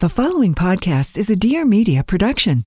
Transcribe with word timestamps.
The 0.00 0.08
following 0.08 0.54
podcast 0.54 1.18
is 1.18 1.28
a 1.28 1.36
Dear 1.36 1.66
Media 1.66 2.02
production. 2.02 2.64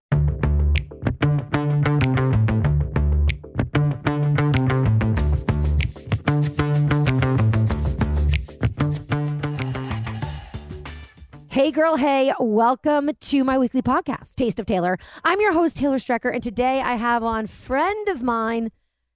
Hey, 11.50 11.72
girl, 11.72 11.98
hey, 11.98 12.32
welcome 12.40 13.10
to 13.20 13.44
my 13.44 13.58
weekly 13.58 13.82
podcast, 13.82 14.36
Taste 14.36 14.60
of 14.60 14.68
Taylor. 14.68 15.00
I'm 15.24 15.42
your 15.42 15.54
host, 15.54 15.78
Taylor 15.78 15.98
Strecker, 15.98 16.32
and 16.32 16.44
today 16.44 16.82
I 16.82 16.98
have 16.98 17.24
on 17.24 17.48
friend 17.48 18.10
of 18.10 18.22
mine, 18.22 18.70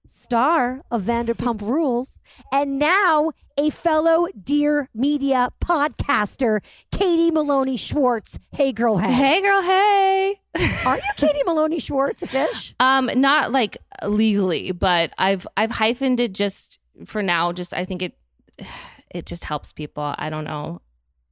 star 0.08 0.82
of 0.90 1.02
Vanderpump 1.02 1.62
Rules, 1.62 2.18
and 2.52 2.80
now 2.80 3.30
a 3.58 3.70
fellow 3.70 4.28
Dear 4.42 4.88
Media 4.94 5.50
podcaster, 5.60 6.60
Katie 6.92 7.32
Maloney 7.32 7.76
Schwartz. 7.76 8.38
Hey, 8.52 8.72
girl, 8.72 8.96
hey. 8.96 9.12
Hey, 9.12 9.42
girl. 9.42 9.60
Hey. 9.60 10.40
Are 10.86 10.96
you 10.96 11.02
Katie 11.16 11.42
Maloney 11.44 11.80
Schwartz, 11.80 12.22
a 12.22 12.28
fish? 12.28 12.74
Um, 12.78 13.10
not 13.16 13.50
like 13.50 13.76
legally, 14.04 14.70
but 14.70 15.12
I've 15.18 15.46
I've 15.56 15.70
hyphened 15.70 16.20
it 16.20 16.32
just 16.32 16.78
for 17.04 17.22
now. 17.22 17.52
Just 17.52 17.74
I 17.74 17.84
think 17.84 18.02
it 18.02 18.16
it 19.10 19.26
just 19.26 19.44
helps 19.44 19.72
people. 19.72 20.14
I 20.16 20.30
don't 20.30 20.44
know. 20.44 20.80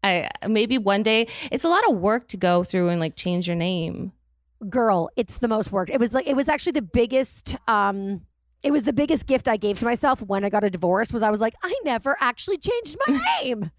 I 0.03 0.29
maybe 0.49 0.79
one 0.79 1.05
day 1.05 1.29
it's 1.53 1.65
a 1.65 1.69
lot 1.69 1.89
of 1.89 1.97
work 1.97 2.29
to 2.29 2.37
go 2.37 2.65
through 2.65 2.89
and 2.89 3.01
like 3.01 3.15
change 3.15 3.47
your 3.47 3.57
name. 3.57 4.13
Girl, 4.69 5.11
it's 5.17 5.39
the 5.39 5.49
most 5.49 5.71
work. 5.71 5.91
It 5.91 6.01
was 6.01 6.13
like, 6.13 6.27
it 6.27 6.35
was 6.35 6.49
actually 6.49 6.73
the 6.73 6.83
biggest, 6.83 7.57
um, 7.69 8.23
it 8.62 8.71
was 8.73 8.85
the 8.85 8.93
biggest 8.93 9.27
gift 9.27 9.49
I 9.49 9.57
gave 9.57 9.79
to 9.79 9.85
myself 9.85 10.23
when 10.23 10.45
I 10.45 10.49
got 10.49 10.65
a 10.65 10.71
divorce 10.71 11.12
was 11.12 11.23
I 11.23 11.31
was 11.31 11.41
like, 11.41 11.55
I 11.62 11.75
never 11.85 12.17
actually 12.21 12.59
changed 12.59 12.97
my 13.07 13.21
name. 13.43 13.71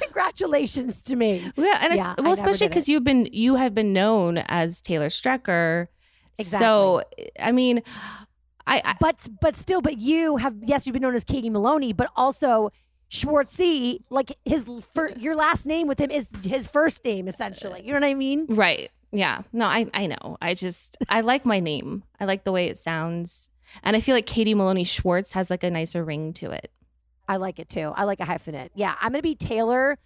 Congratulations 0.00 1.02
to 1.02 1.16
me. 1.16 1.50
Yeah, 1.56 1.78
and 1.82 1.94
Yeah, 1.96 2.14
well, 2.18 2.32
especially 2.32 2.68
because 2.68 2.88
you've 2.88 3.04
been 3.04 3.28
you 3.32 3.56
had 3.56 3.74
been 3.74 3.92
known 3.92 4.38
as 4.38 4.80
Taylor 4.80 5.08
Strecker. 5.08 5.88
Exactly. 6.38 6.64
So 6.64 7.02
I 7.38 7.52
mean, 7.52 7.82
I, 8.66 8.80
I 8.84 8.96
But 8.98 9.28
but 9.40 9.56
still, 9.56 9.82
but 9.82 9.98
you 9.98 10.36
have 10.38 10.54
yes, 10.62 10.86
you've 10.86 10.94
been 10.94 11.02
known 11.02 11.14
as 11.14 11.24
Katie 11.24 11.50
Maloney, 11.50 11.92
but 11.92 12.08
also 12.16 12.70
Schwartzy, 13.10 13.98
like 14.08 14.36
his 14.44 14.64
fir- 14.94 15.12
your 15.18 15.34
last 15.34 15.66
name 15.66 15.86
with 15.86 16.00
him 16.00 16.10
is 16.10 16.32
his 16.44 16.66
first 16.66 17.04
name 17.04 17.28
essentially. 17.28 17.82
You 17.82 17.88
know 17.88 18.00
what 18.00 18.04
I 18.04 18.14
mean? 18.14 18.46
right. 18.48 18.90
Yeah. 19.12 19.42
No, 19.52 19.66
I 19.66 19.86
I 19.92 20.06
know. 20.06 20.38
I 20.40 20.54
just 20.54 20.96
I 21.08 21.20
like 21.22 21.44
my 21.44 21.58
name. 21.60 22.04
I 22.18 22.24
like 22.24 22.44
the 22.44 22.52
way 22.52 22.68
it 22.68 22.78
sounds. 22.78 23.49
And 23.82 23.96
I 23.96 24.00
feel 24.00 24.14
like 24.14 24.26
Katie 24.26 24.54
Maloney 24.54 24.84
Schwartz 24.84 25.32
has 25.32 25.50
like 25.50 25.62
a 25.64 25.70
nicer 25.70 26.04
ring 26.04 26.32
to 26.34 26.50
it. 26.50 26.70
I 27.28 27.36
like 27.36 27.58
it 27.58 27.68
too. 27.68 27.92
I 27.94 28.04
like 28.04 28.20
a 28.20 28.24
hyphenate. 28.24 28.70
Yeah, 28.74 28.94
I'm 29.00 29.12
gonna 29.12 29.22
be 29.22 29.34
Taylor 29.36 29.98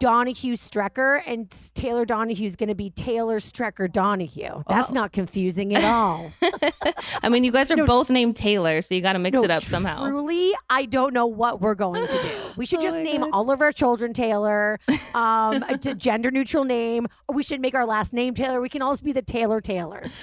Donahue 0.00 0.54
Strecker, 0.54 1.22
and 1.26 1.50
Taylor 1.74 2.04
Donahue 2.04 2.46
is 2.46 2.56
gonna 2.56 2.74
be 2.74 2.90
Taylor 2.90 3.38
Strecker 3.38 3.90
Donahue. 3.90 4.62
That's 4.68 4.90
Oh. 4.90 4.92
not 4.92 5.12
confusing 5.12 5.74
at 5.74 5.82
all. 5.82 6.30
I 7.22 7.30
mean, 7.30 7.42
you 7.42 7.50
guys 7.50 7.70
are 7.70 7.76
No. 7.76 7.86
both 7.86 8.10
named 8.10 8.36
Taylor, 8.36 8.82
so 8.82 8.94
you 8.94 9.00
got 9.00 9.14
to 9.14 9.18
mix 9.18 9.32
No, 9.34 9.44
it 9.44 9.50
up 9.50 9.62
somehow. 9.62 10.06
Truly, 10.06 10.52
I 10.68 10.84
don't 10.84 11.14
know 11.14 11.26
what 11.26 11.62
we're 11.62 11.74
going 11.74 12.06
to 12.06 12.22
do. 12.22 12.30
We 12.58 12.66
should 12.66 12.78
Oh 12.80 12.82
just 12.82 12.98
name 12.98 13.22
God. 13.22 13.30
all 13.32 13.50
of 13.50 13.62
our 13.62 13.72
children 13.72 14.12
Taylor, 14.12 14.78
um, 15.14 15.62
a 15.68 15.78
t- 15.78 15.94
gender 15.94 16.30
neutral 16.30 16.64
name. 16.64 17.06
We 17.32 17.42
should 17.42 17.62
make 17.62 17.74
our 17.74 17.86
last 17.86 18.12
name 18.12 18.34
Taylor. 18.34 18.60
We 18.60 18.68
can 18.68 18.82
also 18.82 19.02
be 19.02 19.12
the 19.12 19.22
Taylor 19.22 19.62
Taylors. 19.62 20.14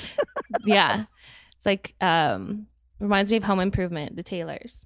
yeah. 0.63 1.05
It's 1.65 1.93
like 2.01 2.05
um 2.05 2.67
reminds 2.99 3.31
me 3.31 3.37
of 3.37 3.43
Home 3.43 3.59
Improvement, 3.59 4.15
the 4.15 4.23
Taylors. 4.23 4.85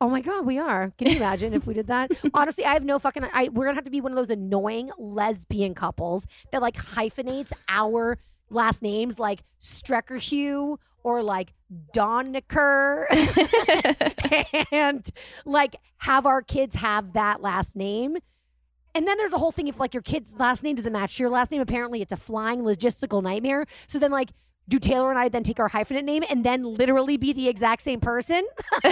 Oh 0.00 0.08
my 0.08 0.20
God, 0.20 0.44
we 0.44 0.58
are. 0.58 0.92
Can 0.98 1.08
you 1.10 1.16
imagine 1.16 1.52
if 1.54 1.66
we 1.66 1.74
did 1.74 1.86
that? 1.86 2.10
Honestly, 2.34 2.64
I 2.64 2.72
have 2.72 2.84
no 2.84 2.98
fucking. 2.98 3.24
I, 3.32 3.48
we're 3.50 3.64
gonna 3.64 3.76
have 3.76 3.84
to 3.84 3.90
be 3.90 4.00
one 4.00 4.10
of 4.10 4.16
those 4.16 4.30
annoying 4.30 4.90
lesbian 4.98 5.74
couples 5.74 6.26
that 6.52 6.62
like 6.62 6.76
hyphenates 6.76 7.52
our 7.68 8.18
last 8.50 8.82
names, 8.82 9.18
like 9.18 9.42
Streckerhue 9.60 10.78
or 11.02 11.22
like 11.22 11.52
Donniker, 11.94 13.06
and 14.72 15.06
like 15.44 15.76
have 15.98 16.24
our 16.26 16.40
kids 16.40 16.76
have 16.76 17.12
that 17.12 17.42
last 17.42 17.76
name. 17.76 18.16
And 18.94 19.06
then 19.06 19.18
there's 19.18 19.32
a 19.32 19.38
whole 19.38 19.52
thing 19.52 19.68
if 19.68 19.78
like 19.78 19.92
your 19.92 20.02
kid's 20.02 20.38
last 20.38 20.62
name 20.62 20.76
doesn't 20.76 20.92
match 20.92 21.18
your 21.18 21.28
last 21.28 21.50
name. 21.50 21.60
Apparently, 21.60 22.00
it's 22.00 22.12
a 22.12 22.16
flying 22.16 22.60
logistical 22.62 23.22
nightmare. 23.22 23.66
So 23.86 23.98
then 23.98 24.10
like. 24.10 24.30
Do 24.68 24.78
Taylor 24.78 25.10
and 25.10 25.18
I 25.18 25.28
then 25.28 25.42
take 25.42 25.60
our 25.60 25.68
hyphenate 25.68 26.04
name 26.04 26.24
and 26.28 26.44
then 26.44 26.64
literally 26.64 27.16
be 27.16 27.32
the 27.32 27.48
exact 27.48 27.82
same 27.82 28.00
person? 28.00 28.46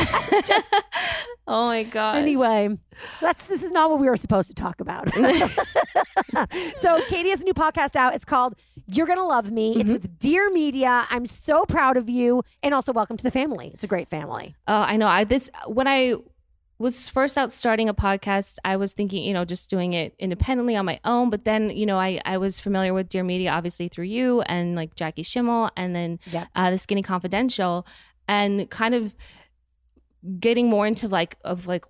oh 1.46 1.66
my 1.66 1.82
god. 1.84 2.16
Anyway, 2.16 2.76
that's 3.20 3.46
this 3.46 3.62
is 3.62 3.70
not 3.70 3.88
what 3.88 3.98
we 3.98 4.08
were 4.08 4.16
supposed 4.16 4.48
to 4.48 4.54
talk 4.54 4.80
about. 4.80 5.08
so 6.76 7.00
Katie 7.08 7.30
has 7.30 7.40
a 7.40 7.44
new 7.44 7.54
podcast 7.54 7.96
out. 7.96 8.14
It's 8.14 8.24
called 8.24 8.54
You're 8.86 9.06
Gonna 9.06 9.26
Love 9.26 9.50
Me. 9.50 9.72
It's 9.72 9.84
mm-hmm. 9.84 9.92
with 9.92 10.18
Dear 10.18 10.50
Media. 10.50 11.06
I'm 11.08 11.24
so 11.24 11.64
proud 11.64 11.96
of 11.96 12.10
you. 12.10 12.42
And 12.62 12.74
also 12.74 12.92
welcome 12.92 13.16
to 13.16 13.24
the 13.24 13.30
family. 13.30 13.70
It's 13.72 13.84
a 13.84 13.88
great 13.88 14.10
family. 14.10 14.54
Oh, 14.68 14.74
I 14.74 14.98
know. 14.98 15.06
I 15.06 15.24
this 15.24 15.48
when 15.66 15.88
I 15.88 16.16
was 16.82 17.08
first 17.08 17.38
out 17.38 17.50
starting 17.52 17.88
a 17.88 17.94
podcast, 17.94 18.58
I 18.64 18.76
was 18.76 18.92
thinking, 18.92 19.22
you 19.24 19.32
know, 19.32 19.44
just 19.44 19.70
doing 19.70 19.92
it 19.92 20.14
independently 20.18 20.74
on 20.76 20.84
my 20.84 20.98
own. 21.04 21.30
But 21.30 21.44
then, 21.44 21.70
you 21.70 21.86
know, 21.86 21.98
I 21.98 22.20
I 22.24 22.36
was 22.38 22.60
familiar 22.60 22.92
with 22.92 23.08
Dear 23.08 23.22
Media, 23.24 23.50
obviously 23.52 23.88
through 23.88 24.06
you 24.06 24.42
and 24.42 24.74
like 24.74 24.94
Jackie 24.96 25.22
Schimmel, 25.22 25.70
and 25.76 25.94
then 25.94 26.18
Yep. 26.30 26.48
uh, 26.54 26.70
the 26.70 26.78
Skinny 26.78 27.02
Confidential, 27.02 27.86
and 28.28 28.68
kind 28.70 28.94
of 28.94 29.14
getting 30.38 30.68
more 30.68 30.86
into 30.86 31.08
like 31.08 31.36
of 31.44 31.66
like 31.66 31.84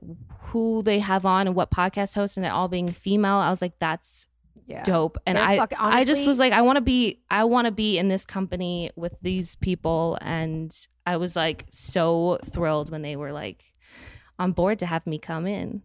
who 0.47 0.83
they 0.83 0.99
have 0.99 1.27
on 1.27 1.47
and 1.47 1.57
what 1.57 1.71
podcast 1.71 2.15
hosts 2.15 2.37
and 2.37 2.47
it 2.47 2.51
all 2.51 2.69
being 2.69 2.91
female. 2.91 3.37
I 3.37 3.51
was 3.51 3.61
like, 3.63 3.79
that's 3.79 4.27
Yeah. 4.67 4.83
dope. 4.85 5.19
And 5.27 5.37
They're 5.37 5.45
I 5.45 5.57
fucking- 5.59 5.79
I 5.81 6.05
just 6.05 6.27
was 6.27 6.39
like, 6.39 6.53
I 6.53 6.63
want 6.63 6.77
to 6.77 6.81
be 6.83 7.21
I 7.31 7.45
want 7.45 7.67
to 7.67 7.71
be 7.73 7.99
in 7.99 8.09
this 8.09 8.25
company 8.25 8.91
with 8.97 9.15
these 9.23 9.55
people, 9.57 10.19
and 10.21 10.75
I 11.07 11.17
was 11.17 11.35
like 11.37 11.67
so 11.71 12.39
thrilled 12.45 12.91
when 12.91 13.03
they 13.03 13.17
were 13.17 13.33
like 13.33 13.65
on 14.43 14.53
board 14.53 14.79
to 14.81 14.87
have 14.87 15.07
me 15.07 15.19
come 15.19 15.47
in. 15.47 15.83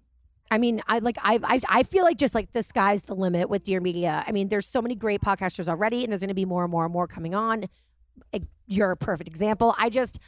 I 0.49 0.57
mean, 0.57 0.81
I 0.87 0.99
like 0.99 1.17
I, 1.21 1.39
I 1.43 1.59
I 1.69 1.83
feel 1.83 2.03
like 2.03 2.17
just 2.17 2.33
like 2.33 2.53
the 2.53 2.63
sky's 2.63 3.03
the 3.03 3.13
limit 3.13 3.49
with 3.49 3.63
Dear 3.63 3.81
Media. 3.81 4.23
I 4.25 4.31
mean, 4.31 4.47
there's 4.47 4.65
so 4.65 4.81
many 4.81 4.95
great 4.95 5.21
podcasters 5.21 5.67
already, 5.67 6.03
and 6.03 6.11
there's 6.11 6.21
going 6.21 6.29
to 6.29 6.33
be 6.33 6.45
more 6.45 6.63
and 6.63 6.71
more 6.71 6.85
and 6.85 6.93
more 6.93 7.07
coming 7.07 7.35
on. 7.35 7.67
You're 8.65 8.91
a 8.91 8.97
perfect 8.97 9.27
example. 9.27 9.75
I 9.77 9.89
just, 9.89 10.19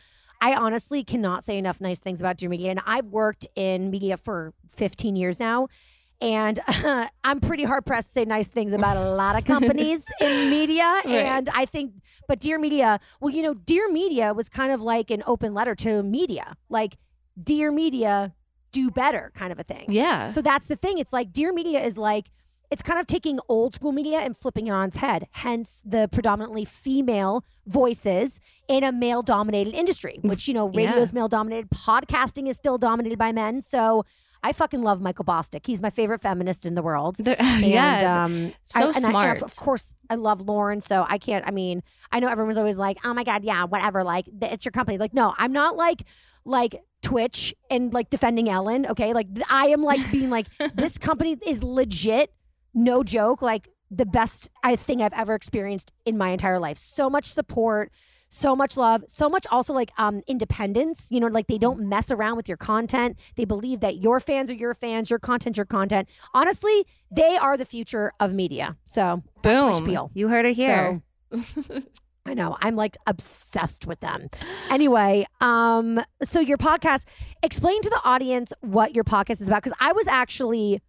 I 0.41 0.53
honestly 0.56 1.03
cannot 1.03 1.44
say 1.44 1.57
enough 1.57 1.81
nice 1.81 2.00
things 2.00 2.19
about 2.19 2.38
Dear 2.38 2.50
Media, 2.50 2.69
and 2.69 2.81
I've 2.85 3.06
worked 3.06 3.47
in 3.56 3.89
media 3.89 4.18
for 4.18 4.53
15 4.75 5.16
years 5.16 5.39
now. 5.39 5.68
And 6.22 6.59
I'm 7.23 7.39
pretty 7.39 7.63
hard 7.63 7.85
pressed 7.85 8.09
to 8.09 8.13
say 8.13 8.25
nice 8.25 8.50
things 8.50 8.73
about 8.73 8.97
a 8.97 9.12
lot 9.12 9.38
of 9.38 9.45
companies 9.45 10.03
in 10.22 10.50
media. 10.50 11.01
And 11.06 11.50
I 11.53 11.66
think, 11.66 11.94
but 12.28 12.39
Dear 12.39 12.59
Media, 12.59 13.00
well, 13.22 13.34
you 13.34 13.41
know, 13.41 13.53
Dear 13.53 13.89
Media 13.89 14.34
was 14.34 14.50
kind 14.50 14.73
of 14.73 14.81
like 14.81 15.12
an 15.12 15.23
open 15.25 15.53
letter 15.53 15.75
to 15.75 16.03
media. 16.03 16.57
Like, 16.68 16.97
Dear 17.41 17.72
Media, 17.72 18.33
do 18.72 18.91
better 18.91 19.31
kind 19.35 19.51
of 19.51 19.59
a 19.59 19.63
thing. 19.63 19.85
Yeah. 19.89 20.27
So 20.29 20.41
that's 20.41 20.67
the 20.67 20.75
thing. 20.75 20.97
It's 20.97 21.13
like 21.13 21.31
Dear 21.33 21.51
Media 21.53 21.81
is 21.83 21.97
like 21.97 22.29
it's 22.72 22.83
kind 22.83 23.00
of 23.00 23.07
taking 23.07 23.39
old 23.50 23.73
school 23.73 23.91
media 23.91 24.19
and 24.19 24.38
flipping 24.38 24.68
it 24.68 24.69
on 24.71 24.89
its 24.89 24.97
head. 24.97 25.27
Hence 25.31 25.81
the 25.83 26.07
predominantly 26.12 26.65
female 26.65 27.44
voices 27.65 28.39
in 28.68 28.83
a 28.83 28.91
male 28.91 29.24
dominated 29.24 29.74
industry, 29.74 30.19
which 30.21 30.47
you 30.47 30.53
know 30.53 30.68
radio 30.68 30.95
Yeah. 30.95 31.01
is 31.01 31.12
male 31.13 31.27
dominated, 31.27 31.69
podcasting 31.71 32.47
is 32.47 32.57
still 32.57 32.77
dominated 32.77 33.18
by 33.18 33.31
men. 33.31 33.63
So 33.63 34.06
I 34.44 34.53
fucking 34.53 34.83
love 34.83 35.01
Michael 35.01 35.25
Bosstick. 35.25 35.65
He's 35.65 35.81
my 35.81 35.89
favorite 35.89 36.21
feminist 36.21 36.63
in 36.65 36.75
the 36.75 36.81
world. 36.83 37.18
They're- 37.18 37.35
And, 37.39 37.65
yeah. 37.65 38.24
um, 38.24 38.53
so 38.65 38.81
I- 38.81 38.83
and 38.83 38.92
I- 38.94 38.94
and 38.94 39.01
smart. 39.39 39.42
of 39.42 39.56
course, 39.56 39.94
I 40.09 40.15
love 40.15 40.42
Lauryn, 40.42 40.83
so 40.83 41.06
I 41.09 41.18
can't. 41.18 41.45
I 41.47 41.51
mean, 41.51 41.81
I 42.12 42.19
know 42.19 42.27
everyone's 42.30 42.57
always 42.57 42.77
like, 42.77 43.00
"Oh 43.03 43.13
my 43.15 43.24
god, 43.24 43.44
yeah, 43.44 43.63
whatever." 43.65 44.03
Like, 44.03 44.27
it's 44.44 44.63
your 44.63 44.71
company. 44.71 44.97
Like, 44.97 45.13
no, 45.13 45.33
I'm 45.38 45.51
not 45.51 45.75
like 45.75 46.03
like 46.45 46.81
Twitch 47.01 47.53
and 47.69 47.94
like 47.94 48.09
defending 48.09 48.50
Ellen. 48.50 48.86
Okay, 48.86 49.13
like 49.13 49.27
I 49.50 49.68
am 49.68 49.83
like 49.83 50.09
being 50.12 50.30
like, 50.30 50.47
this 50.75 50.97
company 50.97 51.38
is 51.45 51.63
legit, 51.63 52.33
no 52.74 53.03
joke. 53.03 53.41
Like 53.41 53.69
the 53.91 54.06
best 54.06 54.50
I 54.63 54.75
thing 54.75 55.01
I've 55.01 55.13
ever 55.13 55.33
experienced 55.33 55.91
in 56.06 56.18
my 56.18 56.30
entire 56.30 56.59
life. 56.59 56.77
So 56.77 57.09
much 57.09 57.25
support, 57.25 57.91
so 58.30 58.56
much 58.56 58.77
love, 58.77 59.03
so 59.07 59.30
much 59.30 59.47
also 59.50 59.74
like 59.74 59.91
um 59.97 60.21
independence. 60.27 61.07
You 61.09 61.19
know, 61.19 61.27
like 61.27 61.47
they 61.47 61.57
don't 61.57 61.88
mess 61.88 62.12
around 62.12 62.36
with 62.38 62.47
your 62.47 62.57
content. 62.57 63.18
They 63.35 63.45
believe 63.45 63.80
that 63.80 63.97
your 63.97 64.19
fans 64.19 64.51
are 64.51 64.56
your 64.56 64.74
fans, 64.74 65.09
your 65.09 65.19
content, 65.19 65.57
your 65.57 65.65
content. 65.65 66.09
Honestly, 66.33 66.85
they 67.12 67.38
are 67.38 67.57
the 67.57 67.65
future 67.65 68.12
of 68.19 68.33
media. 68.33 68.77
So 68.85 69.24
Boom. 69.42 69.85
You 70.13 70.27
heard 70.27 70.45
it 70.45 70.56
here. 70.56 71.01
I 72.30 72.36
know. 72.36 72.58
I'm 72.62 72.76
like 72.76 72.96
obsessed 73.08 73.88
with 73.88 74.02
them. 74.02 74.30
Anyway, 74.70 75.26
um, 75.42 76.00
so 76.22 76.40
your 76.40 76.60
podcast, 76.60 77.06
explain 77.42 77.81
to 77.81 77.90
the 77.90 78.00
audience 78.06 78.54
what 78.62 78.94
your 78.94 79.04
podcast 79.04 79.42
is 79.42 79.48
about. 79.48 79.64
Cause 79.64 79.74
I 79.80 79.94
was 79.94 80.08
actually 80.08 80.80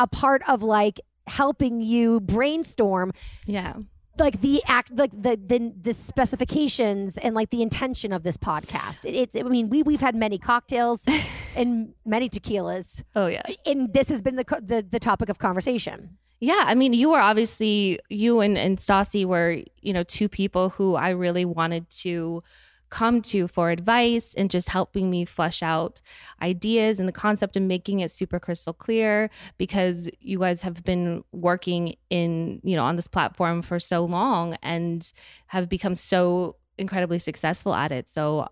a 0.00 0.08
part 0.08 0.42
of 0.48 0.64
like 0.64 1.00
helping 1.28 1.80
you 1.80 2.18
brainstorm 2.20 3.12
yeah. 3.46 3.74
like 4.18 4.40
the 4.40 4.60
act 4.66 4.90
like 4.96 5.10
the 5.12 5.36
the 5.36 5.72
the 5.80 5.94
specifications 5.94 7.16
and 7.18 7.34
like 7.34 7.50
the 7.50 7.62
intention 7.62 8.12
of 8.12 8.24
this 8.24 8.36
podcast. 8.36 9.04
It, 9.04 9.14
it's 9.14 9.36
I 9.36 9.42
mean, 9.42 9.68
we 9.68 9.84
we've 9.84 10.00
had 10.00 10.16
many 10.16 10.36
cocktails 10.36 11.04
and 11.54 11.94
many 12.04 12.28
tequilas. 12.28 13.04
Oh 13.14 13.26
yeah. 13.26 13.42
And 13.64 13.92
this 13.92 14.08
has 14.08 14.20
been 14.20 14.34
the 14.34 14.44
the, 14.60 14.84
the 14.88 14.98
topic 14.98 15.28
of 15.28 15.38
conversation. 15.38 16.18
Yeah, 16.40 16.62
I 16.66 16.74
mean, 16.74 16.92
you 16.92 17.10
were 17.10 17.20
obviously 17.20 17.98
you 18.08 18.40
and 18.40 18.56
and 18.56 18.78
Stassi 18.78 19.24
were 19.24 19.62
you 19.82 19.92
know 19.92 20.04
two 20.04 20.28
people 20.28 20.70
who 20.70 20.94
I 20.94 21.10
really 21.10 21.44
wanted 21.44 21.90
to 22.02 22.42
come 22.90 23.20
to 23.20 23.48
for 23.48 23.70
advice 23.70 24.32
and 24.34 24.50
just 24.50 24.70
helping 24.70 25.10
me 25.10 25.24
flesh 25.24 25.62
out 25.62 26.00
ideas 26.40 26.98
and 26.98 27.06
the 27.06 27.12
concept 27.12 27.54
and 27.54 27.68
making 27.68 28.00
it 28.00 28.10
super 28.10 28.40
crystal 28.40 28.72
clear 28.72 29.28
because 29.58 30.08
you 30.20 30.38
guys 30.38 30.62
have 30.62 30.82
been 30.84 31.22
working 31.32 31.94
in 32.08 32.60
you 32.62 32.76
know 32.76 32.84
on 32.84 32.96
this 32.96 33.08
platform 33.08 33.60
for 33.60 33.78
so 33.78 34.04
long 34.04 34.56
and 34.62 35.12
have 35.48 35.68
become 35.68 35.94
so 35.94 36.56
incredibly 36.78 37.18
successful 37.18 37.74
at 37.74 37.90
it. 37.90 38.08
So 38.08 38.48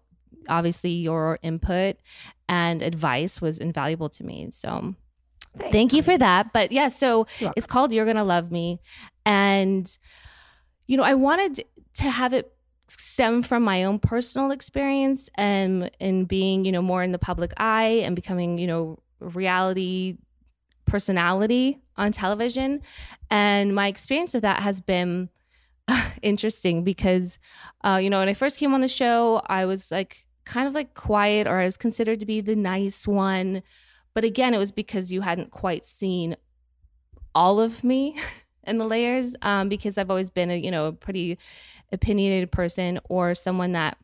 obviously 0.49 0.91
your 0.91 1.39
input 1.43 1.97
and 2.49 2.83
advice 2.83 3.41
was 3.41 3.59
invaluable 3.59 4.09
to 4.11 4.25
me. 4.25 4.49
So 4.51 4.95
Thanks, 5.59 5.73
Thank 5.73 5.93
you 5.93 6.03
honey. 6.03 6.15
for 6.15 6.19
that. 6.19 6.53
But 6.53 6.73
yeah, 6.73 6.89
so 6.89 7.27
it's 7.57 7.67
called 7.67 7.93
You're 7.93 8.07
Gonna 8.07 8.25
Love 8.25 8.51
Me. 8.51 8.81
And, 9.25 9.97
you 10.87 10.97
know, 10.97 11.03
I 11.03 11.15
wanted 11.15 11.65
to 11.95 12.11
have 12.11 12.33
it 12.33 12.53
stem 12.89 13.43
from 13.43 13.65
my 13.65 13.85
own 13.85 13.99
personal 13.99 14.51
experience 14.51 15.29
and 15.35 15.91
in 15.99 16.25
being, 16.25 16.65
you 16.65 16.73
know, 16.73 16.83
more 16.83 17.03
in 17.03 17.13
the 17.13 17.19
public 17.19 17.53
eye 17.57 18.03
and 18.05 18.15
becoming, 18.15 18.59
you 18.59 18.67
know, 18.67 18.99
reality 19.21 20.19
personality 20.87 21.81
on 21.97 22.13
television. 22.13 22.81
And 23.31 23.75
my 23.75 23.89
experience 23.89 24.33
with 24.33 24.43
that 24.43 24.63
has 24.63 24.81
been 24.81 25.29
interesting 26.23 26.85
because, 26.85 27.39
uh, 27.85 27.99
you 28.01 28.09
know, 28.09 28.21
when 28.21 28.29
I 28.29 28.35
first 28.35 28.59
came 28.59 28.73
on 28.73 28.81
the 28.81 28.89
show, 28.89 29.43
I 29.47 29.65
was 29.65 29.91
like 29.91 30.27
kind 30.45 30.69
of 30.69 30.75
like 30.75 30.95
quiet 30.95 31.47
or 31.47 31.59
I 31.59 31.65
was 31.65 31.77
considered 31.77 32.21
to 32.21 32.27
be 32.27 32.41
the 32.41 32.57
nice 32.57 33.07
one. 33.07 33.63
But 34.17 34.25
again, 34.25 34.55
it 34.55 34.59
was 34.59 34.73
because 34.73 35.13
you 35.13 35.21
hadn't 35.21 35.51
quite 35.51 35.85
seen 35.85 36.39
all 37.35 37.61
of 37.61 37.85
me 37.85 38.17
and 38.65 38.81
the 38.81 38.87
layers 38.87 39.37
um, 39.43 39.69
because 39.69 39.99
I've 39.99 40.09
always 40.09 40.31
been 40.31 40.51
a, 40.51 40.57
you 40.57 40.71
know, 40.71 40.87
a 40.87 40.93
pretty 40.93 41.37
opinionated 41.93 42.51
person 42.51 42.99
or 43.11 43.35
someone 43.35 43.73
that 43.73 43.99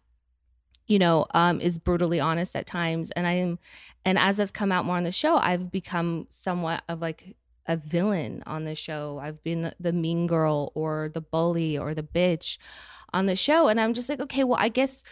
you 0.86 0.98
know 0.98 1.24
um, 1.32 1.62
is 1.62 1.78
brutally 1.78 2.20
honest 2.20 2.54
at 2.54 2.66
times. 2.66 3.10
And 3.12 3.26
i 3.26 3.32
am 3.32 3.58
and 4.04 4.18
as 4.18 4.36
that's 4.36 4.50
come 4.50 4.70
out 4.70 4.84
more 4.84 4.98
on 4.98 5.04
the 5.04 5.12
show 5.12 5.36
i've 5.36 5.72
become 5.72 6.26
somewhat 6.28 6.82
of 6.90 7.00
like 7.00 7.34
a 7.66 7.76
villain 7.76 8.42
on 8.44 8.64
the 8.64 8.74
show. 8.74 9.20
I've 9.22 9.42
been 9.44 9.72
the 9.78 9.92
mean 9.92 10.26
girl 10.26 10.72
or 10.74 11.10
the 11.14 11.20
bully 11.20 11.78
or 11.78 11.94
the 11.94 12.02
bitch 12.02 12.58
on 13.14 13.26
the 13.26 13.36
show. 13.36 13.68
And 13.68 13.80
i'm 13.80 13.94
just 13.94 14.10
like 14.10 14.20
okay 14.20 14.44
well 14.44 14.58
i 14.60 14.68
guess 14.68 15.04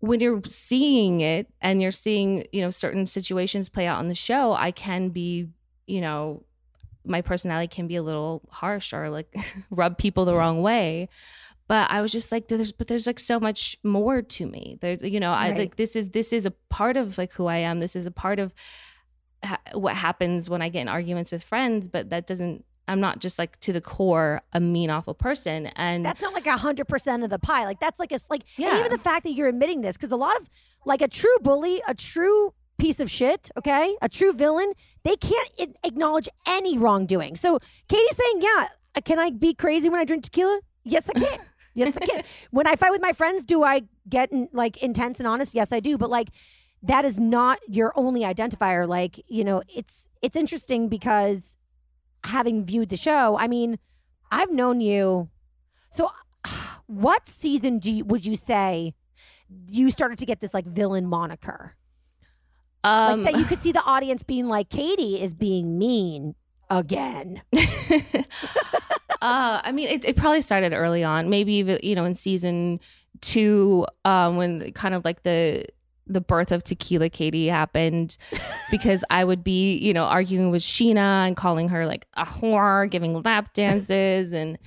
when 0.00 0.20
you're 0.20 0.40
seeing 0.46 1.20
it 1.20 1.48
and 1.60 1.82
you're 1.82 1.90
seeing 1.92 2.46
you 2.52 2.60
know 2.60 2.70
certain 2.70 3.06
situations 3.06 3.68
play 3.68 3.86
out 3.86 3.98
on 3.98 4.08
the 4.08 4.14
show 4.14 4.52
i 4.52 4.70
can 4.70 5.08
be 5.08 5.48
you 5.86 6.00
know 6.00 6.42
my 7.04 7.22
personality 7.22 7.68
can 7.68 7.86
be 7.86 7.96
a 7.96 8.02
little 8.02 8.42
harsh 8.50 8.92
or 8.92 9.08
like 9.08 9.34
rub 9.70 9.96
people 9.96 10.24
the 10.26 10.34
wrong 10.34 10.60
way. 10.60 11.08
But 11.66 11.90
i 11.90 12.00
was 12.02 12.12
just 12.12 12.30
like 12.32 12.48
there's 12.48 12.70
but 12.72 12.86
there's 12.86 13.06
like 13.06 13.18
so 13.20 13.40
much 13.40 13.78
more 13.82 14.20
to 14.20 14.46
me. 14.46 14.76
There 14.80 14.94
you 15.02 15.18
know 15.20 15.32
i 15.32 15.50
Right. 15.50 15.58
like 15.58 15.76
this 15.76 15.96
is 15.96 16.10
this 16.10 16.32
is 16.34 16.44
a 16.44 16.50
part 16.68 16.96
of 16.98 17.16
like 17.16 17.32
who 17.32 17.46
i 17.46 17.56
am. 17.58 17.80
This 17.80 17.96
is 17.96 18.06
a 18.06 18.10
part 18.10 18.38
of 18.38 18.52
ha- 19.42 19.60
what 19.72 19.96
happens 19.96 20.50
when 20.50 20.60
i 20.60 20.68
get 20.68 20.82
in 20.82 20.88
arguments 20.88 21.32
with 21.32 21.42
friends 21.42 21.88
but 21.88 22.10
that 22.10 22.26
doesn't 22.26 22.64
i'm 22.88 23.00
not 23.00 23.18
just 23.20 23.38
like 23.38 23.58
to 23.60 23.72
the 23.72 23.80
core 23.80 24.40
a 24.52 24.60
mean 24.60 24.90
awful 24.90 25.14
person 25.14 25.66
and 25.76 26.04
That's 26.04 26.22
not 26.22 26.32
like 26.34 26.46
a 26.46 26.56
hundred 26.56 26.88
percent 26.88 27.22
of 27.22 27.30
the 27.30 27.38
pie. 27.38 27.64
Like 27.64 27.80
that's 27.80 28.00
like 28.00 28.12
a 28.12 28.18
like 28.30 28.42
Yeah. 28.56 28.78
even 28.80 28.90
the 28.90 28.98
fact 28.98 29.22
that 29.24 29.32
you're 29.32 29.48
admitting 29.48 29.82
this 29.82 29.96
because 29.96 30.10
a 30.12 30.16
lot 30.16 30.36
of 30.40 30.48
like 30.84 31.02
a 31.02 31.08
true 31.08 31.36
bully, 31.42 31.82
a 31.86 31.94
true 31.94 32.54
piece 32.78 33.00
of 33.00 33.10
shit, 33.10 33.50
okay, 33.56 33.96
a 34.00 34.08
true 34.08 34.32
villain, 34.32 34.72
they 35.04 35.16
can't 35.16 35.50
acknowledge 35.84 36.28
any 36.46 36.78
wrongdoing. 36.78 37.36
So 37.36 37.58
Katie's 37.88 38.16
saying, 38.16 38.40
yeah, 38.40 38.68
uh, 38.94 39.00
can 39.04 39.18
I 39.18 39.30
be 39.30 39.52
crazy 39.54 39.88
when 39.88 40.00
I 40.00 40.04
drink 40.04 40.24
tequila? 40.24 40.60
Yes, 40.84 41.10
I 41.14 41.18
can. 41.18 41.38
yes, 41.74 41.96
I 42.00 42.06
can. 42.06 42.22
When 42.52 42.66
I 42.66 42.76
fight 42.76 42.90
with 42.92 43.02
my 43.02 43.12
friends, 43.12 43.44
do 43.44 43.64
I 43.64 43.82
get 44.08 44.32
in, 44.32 44.48
like 44.52 44.82
intense 44.82 45.18
and 45.18 45.26
honest? 45.26 45.54
Yes, 45.54 45.72
I 45.72 45.80
do. 45.80 45.98
But 45.98 46.08
like 46.10 46.28
that 46.84 47.04
is 47.04 47.18
not 47.18 47.58
your 47.68 47.92
only 47.96 48.20
identifier. 48.22 48.88
Like 48.88 49.20
you 49.28 49.44
know, 49.44 49.62
it's 49.68 50.08
it's 50.22 50.36
interesting 50.36 50.88
because 50.88 51.56
having 52.24 52.64
viewed 52.64 52.88
the 52.88 52.96
show, 52.96 53.36
I 53.38 53.48
mean, 53.48 53.78
I've 54.30 54.50
known 54.50 54.80
you. 54.80 55.28
So, 55.90 56.10
what 56.86 57.28
season 57.28 57.78
do 57.78 57.92
you, 57.92 58.04
would 58.04 58.24
you 58.24 58.36
say 58.36 58.94
you 59.68 59.90
started 59.90 60.18
to 60.18 60.26
get 60.26 60.40
this 60.40 60.54
like 60.54 60.66
villain 60.66 61.06
moniker? 61.06 61.74
um 62.84 63.22
like 63.22 63.32
that 63.32 63.40
you 63.40 63.44
could 63.44 63.60
see 63.62 63.72
the 63.72 63.82
audience 63.84 64.22
being 64.22 64.48
like, 64.48 64.68
Katie 64.68 65.20
is 65.20 65.34
being 65.34 65.78
mean 65.78 66.34
again. 66.70 67.42
uh, 67.54 67.60
I 69.20 69.72
mean, 69.72 69.88
it, 69.88 70.04
it 70.04 70.16
probably 70.16 70.42
started 70.42 70.72
early 70.72 71.04
on, 71.04 71.28
maybe 71.28 71.54
even 71.54 71.78
you 71.82 71.94
know 71.94 72.04
in 72.04 72.14
season 72.14 72.80
two, 73.20 73.86
um, 74.04 74.36
when 74.36 74.72
kind 74.72 74.94
of 74.94 75.04
like 75.04 75.22
the 75.22 75.64
the 76.08 76.20
birth 76.20 76.52
of 76.52 76.64
Tequila 76.64 77.08
Katie 77.08 77.48
happened, 77.48 78.16
because 78.70 79.04
I 79.10 79.24
would 79.24 79.44
be 79.44 79.76
you 79.76 79.92
know 79.92 80.04
arguing 80.04 80.50
with 80.50 80.62
Scheana 80.62 81.26
and 81.26 81.36
calling 81.36 81.68
her 81.68 81.86
like 81.86 82.06
a 82.14 82.24
whore, 82.24 82.90
giving 82.90 83.22
lap 83.22 83.52
dances, 83.52 84.32
and 84.32 84.58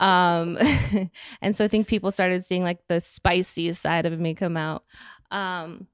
um, 0.00 0.58
and 1.40 1.56
so 1.56 1.64
I 1.64 1.68
think 1.68 1.86
people 1.86 2.10
started 2.10 2.44
seeing 2.44 2.62
like 2.62 2.80
the 2.88 3.00
spicy 3.00 3.72
side 3.72 4.06
of 4.06 4.18
me 4.18 4.34
come 4.34 4.56
out. 4.56 4.84
Um, 5.30 5.86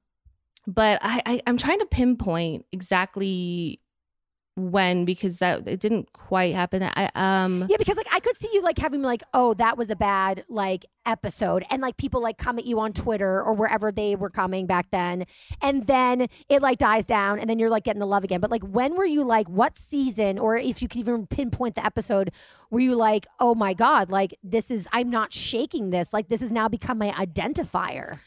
but 0.67 0.99
I, 1.01 1.21
I 1.25 1.41
I'm 1.47 1.57
trying 1.57 1.79
to 1.79 1.85
pinpoint 1.85 2.65
exactly 2.71 3.81
when 4.55 5.03
because 5.03 5.39
that 5.39 5.67
it 5.67 5.79
didn't 5.81 6.13
quite 6.13 6.55
happen. 6.55 6.81
I 6.81 7.09
um 7.15 7.65
Yeah, 7.69 7.77
because 7.77 7.97
like 7.97 8.07
I 8.11 8.19
could 8.19 8.37
see 8.37 8.49
you 8.53 8.61
like 8.61 8.77
having 8.77 9.01
like, 9.01 9.23
oh, 9.33 9.53
that 9.55 9.77
was 9.77 9.89
a 9.89 9.95
bad 9.95 10.45
like 10.47 10.85
episode, 11.05 11.65
and 11.69 11.81
like 11.81 11.97
people 11.97 12.21
like 12.21 12.37
come 12.37 12.57
at 12.57 12.65
you 12.65 12.79
on 12.79 12.93
Twitter 12.93 13.41
or 13.41 13.53
wherever 13.53 13.91
they 13.91 14.15
were 14.15 14.29
coming 14.29 14.65
back 14.65 14.91
then, 14.91 15.25
and 15.61 15.87
then 15.87 16.27
it 16.47 16.61
like 16.61 16.77
dies 16.77 17.05
down, 17.05 17.39
and 17.39 17.49
then 17.49 17.59
you're 17.59 17.69
like 17.69 17.83
getting 17.83 17.99
the 17.99 18.07
love 18.07 18.23
again. 18.23 18.39
But 18.39 18.51
like, 18.51 18.63
when 18.63 18.95
were 18.95 19.05
you 19.05 19.23
like, 19.23 19.49
what 19.49 19.77
season, 19.77 20.39
or 20.39 20.57
if 20.57 20.81
you 20.81 20.87
could 20.87 20.99
even 20.99 21.27
pinpoint 21.27 21.75
the 21.75 21.85
episode, 21.85 22.31
were 22.69 22.79
you 22.79 22.95
like, 22.95 23.27
oh 23.39 23.55
my 23.55 23.73
god, 23.73 24.09
like 24.09 24.35
this 24.41 24.71
is 24.71 24.87
I'm 24.93 25.09
not 25.09 25.33
shaking 25.33 25.89
this, 25.89 26.13
like 26.13 26.29
this 26.29 26.39
has 26.39 26.51
now 26.51 26.69
become 26.69 26.97
my 26.97 27.11
identifier. 27.11 28.19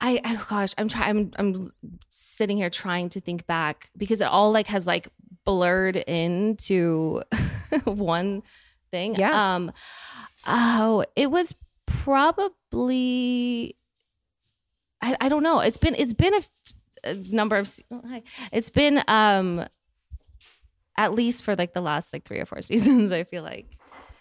I 0.00 0.20
oh 0.24 0.46
gosh, 0.50 0.74
I'm 0.76 0.88
trying. 0.88 1.08
I'm 1.08 1.32
I'm 1.38 1.72
sitting 2.10 2.58
here 2.58 2.68
trying 2.68 3.08
to 3.10 3.20
think 3.20 3.46
back 3.46 3.90
because 3.96 4.20
it 4.20 4.26
all 4.26 4.52
like 4.52 4.66
has 4.66 4.86
like 4.86 5.08
blurred 5.46 5.96
into 5.96 7.22
one 7.84 8.42
thing. 8.90 9.14
Yeah. 9.14 9.54
Um. 9.54 9.72
Oh, 10.46 11.06
it 11.16 11.30
was 11.30 11.54
probably. 11.86 13.74
I 15.00 15.16
I 15.18 15.28
don't 15.30 15.42
know. 15.42 15.60
It's 15.60 15.78
been 15.78 15.94
it's 15.94 16.12
been 16.12 16.32
been 16.32 16.42
a 17.04 17.14
number 17.34 17.56
of. 17.56 17.74
oh. 17.90 18.20
It's 18.52 18.68
been 18.68 19.02
um. 19.08 19.64
At 20.98 21.12
least 21.12 21.44
for 21.44 21.54
like 21.56 21.74
the 21.74 21.82
last 21.82 22.12
like 22.12 22.24
three 22.24 22.40
or 22.40 22.46
four 22.46 22.60
seasons, 22.62 23.12
I 23.12 23.24
feel 23.24 23.42
like. 23.42 23.66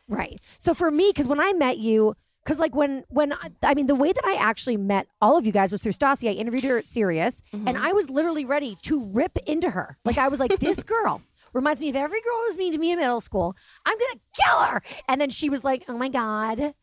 Right. 0.08 0.40
So 0.60 0.74
for 0.74 0.92
me, 0.92 1.10
because 1.10 1.28
when 1.28 1.40
I 1.40 1.54
met 1.54 1.78
you, 1.80 2.16
because 2.46 2.60
like 2.60 2.76
when 2.76 3.04
when 3.10 3.34
I, 3.34 3.52
I 3.64 3.74
mean 3.74 3.88
the 3.88 3.96
way 3.96 4.12
that 4.14 4.26
I 4.26 4.36
actually 4.36 4.78
met 4.78 5.08
all 5.22 5.38
of 5.38 5.46
you 5.46 5.52
guys 5.52 5.72
was 5.72 5.82
through 5.82 5.94
Stassi. 5.94 6.30
I 6.30 6.34
interviewed 6.34 6.64
her 6.66 6.78
at 6.78 6.88
Sirius, 6.88 7.42
and 7.52 7.66
mm-hmm. 7.66 7.84
I 7.84 7.92
was 7.92 8.10
literally 8.10 8.46
ready 8.46 8.78
to 8.84 9.04
rip 9.04 9.38
into 9.46 9.72
her. 9.72 9.98
Like 10.06 10.18
I 10.18 10.28
was 10.28 10.40
like, 10.40 10.58
this 10.60 10.84
girl 10.84 11.22
reminds 11.54 11.82
me 11.82 11.90
of 11.90 11.96
every 11.96 12.22
girl 12.22 12.38
who 12.38 12.46
was 12.46 12.58
mean 12.58 12.74
to 12.74 12.78
me 12.78 12.92
in 12.92 13.00
middle 13.00 13.22
school. 13.22 13.56
I'm 13.86 13.98
gonna 13.98 14.20
kill 14.46 14.60
her. 14.68 14.84
And 15.08 15.20
then 15.20 15.30
she 15.30 15.50
was 15.50 15.64
like, 15.64 15.84
oh 15.88 15.98
my 15.98 16.10
god. 16.10 16.76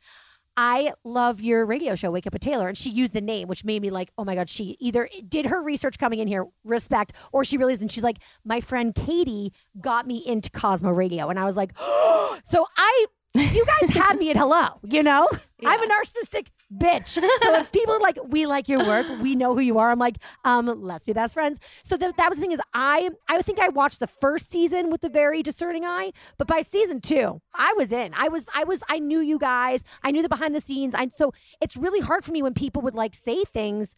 I 0.55 0.93
love 1.03 1.41
your 1.41 1.65
radio 1.65 1.95
show, 1.95 2.11
Wake 2.11 2.27
Up 2.27 2.35
with 2.35 2.43
Taylor. 2.43 2.69
And 2.69 2.77
she 2.77 2.91
used 2.91 3.15
the 3.15 3.23
name, 3.23 3.49
which 3.49 3.65
made 3.65 3.81
me 3.81 3.89
like, 3.89 4.11
oh 4.19 4.25
my 4.25 4.35
God, 4.35 4.51
she 4.51 4.77
either 4.81 5.09
did 5.27 5.47
her 5.47 5.63
research 5.63 5.99
coming 5.99 6.19
in 6.19 6.29
here, 6.29 6.45
respect, 6.63 7.15
or 7.33 7.43
she 7.43 7.57
really 7.57 7.73
isn't. 7.73 7.91
She's 7.91 8.03
like, 8.03 8.19
my 8.45 8.61
friend 8.61 8.95
Katie 8.95 9.55
got 9.81 10.07
me 10.07 10.23
into 10.27 10.51
Cosmo 10.51 10.91
Radio. 10.91 11.31
And 11.31 11.39
I 11.39 11.47
was 11.47 11.57
like, 11.57 11.73
oh! 11.79 12.39
so 12.45 12.67
I, 12.77 13.07
you 13.35 13.65
guys 13.65 13.91
had 13.91 14.19
me 14.19 14.31
at 14.31 14.37
hello, 14.37 14.79
you 14.83 15.03
know? 15.03 15.29
I'm 15.65 15.81
a 15.81 15.87
narcissistic 15.87 16.49
bitch. 16.77 17.09
So 17.09 17.55
if 17.57 17.73
people 17.73 17.95
are 17.95 18.01
like, 18.01 18.19
we 18.29 18.47
like 18.47 18.69
your 18.69 18.85
work, 18.85 19.07
we 19.21 19.35
know 19.35 19.55
who 19.55 19.61
you 19.61 19.79
are. 19.79 19.91
I'm 19.91 19.99
like, 19.99 20.17
um, 20.45 20.67
let's 20.67 21.07
be 21.07 21.13
best 21.13 21.35
friends. 21.35 21.61
So 21.83 21.97
that 21.97 22.17
that 22.17 22.29
was 22.29 22.39
the 22.39 22.43
thing 22.43 22.53
is 22.53 22.61
I 22.75 23.11
I 23.29 23.41
think 23.43 23.61
I 23.61 23.69
watched 23.69 24.01
the 24.01 24.07
first 24.07 24.51
season 24.51 24.91
with 24.91 25.05
a 25.05 25.09
very 25.09 25.43
discerning 25.43 25.85
eye, 25.85 26.13
but 26.37 26.47
by 26.47 26.63
season 26.63 27.01
two, 27.01 27.41
I 27.55 27.73
was 27.77 27.93
in. 27.93 28.13
I 28.15 28.29
was 28.29 28.49
I 28.55 28.65
was 28.65 28.83
I 28.89 28.99
knew 28.99 29.21
you 29.21 29.39
guys. 29.39 29.85
I 30.03 30.11
knew 30.11 30.23
the 30.23 30.29
behind 30.29 30.55
the 30.55 30.61
scenes. 30.61 30.95
I 30.95 31.09
so 31.09 31.33
it's 31.61 31.77
really 31.77 32.01
hard 32.01 32.25
for 32.25 32.33
me 32.33 32.43
when 32.43 32.55
people 32.55 32.83
would 32.83 32.95
like 32.95 33.15
say 33.15 33.45
things 33.45 33.97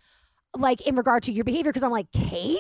like 0.57 0.81
in 0.83 0.95
regard 0.97 1.23
to 1.25 1.33
your 1.33 1.45
behavior 1.45 1.71
because 1.73 1.83
I'm 1.83 1.91
like, 1.91 2.11
Katie? 2.13 2.59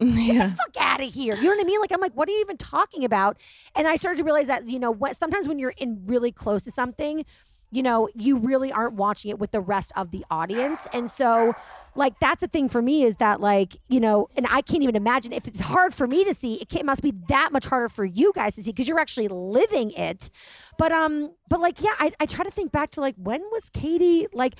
Get 0.00 0.08
Yeah. 0.08 0.46
the 0.46 0.56
fuck 0.56 0.76
out 0.80 1.00
of 1.02 1.12
here. 1.12 1.34
You 1.36 1.42
know 1.44 1.50
what 1.50 1.60
I 1.60 1.64
mean? 1.64 1.80
Like, 1.80 1.92
I'm 1.92 2.00
like, 2.00 2.14
what 2.14 2.28
are 2.28 2.32
you 2.32 2.40
even 2.40 2.56
talking 2.56 3.04
about? 3.04 3.36
And 3.74 3.86
I 3.86 3.96
started 3.96 4.18
to 4.18 4.24
realize 4.24 4.46
that, 4.46 4.66
you 4.68 4.78
know, 4.78 4.90
what, 4.90 5.16
sometimes 5.16 5.48
when 5.48 5.58
you're 5.58 5.74
in 5.76 6.02
really 6.06 6.32
close 6.32 6.64
to 6.64 6.70
something, 6.70 7.24
you 7.70 7.82
know, 7.82 8.08
you 8.14 8.36
really 8.36 8.70
aren't 8.72 8.94
watching 8.94 9.30
it 9.30 9.38
with 9.38 9.50
the 9.50 9.60
rest 9.60 9.92
of 9.96 10.10
the 10.12 10.24
audience. 10.30 10.86
And 10.92 11.10
so, 11.10 11.54
like, 11.96 12.18
that's 12.20 12.40
the 12.40 12.46
thing 12.46 12.68
for 12.68 12.80
me 12.80 13.02
is 13.02 13.16
that, 13.16 13.40
like, 13.40 13.76
you 13.88 13.98
know, 14.00 14.28
and 14.36 14.46
I 14.48 14.62
can't 14.62 14.82
even 14.82 14.94
imagine 14.96 15.32
if 15.32 15.48
it's 15.48 15.60
hard 15.60 15.92
for 15.92 16.06
me 16.06 16.24
to 16.24 16.34
see, 16.34 16.54
it, 16.54 16.72
it 16.72 16.84
must 16.84 17.02
be 17.02 17.12
that 17.28 17.50
much 17.52 17.66
harder 17.66 17.88
for 17.88 18.04
you 18.04 18.32
guys 18.34 18.54
to 18.56 18.62
see 18.62 18.70
because 18.70 18.86
you're 18.86 19.00
actually 19.00 19.28
living 19.28 19.90
it. 19.92 20.30
But, 20.78 20.92
um, 20.92 21.32
but 21.48 21.60
like, 21.60 21.80
yeah, 21.82 21.94
I, 21.98 22.12
I 22.20 22.26
try 22.26 22.44
to 22.44 22.50
think 22.50 22.70
back 22.70 22.90
to 22.92 23.00
like, 23.00 23.16
when 23.16 23.40
was 23.52 23.68
Katie, 23.70 24.28
like, 24.32 24.54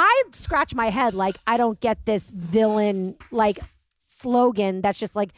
I 0.00 0.22
scratch 0.30 0.74
my 0.76 0.90
head 0.90 1.12
like 1.14 1.38
I 1.46 1.56
don't 1.56 1.80
get 1.80 2.04
this 2.06 2.30
villain 2.30 3.16
like 3.32 3.58
slogan 3.98 4.80
that's 4.80 4.98
just 4.98 5.16
like 5.16 5.30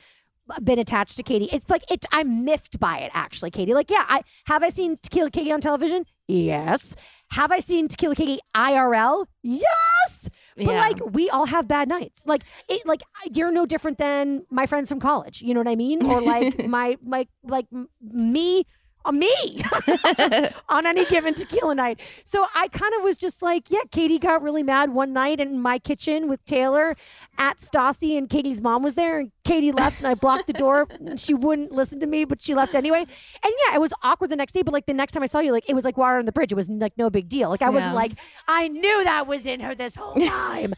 been 0.62 0.78
attached 0.78 1.16
to 1.16 1.22
Katie. 1.22 1.48
It's 1.50 1.70
like 1.70 1.82
it 1.90 2.04
I'm 2.12 2.44
miffed 2.44 2.78
by 2.78 2.98
it 2.98 3.10
actually, 3.14 3.50
Katie. 3.52 3.72
Like, 3.72 3.90
yeah, 3.90 4.04
I 4.08 4.20
have 4.46 4.62
I 4.62 4.68
seen 4.68 4.98
Tequila 5.02 5.30
Katie 5.30 5.50
on 5.52 5.62
television? 5.62 6.04
Yes. 6.28 6.94
Have 7.30 7.52
I 7.52 7.60
seen 7.60 7.88
Tequila 7.88 8.14
Katie 8.14 8.38
IRL? 8.54 9.24
Yes. 9.42 10.28
But 10.56 10.66
Yeah. 10.72 10.80
like 10.80 10.98
we 11.14 11.30
all 11.30 11.46
have 11.46 11.66
bad 11.66 11.88
nights. 11.88 12.22
Like 12.26 12.42
it 12.68 12.84
like 12.84 13.00
you're 13.34 13.52
no 13.52 13.64
different 13.64 13.96
than 13.96 14.44
my 14.50 14.66
friends 14.66 14.90
from 14.90 15.00
college. 15.00 15.40
You 15.40 15.54
know 15.54 15.60
what 15.60 15.68
I 15.68 15.76
mean? 15.76 16.04
Or 16.04 16.20
like 16.20 16.66
my 16.66 16.98
like 17.02 17.28
like 17.44 17.66
me 18.02 18.64
me 19.12 19.62
on 20.68 20.86
any 20.86 21.04
given 21.06 21.34
tequila 21.34 21.74
night. 21.74 22.00
So 22.24 22.46
I 22.54 22.68
kind 22.68 22.94
of 22.94 23.02
was 23.02 23.16
just 23.16 23.42
like, 23.42 23.70
yeah, 23.70 23.80
Katie 23.90 24.18
got 24.18 24.42
really 24.42 24.62
mad 24.62 24.92
one 24.92 25.12
night 25.12 25.40
in 25.40 25.60
my 25.60 25.78
kitchen 25.78 26.28
with 26.28 26.44
Taylor 26.44 26.96
at 27.38 27.58
Stassi, 27.58 28.16
and 28.18 28.28
Katie's 28.28 28.60
mom 28.60 28.82
was 28.82 28.94
there, 28.94 29.20
and 29.20 29.30
Katie 29.44 29.72
left, 29.72 29.98
and 29.98 30.06
I 30.06 30.14
blocked 30.14 30.46
the 30.46 30.52
door. 30.52 30.86
And 30.90 31.18
she 31.26 31.34
wouldn't 31.34 31.72
listen 31.72 32.00
to 32.00 32.06
me, 32.06 32.24
but 32.24 32.40
she 32.40 32.54
left 32.54 32.74
anyway. 32.74 33.00
And 33.00 33.52
yeah, 33.66 33.74
it 33.74 33.80
was 33.80 33.92
awkward 34.02 34.30
the 34.30 34.36
next 34.36 34.52
day, 34.52 34.62
but 34.62 34.72
like 34.74 34.86
the 34.86 34.94
next 34.94 35.12
time 35.12 35.22
I 35.22 35.26
saw 35.26 35.40
you, 35.40 35.52
like 35.52 35.64
it 35.68 35.74
was 35.74 35.84
like 35.84 35.96
water 35.96 36.18
on 36.18 36.26
the 36.26 36.32
bridge. 36.32 36.52
It 36.52 36.56
was 36.56 36.68
like 36.68 36.96
no 36.98 37.10
big 37.10 37.28
deal. 37.28 37.48
Like 37.48 37.62
I 37.62 37.70
wasn't 37.70 37.92
Yeah. 37.92 37.96
like, 37.96 38.12
I 38.48 38.68
knew 38.68 39.04
that 39.04 39.26
was 39.26 39.46
in 39.46 39.60
her 39.60 39.74
this 39.74 39.94
whole 39.96 40.14
time. 40.26 40.74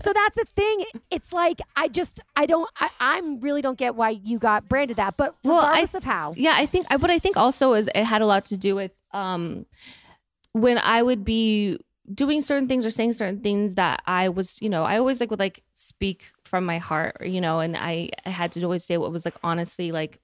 so 0.00 0.12
that's 0.12 0.36
the 0.36 0.44
thing. 0.54 0.84
It's 1.10 1.32
like 1.32 1.60
I 1.74 1.88
just 1.88 2.20
I 2.36 2.46
don't 2.46 2.68
I, 2.78 2.90
I'm 3.00 3.40
really 3.40 3.62
don't 3.62 3.78
get 3.78 3.94
why 3.96 4.10
you 4.10 4.38
got 4.38 4.68
branded 4.68 4.96
that, 4.98 5.16
but 5.16 5.34
Well, 5.42 5.56
I 5.58 5.68
regardless 5.68 5.94
of 5.94 6.04
how. 6.04 6.32
Yeah, 6.36 6.54
I 6.56 6.66
think 6.66 6.86
I 6.90 6.96
what 6.96 7.10
I 7.10 7.18
think 7.18 7.36
also 7.36 7.55
is 7.74 7.88
it 7.94 8.04
had 8.04 8.22
a 8.22 8.26
lot 8.26 8.46
to 8.46 8.56
do 8.56 8.74
with 8.74 8.92
um 9.12 9.66
when 10.52 10.78
I 10.78 11.02
would 11.02 11.24
be 11.24 11.78
doing 12.12 12.40
certain 12.40 12.68
things 12.68 12.86
or 12.86 12.90
saying 12.90 13.12
certain 13.12 13.40
things 13.40 13.74
that 13.74 14.02
I 14.06 14.28
was, 14.28 14.60
you 14.62 14.68
know, 14.68 14.84
I 14.84 14.98
always 14.98 15.20
like 15.20 15.30
would 15.30 15.40
like 15.40 15.62
speak 15.74 16.24
from 16.44 16.64
my 16.64 16.78
heart, 16.78 17.26
you 17.26 17.40
know, 17.40 17.60
and 17.60 17.76
I, 17.76 18.10
I 18.24 18.30
had 18.30 18.52
to 18.52 18.62
always 18.62 18.84
say 18.84 18.96
what 18.96 19.12
was 19.12 19.24
like 19.24 19.34
honestly 19.42 19.92
like 19.92 20.20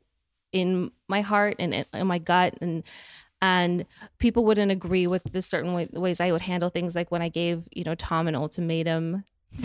in 0.53 0.91
my 1.09 1.23
heart 1.23 1.57
and 1.59 1.75
in, 1.75 1.85
in 1.93 2.07
my 2.07 2.19
gut 2.19 2.57
and 2.61 2.85
and 3.41 3.87
people 4.19 4.45
wouldn't 4.45 4.71
agree 4.71 5.09
with 5.09 5.25
the 5.33 5.43
certain 5.43 5.75
way, 5.75 5.89
ways 5.93 6.21
I 6.21 6.31
would 6.31 6.43
handle 6.43 6.71
things 6.71 6.95
like 6.95 7.11
when 7.11 7.23
I 7.23 7.29
gave, 7.29 7.67
you 7.73 7.83
know, 7.83 7.97
Tom 7.97 8.29
an 8.29 8.37
ultimatum. 8.37 9.25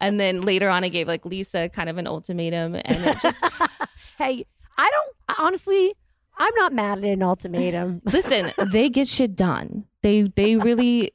and 0.00 0.20
then 0.20 0.42
later 0.42 0.68
on 0.68 0.84
I 0.84 0.90
gave 0.90 1.08
like 1.08 1.24
Lisa 1.24 1.70
kind 1.70 1.88
of 1.88 1.96
an 1.96 2.06
ultimatum 2.06 2.74
and 2.74 3.04
it 3.04 3.18
just 3.20 3.42
Hey, 4.18 4.44
I 4.76 4.90
don't 4.90 5.40
honestly. 5.40 5.94
I'm 6.40 6.54
not 6.56 6.72
mad 6.72 6.98
at 6.98 7.04
an 7.04 7.22
ultimatum. 7.22 8.02
listen 8.12 8.50
they 8.72 8.88
get 8.88 9.06
shit 9.06 9.36
done 9.36 9.84
they 10.02 10.22
they 10.22 10.56
really 10.56 11.12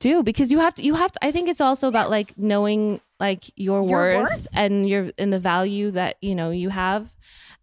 do 0.00 0.22
because 0.22 0.50
you 0.50 0.58
have 0.60 0.74
to 0.74 0.82
you 0.82 0.94
have 0.94 1.12
to 1.12 1.24
i 1.24 1.30
think 1.32 1.48
it's 1.48 1.60
also 1.60 1.88
about 1.88 2.08
like 2.10 2.36
knowing 2.38 3.00
like 3.20 3.44
your, 3.56 3.82
Your 3.88 4.00
worth, 4.22 4.30
worth? 4.30 4.46
and 4.54 4.88
your 4.88 5.10
and 5.18 5.32
the 5.32 5.38
value 5.38 5.90
that 5.92 6.16
you 6.20 6.34
know 6.34 6.50
you 6.50 6.68
have 6.70 7.12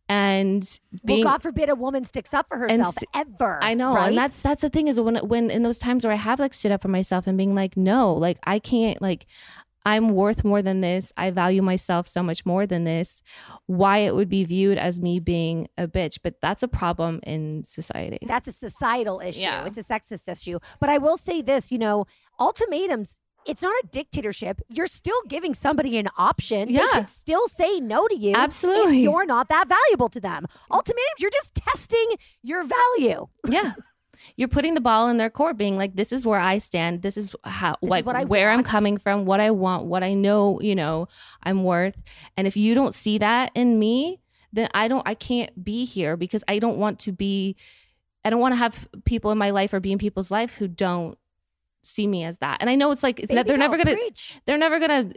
and 0.07 0.79
well, 1.03 1.21
God 1.21 1.43
forbid 1.43 1.69
a 1.69 1.75
woman 1.75 2.03
sticks 2.03 2.33
up 2.33 2.47
for 2.47 2.57
herself 2.57 2.95
s- 2.97 3.03
ever. 3.13 3.59
I 3.61 3.75
know, 3.75 3.93
right? 3.93 4.07
and 4.07 4.17
that's 4.17 4.41
that's 4.41 4.61
the 4.61 4.69
thing 4.69 4.87
is 4.87 4.99
when 4.99 5.17
when 5.17 5.51
in 5.51 5.61
those 5.61 5.77
times 5.77 6.03
where 6.03 6.11
I 6.11 6.15
have 6.17 6.39
like 6.39 6.55
stood 6.55 6.71
up 6.71 6.81
for 6.81 6.87
myself 6.87 7.27
and 7.27 7.37
being 7.37 7.53
like, 7.53 7.77
no, 7.77 8.13
like 8.13 8.39
I 8.43 8.57
can't 8.57 8.99
like 9.03 9.27
I'm 9.85 10.09
worth 10.09 10.43
more 10.43 10.61
than 10.61 10.81
this. 10.81 11.11
I 11.17 11.31
value 11.31 11.61
myself 11.61 12.07
so 12.07 12.21
much 12.21 12.45
more 12.45 12.67
than 12.67 12.83
this. 12.83 13.21
Why 13.65 13.99
it 13.99 14.13
would 14.15 14.29
be 14.29 14.43
viewed 14.43 14.77
as 14.77 14.99
me 14.99 15.19
being 15.19 15.67
a 15.77 15.87
bitch, 15.87 16.19
but 16.21 16.35
that's 16.41 16.63
a 16.63 16.67
problem 16.67 17.19
in 17.23 17.63
society. 17.63 18.19
that's 18.27 18.47
a 18.47 18.51
societal 18.51 19.19
issue. 19.21 19.41
Yeah. 19.41 19.65
It's 19.65 19.77
a 19.77 19.83
sexist 19.83 20.27
issue. 20.31 20.59
But 20.79 20.89
I 20.89 20.97
will 20.97 21.17
say 21.17 21.41
this, 21.41 21.71
you 21.71 21.77
know, 21.77 22.05
ultimatums. 22.39 23.17
It's 23.45 23.61
not 23.63 23.73
a 23.83 23.87
dictatorship. 23.87 24.61
You're 24.67 24.85
still 24.85 25.19
giving 25.27 25.53
somebody 25.53 25.97
an 25.97 26.09
option. 26.17 26.69
Yeah. 26.69 26.81
They 26.81 26.87
can 26.89 27.07
still 27.07 27.47
say 27.47 27.79
no 27.79 28.07
to 28.07 28.15
you. 28.15 28.33
Absolutely. 28.35 28.97
If 28.97 29.03
you're 29.03 29.25
not 29.25 29.47
that 29.47 29.69
valuable 29.69 30.09
to 30.09 30.19
them. 30.19 30.45
Ultimatums, 30.69 31.15
you're 31.19 31.31
just 31.31 31.55
testing 31.55 32.15
your 32.43 32.63
value. 32.63 33.27
yeah 33.47 33.71
you're 34.35 34.47
putting 34.47 34.73
the 34.73 34.81
ball 34.81 35.09
in 35.09 35.17
their 35.17 35.29
court 35.29 35.57
being 35.57 35.77
like 35.77 35.95
this 35.95 36.11
is 36.11 36.25
where 36.25 36.39
i 36.39 36.57
stand. 36.57 37.01
This 37.01 37.17
is 37.17 37.35
how 37.43 37.75
is 37.81 37.89
like 37.89 38.05
what 38.05 38.15
I 38.15 38.23
where 38.25 38.51
i'm 38.51 38.63
coming 38.63 38.97
from 38.97 39.25
what 39.25 39.39
i 39.39 39.51
want 39.51 39.85
what 39.85 40.03
i 40.03 40.13
know 40.13 40.59
you 40.61 40.75
know 40.75 41.07
i'm 41.43 41.63
worth. 41.63 42.01
And 42.37 42.47
if 42.47 42.57
you 42.57 42.73
don't 42.73 42.93
see 42.93 43.17
that 43.19 43.51
in 43.55 43.79
me 43.79 44.19
then 44.51 44.69
i 44.73 44.87
don't 44.87 45.07
i 45.07 45.13
can't 45.13 45.63
be 45.63 45.85
here 45.85 46.17
because 46.17 46.43
i 46.47 46.59
don't 46.59 46.77
want 46.77 46.99
to 46.99 47.11
be 47.11 47.55
i 48.25 48.29
don't 48.29 48.39
want 48.39 48.53
to 48.53 48.57
have 48.57 48.87
people 49.05 49.31
in 49.31 49.37
my 49.37 49.51
life 49.51 49.73
or 49.73 49.79
be 49.79 49.91
in 49.91 49.97
people's 49.97 50.31
life 50.31 50.55
who 50.55 50.67
don't 50.67 51.17
see 51.81 52.05
me 52.07 52.23
as 52.23 52.37
that. 52.39 52.57
And 52.59 52.69
i 52.69 52.75
know 52.75 52.91
it's 52.91 53.03
like 53.03 53.19
it's 53.19 53.31
not, 53.31 53.47
they're 53.47 53.57
never 53.57 53.77
gonna 53.77 53.95
preach. 53.95 54.39
they're 54.45 54.57
never 54.57 54.79
gonna 54.79 55.11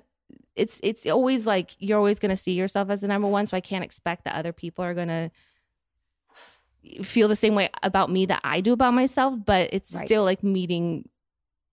it's 0.54 0.80
it's 0.82 1.06
always 1.06 1.47
like 1.47 1.75
you're 1.78 1.99
always 1.99 2.18
gonna 2.18 2.37
see 2.37 2.52
yourself 2.52 2.90
as 2.90 3.00
the 3.00 3.09
number 3.09 3.28
one 3.28 3.47
so 3.47 3.56
i 3.56 3.61
can't 3.61 3.85
expect 3.85 4.25
that 4.25 4.35
other 4.35 4.52
people 4.52 4.85
are 4.85 4.94
gonna 4.94 5.30
feel 7.02 7.28
the 7.28 7.36
same 7.36 7.54
way 7.54 7.70
about 7.82 8.10
me 8.10 8.26
that 8.26 8.40
i 8.44 8.60
do 8.60 8.72
about 8.72 8.94
myself 8.94 9.34
but 9.44 9.68
it's 9.72 9.94
Right. 9.94 10.06
still 10.06 10.24
like 10.24 10.42
meeting 10.42 11.08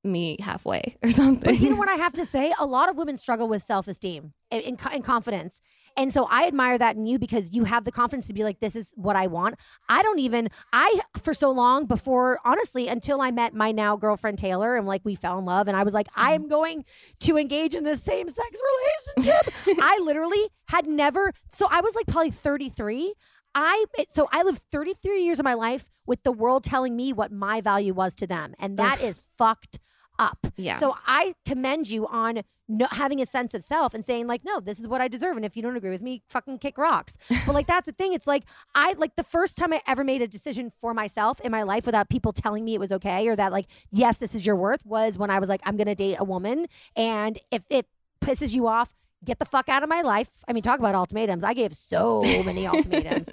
me 0.03 0.37
halfway 0.39 0.95
or 1.03 1.11
something 1.11 1.51
But 1.51 1.59
you 1.59 1.69
know 1.71 1.75
what 1.75 1.89
I 1.89 1.95
have 1.95 2.13
to 2.13 2.25
say? 2.25 2.53
A 2.57 2.65
lot 2.65 2.87
of 2.89 2.95
women 2.95 3.17
struggle 3.17 3.49
with 3.49 3.61
self 3.63 3.85
esteem 3.87 4.33
and, 4.49 4.63
and, 4.63 4.79
and 4.93 5.03
confidence. 5.03 5.59
And 5.97 6.13
so 6.13 6.25
I 6.29 6.47
admire 6.47 6.77
that 6.77 6.95
in 6.95 7.05
you 7.05 7.19
because 7.19 7.53
you 7.53 7.65
have 7.65 7.83
the 7.83 7.91
confidence 7.91 8.27
to 8.27 8.33
be 8.33 8.45
like, 8.45 8.61
this 8.61 8.77
is 8.77 8.93
what 8.95 9.17
I 9.17 9.27
want. 9.27 9.55
I 9.89 10.01
don't 10.01 10.19
even, 10.19 10.49
I, 10.71 11.01
for 11.21 11.33
so 11.33 11.51
long 11.51 11.85
before, 11.85 12.39
honestly, 12.45 12.87
until 12.87 13.19
I 13.19 13.31
met 13.31 13.53
my 13.53 13.73
now 13.73 13.97
girlfriend 13.97 14.37
Taylor 14.37 14.77
and 14.77 14.87
like 14.87 15.01
we 15.03 15.15
fell 15.15 15.37
in 15.37 15.43
love 15.43 15.67
and 15.67 15.75
I 15.75 15.83
was 15.83 15.93
like, 15.93 16.07
mm-hmm. 16.07 16.21
I 16.21 16.31
am 16.31 16.47
going 16.47 16.85
to 17.21 17.37
engage 17.37 17.75
in 17.75 17.83
this 17.83 18.01
same 18.01 18.29
sex 18.29 18.57
relationship. 19.17 19.53
I 19.81 19.99
literally 20.05 20.47
had 20.67 20.87
never, 20.87 21.33
so 21.51 21.67
I 21.69 21.81
was 21.81 21.93
like 21.95 22.07
probably 22.07 22.31
33. 22.31 23.13
I 23.55 23.85
so 24.09 24.27
I 24.31 24.43
lived 24.43 24.61
33 24.71 25.23
years 25.23 25.39
of 25.39 25.43
my 25.43 25.53
life 25.53 25.89
with 26.05 26.23
the 26.23 26.31
world 26.31 26.63
telling 26.63 26.95
me 26.95 27.13
what 27.13 27.31
my 27.31 27.61
value 27.61 27.93
was 27.93 28.15
to 28.17 28.27
them, 28.27 28.53
and 28.59 28.77
that 28.77 29.01
is 29.01 29.21
fucked 29.37 29.79
up. 30.17 30.47
Yeah. 30.57 30.75
So 30.75 30.95
I 31.07 31.35
commend 31.45 31.89
you 31.89 32.07
on 32.07 32.41
no, 32.71 32.85
having 32.91 33.19
a 33.19 33.25
sense 33.25 33.55
of 33.55 33.63
self 33.63 33.95
and 33.95 34.05
saying 34.05 34.27
like, 34.27 34.45
no, 34.45 34.59
this 34.59 34.79
is 34.79 34.87
what 34.87 35.01
I 35.01 35.07
deserve, 35.07 35.35
and 35.37 35.45
if 35.45 35.57
you 35.57 35.63
don't 35.63 35.75
agree 35.75 35.89
with 35.89 36.03
me, 36.03 36.21
fucking 36.29 36.59
kick 36.59 36.77
rocks. 36.77 37.17
but 37.45 37.55
like 37.55 37.65
that's 37.65 37.87
the 37.87 37.91
thing. 37.93 38.13
It's 38.13 38.27
like 38.27 38.43
I 38.75 38.93
like 38.93 39.15
the 39.15 39.23
first 39.23 39.57
time 39.57 39.73
I 39.73 39.81
ever 39.87 40.03
made 40.03 40.21
a 40.21 40.27
decision 40.27 40.71
for 40.79 40.93
myself 40.93 41.41
in 41.41 41.51
my 41.51 41.63
life 41.63 41.85
without 41.85 42.09
people 42.09 42.31
telling 42.31 42.63
me 42.63 42.75
it 42.75 42.79
was 42.79 42.91
okay 42.91 43.27
or 43.27 43.35
that 43.35 43.51
like, 43.51 43.65
yes, 43.91 44.17
this 44.17 44.35
is 44.35 44.45
your 44.45 44.55
worth 44.55 44.85
was 44.85 45.17
when 45.17 45.31
I 45.31 45.39
was 45.39 45.49
like, 45.49 45.61
I'm 45.63 45.77
gonna 45.77 45.95
date 45.95 46.17
a 46.19 46.23
woman, 46.23 46.67
and 46.95 47.39
if 47.51 47.65
it 47.69 47.87
pisses 48.21 48.53
you 48.53 48.67
off. 48.67 48.93
Get 49.23 49.39
the 49.39 49.45
fuck 49.45 49.69
out 49.69 49.83
of 49.83 49.89
my 49.89 50.01
life. 50.01 50.29
I 50.47 50.53
mean, 50.53 50.63
talk 50.63 50.79
about 50.79 50.95
ultimatums. 50.95 51.43
I 51.43 51.53
gave 51.53 51.73
so 51.73 52.41
many 52.45 52.65
ultimatums 52.65 53.31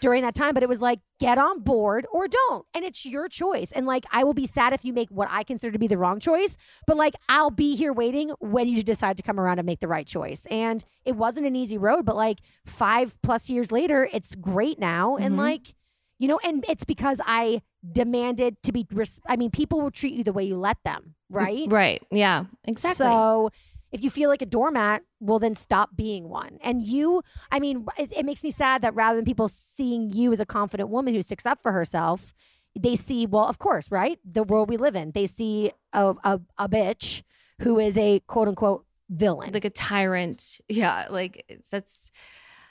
during 0.00 0.22
that 0.22 0.34
time, 0.34 0.54
but 0.54 0.62
it 0.62 0.68
was 0.68 0.80
like, 0.80 1.00
get 1.18 1.38
on 1.38 1.60
board 1.60 2.06
or 2.12 2.28
don't. 2.28 2.64
And 2.74 2.84
it's 2.84 3.04
your 3.04 3.28
choice. 3.28 3.72
And 3.72 3.84
like, 3.86 4.04
I 4.12 4.22
will 4.24 4.34
be 4.34 4.46
sad 4.46 4.72
if 4.72 4.84
you 4.84 4.92
make 4.92 5.08
what 5.10 5.28
I 5.30 5.42
consider 5.42 5.72
to 5.72 5.78
be 5.78 5.88
the 5.88 5.98
wrong 5.98 6.20
choice, 6.20 6.56
but 6.86 6.96
like, 6.96 7.14
I'll 7.28 7.50
be 7.50 7.74
here 7.74 7.92
waiting 7.92 8.30
when 8.38 8.68
you 8.68 8.82
decide 8.84 9.16
to 9.16 9.22
come 9.24 9.40
around 9.40 9.58
and 9.58 9.66
make 9.66 9.80
the 9.80 9.88
right 9.88 10.06
choice. 10.06 10.46
And 10.52 10.84
it 11.04 11.16
wasn't 11.16 11.46
an 11.46 11.56
easy 11.56 11.78
road, 11.78 12.04
but 12.04 12.14
like 12.16 12.38
five 12.64 13.20
plus 13.22 13.48
years 13.50 13.72
later, 13.72 14.08
it's 14.12 14.34
great 14.36 14.78
now. 14.78 15.16
And 15.16 15.34
Mhm. 15.34 15.38
like, 15.38 15.74
you 16.20 16.28
know, 16.28 16.38
and 16.44 16.64
it's 16.68 16.84
because 16.84 17.20
I 17.26 17.62
demanded 17.92 18.60
to 18.64 18.72
be, 18.72 18.86
res- 18.92 19.20
I 19.28 19.36
mean, 19.36 19.50
people 19.50 19.80
will 19.80 19.90
treat 19.90 20.14
you 20.14 20.22
the 20.24 20.32
way 20.32 20.44
you 20.44 20.56
let 20.56 20.76
them, 20.84 21.14
right? 21.28 21.66
right 21.70 22.02
yeah 22.10 22.44
exactly 22.64 23.06
So 23.06 23.50
if 23.92 24.04
you 24.04 24.10
feel 24.10 24.28
like 24.28 24.42
a 24.42 24.46
doormat, 24.46 25.02
well, 25.20 25.38
then 25.38 25.54
stop 25.54 25.96
being 25.96 26.28
one. 26.28 26.58
And 26.62 26.82
you, 26.82 27.22
I 27.50 27.58
mean, 27.60 27.86
it, 27.96 28.12
it 28.16 28.24
makes 28.24 28.44
me 28.44 28.50
sad 28.50 28.82
that 28.82 28.94
rather 28.94 29.16
than 29.16 29.24
people 29.24 29.48
seeing 29.48 30.12
you 30.12 30.32
as 30.32 30.40
a 30.40 30.46
confident 30.46 30.90
woman 30.90 31.14
who 31.14 31.22
sticks 31.22 31.46
up 31.46 31.62
for 31.62 31.72
herself, 31.72 32.34
they 32.78 32.96
see, 32.96 33.26
well, 33.26 33.46
of 33.46 33.58
course, 33.58 33.90
right? 33.90 34.18
The 34.30 34.42
world 34.42 34.68
we 34.68 34.76
live 34.76 34.94
in. 34.94 35.12
They 35.12 35.26
see 35.26 35.72
a, 35.92 36.14
a, 36.22 36.40
a 36.58 36.68
bitch 36.68 37.22
who 37.62 37.78
is 37.78 37.96
a 37.98 38.20
quote 38.20 38.48
unquote 38.48 38.84
villain. 39.08 39.52
like 39.52 39.64
a 39.64 39.70
tyrant. 39.70 40.60
Yeah, 40.68 41.06
like 41.10 41.60
that's. 41.70 42.10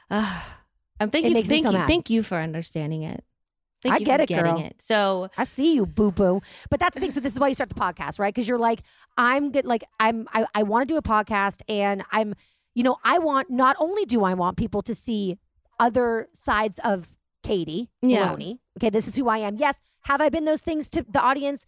Uh, 0.10 0.42
I'm 1.00 1.10
thank 1.10 1.26
It 1.26 1.36
you, 1.36 1.44
thank 1.44 1.66
you, 1.66 1.86
thank 1.88 2.10
you 2.10 2.24
for 2.24 2.38
understanding 2.38 3.04
it. 3.04 3.24
Thank 3.84 3.96
I 3.96 4.00
get 4.00 4.20
it, 4.22 4.28
getting 4.28 4.56
girl. 4.56 4.66
it. 4.66 4.76
So 4.80 5.30
I 5.38 5.44
see 5.44 5.74
you, 5.76 5.86
boo 5.86 6.12
boo. 6.12 6.42
But 6.70 6.80
that's 6.80 6.96
the 6.96 7.00
thing. 7.00 7.12
So 7.12 7.20
this 7.20 7.34
is 7.34 7.40
why 7.40 7.48
you 7.50 7.54
start 7.54 7.70
the 7.70 7.76
podcast, 7.76 8.18
right? 8.20 8.34
Because 8.34 8.48
you're 8.48 8.58
like, 8.58 8.82
I'm 9.18 9.52
good. 9.52 9.66
Like 9.66 9.84
I'm, 10.00 10.28
I, 10.34 10.46
I 10.56 10.64
want 10.64 10.88
to 10.88 10.94
do 10.94 10.98
a 10.98 11.02
podcast, 11.02 11.62
and 11.70 12.04
I'm, 12.12 12.34
you 12.74 12.84
know, 12.84 12.98
I 13.04 13.20
want. 13.20 13.50
Not 13.50 13.76
only 13.80 14.06
do 14.06 14.24
I 14.24 14.34
want 14.34 14.58
people 14.58 14.82
to 14.84 14.96
see 14.96 15.38
other 15.80 16.28
sides 16.34 16.80
of 16.84 17.18
Katie 17.44 17.90
Yeah. 18.02 18.26
Maloney. 18.26 18.60
Okay, 18.78 18.90
this 18.90 19.08
is 19.08 19.16
who 19.16 19.28
I 19.30 19.38
am. 19.40 19.56
Yes. 19.58 19.80
Have 20.02 20.22
I 20.22 20.30
been 20.30 20.46
those 20.46 20.62
things 20.62 20.90
to 20.90 21.06
the 21.08 21.22
audience? 21.22 21.66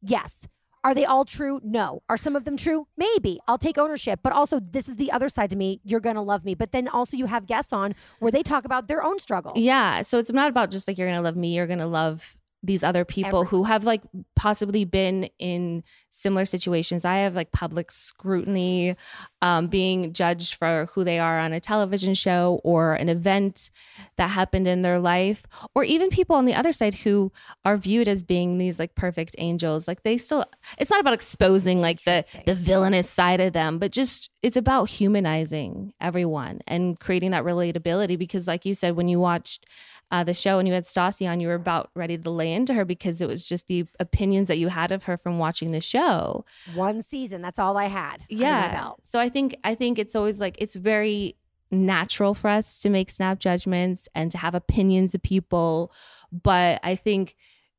Yes. 0.00 0.46
Are 0.84 0.94
they 0.94 1.04
all 1.04 1.24
true? 1.24 1.60
No. 1.64 2.02
Are 2.08 2.16
some 2.16 2.36
of 2.36 2.44
them 2.44 2.56
true? 2.56 2.86
Maybe. 2.96 3.40
I'll 3.48 3.58
take 3.58 3.78
ownership. 3.78 4.20
But 4.22 4.32
also, 4.32 4.60
this 4.60 4.88
is 4.88 4.96
the 4.96 5.10
other 5.12 5.28
side 5.28 5.50
to 5.50 5.56
me. 5.56 5.80
You're 5.84 6.00
going 6.00 6.16
to 6.16 6.22
love 6.22 6.44
me. 6.44 6.54
But 6.54 6.72
then 6.72 6.88
also, 6.88 7.16
you 7.16 7.26
have 7.26 7.46
guests 7.46 7.72
on 7.72 7.94
where 8.20 8.32
they 8.32 8.42
talk 8.42 8.64
about 8.64 8.88
their 8.88 9.02
own 9.02 9.18
struggles. 9.18 9.58
Yeah. 9.58 10.02
So 10.02 10.18
it's 10.18 10.30
not 10.30 10.50
about 10.50 10.70
just 10.70 10.86
like 10.88 10.98
you're 10.98 11.08
gonna 11.08 11.22
love 11.22 11.36
me, 11.36 11.54
you're 11.54 11.66
gonna 11.66 11.86
love 11.86 12.36
these 12.62 12.82
other 12.82 13.04
people 13.04 13.44
who 13.44 13.62
have 13.64 13.84
like 13.84 14.02
possibly 14.34 14.84
been 14.84 15.28
in 15.38 15.84
similar 16.10 16.44
situations. 16.44 17.04
I 17.04 17.18
have 17.18 17.34
like 17.34 17.52
public 17.52 17.92
scrutiny, 17.92 18.96
um, 19.40 19.68
being 19.68 20.12
judged 20.12 20.54
for 20.54 20.88
who 20.92 21.04
they 21.04 21.20
are 21.20 21.38
on 21.38 21.52
a 21.52 21.60
television 21.60 22.14
show 22.14 22.60
or 22.64 22.94
an 22.94 23.08
event 23.08 23.70
that 24.16 24.30
happened 24.30 24.66
in 24.66 24.82
their 24.82 24.98
life, 24.98 25.46
or 25.74 25.84
even 25.84 26.08
people 26.08 26.34
on 26.34 26.46
the 26.46 26.54
other 26.54 26.72
side 26.72 26.94
who 26.94 27.30
are 27.64 27.76
viewed 27.76 28.08
as 28.08 28.24
being 28.24 28.58
these 28.58 28.80
like 28.80 28.96
perfect 28.96 29.36
angels. 29.38 29.86
Like 29.86 30.02
they 30.02 30.18
still, 30.18 30.44
it's 30.78 30.90
not 30.90 31.00
about 31.00 31.14
exposing 31.14 31.80
like 31.80 32.02
the 32.02 32.24
the 32.44 32.54
villainous 32.56 33.08
side 33.08 33.40
of 33.40 33.52
them, 33.52 33.78
but 33.78 33.92
just 33.92 34.30
it's 34.42 34.56
about 34.56 34.88
humanizing 34.88 35.92
everyone 36.00 36.60
and 36.66 36.98
creating 36.98 37.30
that 37.30 37.44
relatability. 37.44 38.18
Because, 38.18 38.48
like 38.48 38.66
you 38.66 38.74
said, 38.74 38.96
when 38.96 39.06
you 39.06 39.20
watched 39.20 39.66
uh, 40.10 40.24
the 40.24 40.34
show 40.34 40.58
and 40.58 40.66
you 40.66 40.74
had 40.74 40.84
Stassi 40.84 41.28
on, 41.30 41.40
you 41.40 41.48
were 41.48 41.54
about 41.54 41.90
ready 41.94 42.16
to 42.16 42.30
lay 42.30 42.52
into 42.52 42.74
her 42.74 42.84
because 42.84 43.20
it 43.20 43.28
was 43.28 43.46
just 43.46 43.66
the 43.68 43.86
opinions 44.00 44.48
that 44.48 44.58
you 44.58 44.68
had 44.68 44.90
of 44.90 45.04
her 45.04 45.16
from 45.16 45.38
watching 45.38 45.72
the 45.72 45.80
show. 45.80 46.44
One 46.74 47.02
season. 47.02 47.42
That's 47.42 47.58
all 47.58 47.76
I 47.76 47.84
had. 47.84 48.24
Yeah. 48.28 48.92
So 49.04 49.18
I 49.18 49.28
think 49.28 49.56
I 49.64 49.74
think 49.74 49.98
it's 49.98 50.14
always 50.14 50.40
like 50.40 50.56
it's 50.58 50.76
very 50.76 51.36
natural 51.70 52.34
for 52.34 52.48
us 52.48 52.78
to 52.80 52.88
make 52.88 53.10
snap 53.10 53.38
judgments 53.38 54.08
and 54.14 54.30
to 54.32 54.38
have 54.38 54.54
opinions 54.54 55.14
of 55.14 55.22
people, 55.22 55.92
but 56.32 56.80
I 56.82 56.96
think 56.96 57.36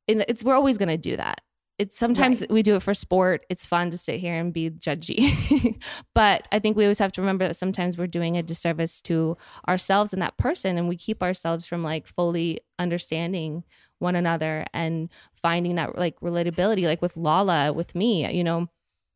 in, 0.08 0.24
it's 0.28 0.44
we're 0.44 0.56
always 0.56 0.78
going 0.78 0.90
to 0.90 0.98
do 0.98 1.18
that. 1.18 1.42
It's 1.80 1.98
sometimes 1.98 2.44
we 2.50 2.62
do 2.62 2.76
it 2.76 2.84
for 2.84 2.94
sport. 2.94 3.46
It's 3.50 3.66
fun 3.66 3.90
to 3.92 3.98
sit 3.98 4.20
here 4.20 4.36
and 4.36 4.52
be 4.54 4.70
judgy. 4.70 5.82
but 6.14 6.48
I 6.52 6.60
think 6.60 6.76
we 6.76 6.84
always 6.84 7.00
have 7.00 7.14
to 7.14 7.22
remember 7.22 7.48
that 7.48 7.56
sometimes 7.56 7.98
we're 7.98 8.06
doing 8.08 8.36
a 8.38 8.44
disservice 8.44 9.02
to 9.04 9.38
ourselves 9.68 10.12
and 10.12 10.22
that 10.22 10.38
person 10.38 10.78
and 10.78 10.90
we 10.90 10.98
keep 10.98 11.24
ourselves 11.24 11.66
from 11.66 11.82
like 11.82 12.06
fully 12.06 12.60
understanding 12.78 13.64
one 14.00 14.16
another 14.16 14.66
and 14.74 15.10
finding 15.42 15.76
that 15.76 15.98
like 15.98 16.20
relatability 16.20 16.84
like 16.84 17.02
with 17.02 17.16
Lala 17.16 17.74
with 17.74 17.96
me, 17.96 18.30
you 18.32 18.44
know 18.44 18.68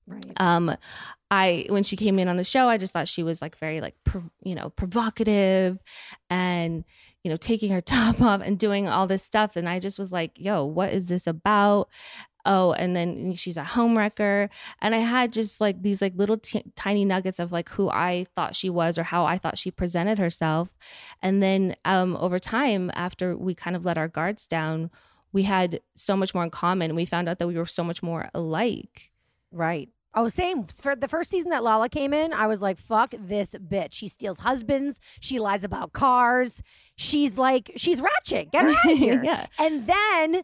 Right. 0.05 0.34
um 0.36 0.75
i 1.32 1.65
when 1.70 1.84
she 1.84 1.96
came 1.96 2.20
in 2.20 2.27
on 2.27 2.36
the 2.36 2.43
show 2.43 2.67
i 2.67 2.77
just 2.77 2.91
thought 2.91 3.08
she 3.08 3.24
was 3.24 3.41
like 3.41 3.58
very 3.58 3.79
like 3.79 3.96
you 4.41 4.53
know 4.53 4.70
provocative 4.72 5.79
and 6.29 6.84
you 7.24 7.32
know 7.32 7.38
taking 7.38 7.72
her 7.72 7.79
top 7.96 8.20
off 8.22 8.41
and 8.43 8.60
doing 8.60 8.89
all 8.89 9.08
this 9.08 9.24
stuff 9.24 9.55
and 9.55 9.70
i 9.70 9.79
just 9.79 9.98
was 9.98 10.12
like 10.12 10.32
yo 10.36 10.65
what 10.65 10.91
is 10.91 11.08
this 11.08 11.25
about 11.25 11.88
oh 12.45 12.73
and 12.73 12.95
then 12.95 13.33
she's 13.35 13.57
a 13.57 13.63
homewrecker 13.63 14.50
and 14.81 14.93
i 14.93 14.97
had 15.00 15.31
just 15.31 15.62
like 15.62 15.81
these 15.81 16.01
like 16.01 16.13
little 16.15 16.38
t- 16.38 16.63
tiny 16.75 17.05
nuggets 17.05 17.39
of 17.39 17.51
like 17.51 17.69
who 17.69 17.89
i 17.89 18.25
thought 18.35 18.55
she 18.55 18.69
was 18.69 18.97
or 18.97 19.03
how 19.03 19.25
i 19.25 19.38
thought 19.38 19.57
she 19.57 19.71
presented 19.71 20.17
herself 20.17 20.75
and 21.21 21.41
then 21.41 21.75
um 21.85 22.15
over 22.17 22.39
time 22.39 22.91
after 22.95 23.35
we 23.38 23.55
kind 23.55 23.75
of 23.75 23.85
let 23.85 23.97
our 23.97 24.07
guards 24.07 24.45
down 24.47 24.89
we 25.31 25.43
had 25.43 25.79
so 25.95 26.15
much 26.17 26.33
more 26.33 26.43
in 26.43 26.50
common 26.50 26.95
we 26.95 27.05
found 27.05 27.29
out 27.29 27.39
that 27.39 27.47
we 27.47 27.57
were 27.57 27.65
so 27.65 27.83
much 27.83 28.03
more 28.03 28.29
alike 28.33 29.09
Right. 29.55 29.89
Oh, 30.15 30.29
same. 30.29 30.63
For 30.65 30.95
the 30.95 31.08
first 31.08 31.29
season 31.29 31.51
that 31.51 31.63
Lala 31.63 31.88
came 31.89 32.12
in, 32.12 32.34
I 32.34 32.47
was 32.47 32.60
like, 32.60 32.79
fuck 32.79 33.13
this 33.17 33.53
bitch. 33.53 33.93
She 33.93 34.08
steals 34.08 34.39
husbands. 34.39 34.99
She 35.19 35.39
lies 35.39 35.63
about 35.63 35.93
cars. 35.93 36.63
She's 36.95 37.38
like, 37.38 37.71
she's 37.75 38.01
ratchet. 38.01 38.51
Get 38.51 38.65
her 38.65 38.71
out 38.71 38.91
of 38.91 38.97
here. 38.97 39.21
yeah 39.23 39.45
And 39.60 39.86
then, 39.88 40.41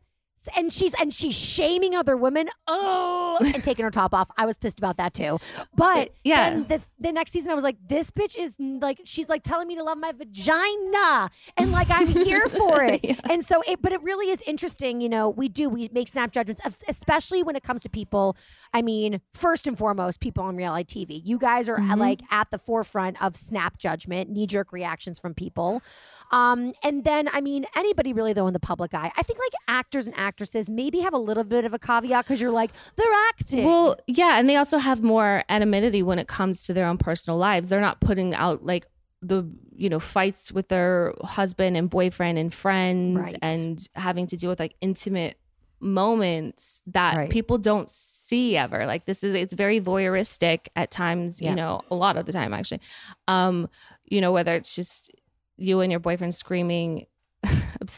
and 0.55 0.71
she's 0.71 0.93
and 0.99 1.13
she's 1.13 1.35
shaming 1.35 1.95
other 1.95 2.15
women. 2.17 2.49
Oh, 2.67 3.37
and 3.53 3.63
taking 3.63 3.83
her 3.85 3.91
top 3.91 4.13
off. 4.13 4.29
I 4.37 4.45
was 4.45 4.57
pissed 4.57 4.79
about 4.79 4.97
that 4.97 5.13
too. 5.13 5.39
But 5.75 6.11
Yeah. 6.23 6.49
then 6.49 6.65
the 6.67 6.81
the 6.99 7.11
next 7.11 7.31
season, 7.31 7.51
I 7.51 7.55
was 7.55 7.63
like, 7.63 7.77
this 7.87 8.11
bitch 8.11 8.37
is 8.37 8.55
like, 8.59 9.01
she's 9.05 9.29
like 9.29 9.43
telling 9.43 9.67
me 9.67 9.75
to 9.75 9.83
love 9.83 9.97
my 9.97 10.11
vagina, 10.11 11.29
and 11.57 11.71
like 11.71 11.87
I'm 11.89 12.07
here 12.07 12.47
for 12.49 12.83
it. 12.83 12.99
Yeah. 13.03 13.15
And 13.29 13.45
so 13.45 13.61
it, 13.67 13.81
but 13.81 13.91
it 13.93 14.01
really 14.03 14.29
is 14.29 14.41
interesting. 14.45 15.01
You 15.01 15.09
know, 15.09 15.29
we 15.29 15.47
do 15.47 15.69
we 15.69 15.89
make 15.91 16.07
snap 16.09 16.31
judgments, 16.31 16.61
especially 16.87 17.43
when 17.43 17.55
it 17.55 17.63
comes 17.63 17.81
to 17.83 17.89
people. 17.89 18.35
I 18.73 18.81
mean, 18.81 19.21
first 19.33 19.67
and 19.67 19.77
foremost, 19.77 20.19
people 20.19 20.43
on 20.43 20.55
reality 20.55 21.05
TV. 21.05 21.21
You 21.23 21.37
guys 21.37 21.67
are 21.69 21.79
Mhm. 21.79 21.97
like 21.97 22.21
at 22.31 22.51
the 22.51 22.57
forefront 22.57 23.21
of 23.21 23.35
snap 23.35 23.77
judgment, 23.77 24.29
knee 24.29 24.47
jerk 24.47 24.71
reactions 24.71 25.19
from 25.19 25.33
people. 25.33 25.81
Um, 26.31 26.73
and 26.83 27.03
then, 27.03 27.27
I 27.33 27.41
mean, 27.41 27.65
anybody 27.75 28.13
really 28.13 28.33
though 28.33 28.47
in 28.47 28.53
the 28.53 28.59
public 28.59 28.93
eye, 28.93 29.11
I 29.17 29.23
think 29.23 29.39
like 29.39 29.53
actors 29.67 30.05
and 30.07 30.15
actresses 30.29 30.69
maybe 30.69 30.99
have 30.99 31.13
a 31.13 31.17
little 31.29 31.43
bit 31.43 31.65
of 31.65 31.73
a 31.73 31.79
caveat 31.79 32.23
because 32.25 32.39
you're 32.41 32.51
like 32.61 32.71
they're 32.95 33.17
acting. 33.29 33.63
Well, 33.65 33.97
yeah, 34.07 34.37
and 34.39 34.47
they 34.49 34.55
also 34.55 34.77
have 34.77 35.01
more 35.03 35.43
anonymity 35.49 36.01
when 36.03 36.19
it 36.19 36.27
comes 36.27 36.65
to 36.67 36.73
their 36.73 36.85
own 36.87 36.97
personal 36.97 37.37
lives. 37.37 37.67
They're 37.69 37.81
not 37.89 37.99
putting 37.99 38.33
out 38.35 38.63
like 38.65 38.85
the 39.21 39.43
you 39.75 39.89
know 39.89 39.99
fights 39.99 40.51
with 40.51 40.67
their 40.69 41.13
husband 41.23 41.75
and 41.75 41.89
boyfriend 41.89 42.37
and 42.37 42.53
friends 42.53 43.17
Right. 43.19 43.37
and 43.41 43.85
having 43.95 44.27
to 44.27 44.37
deal 44.37 44.49
with 44.49 44.59
like 44.59 44.75
intimate 44.81 45.35
moments 45.81 46.81
that 46.87 47.17
Right. 47.17 47.29
people 47.29 47.57
don't 47.57 47.89
see 47.89 48.55
ever 48.55 48.85
like 48.85 49.05
this 49.05 49.23
is 49.23 49.35
it's 49.35 49.53
very 49.53 49.79
voyeuristic 49.81 50.67
at 50.75 50.91
times 50.91 51.41
Yeah. 51.41 51.49
you 51.51 51.55
know 51.55 51.81
a 51.89 51.95
lot 51.95 52.15
of 52.17 52.25
the 52.27 52.31
time 52.31 52.53
actually 52.53 52.81
um 53.27 53.69
you 54.05 54.21
know 54.21 54.31
whether 54.31 54.53
it's 54.53 54.75
just 54.75 55.11
you 55.57 55.81
and 55.81 55.89
your 55.91 55.99
boyfriend 55.99 56.35
screaming 56.35 57.05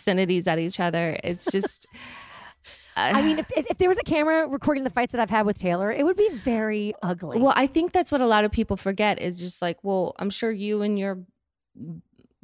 obscenities 0.02 0.48
at 0.48 0.60
each 0.60 0.80
other 0.80 1.20
it's 1.24 1.52
just 1.52 1.88
I 2.94 3.22
mean, 3.22 3.40
if, 3.40 3.50
if, 3.56 3.66
if 3.70 3.78
there 3.78 3.88
was 3.88 3.98
a 4.00 4.04
camera 4.04 4.50
recording 4.50 4.84
the 4.84 4.90
fights 4.90 5.14
that 5.14 5.22
I've 5.22 5.30
had 5.30 5.46
with 5.46 5.58
Taylor, 5.58 5.92
it 5.94 6.04
would 6.04 6.18
be 6.18 6.30
very 6.34 6.94
ugly. 7.02 7.40
Well, 7.40 7.54
I 7.56 7.66
think 7.66 7.94
that's 7.94 8.12
what 8.12 8.20
a 8.20 8.28
lot 8.28 8.44
of 8.44 8.52
people 8.52 8.76
forget 8.76 9.20
is 9.20 9.40
just 9.40 9.62
like, 9.62 9.78
well, 9.82 10.14
I'm 10.20 10.30
sure 10.30 10.52
you 10.52 10.82
and 10.82 11.00
your 11.00 11.20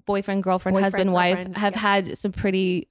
boyfriend, 0.05 0.43
girlfriend, 0.43 0.75
Boyfriend, 0.75 0.93
husband, 0.93 1.13
wife 1.13 1.55
have 1.57 1.73
yeah. 1.73 1.79
had 1.79 2.17
some 2.17 2.31
pretty 2.31 2.87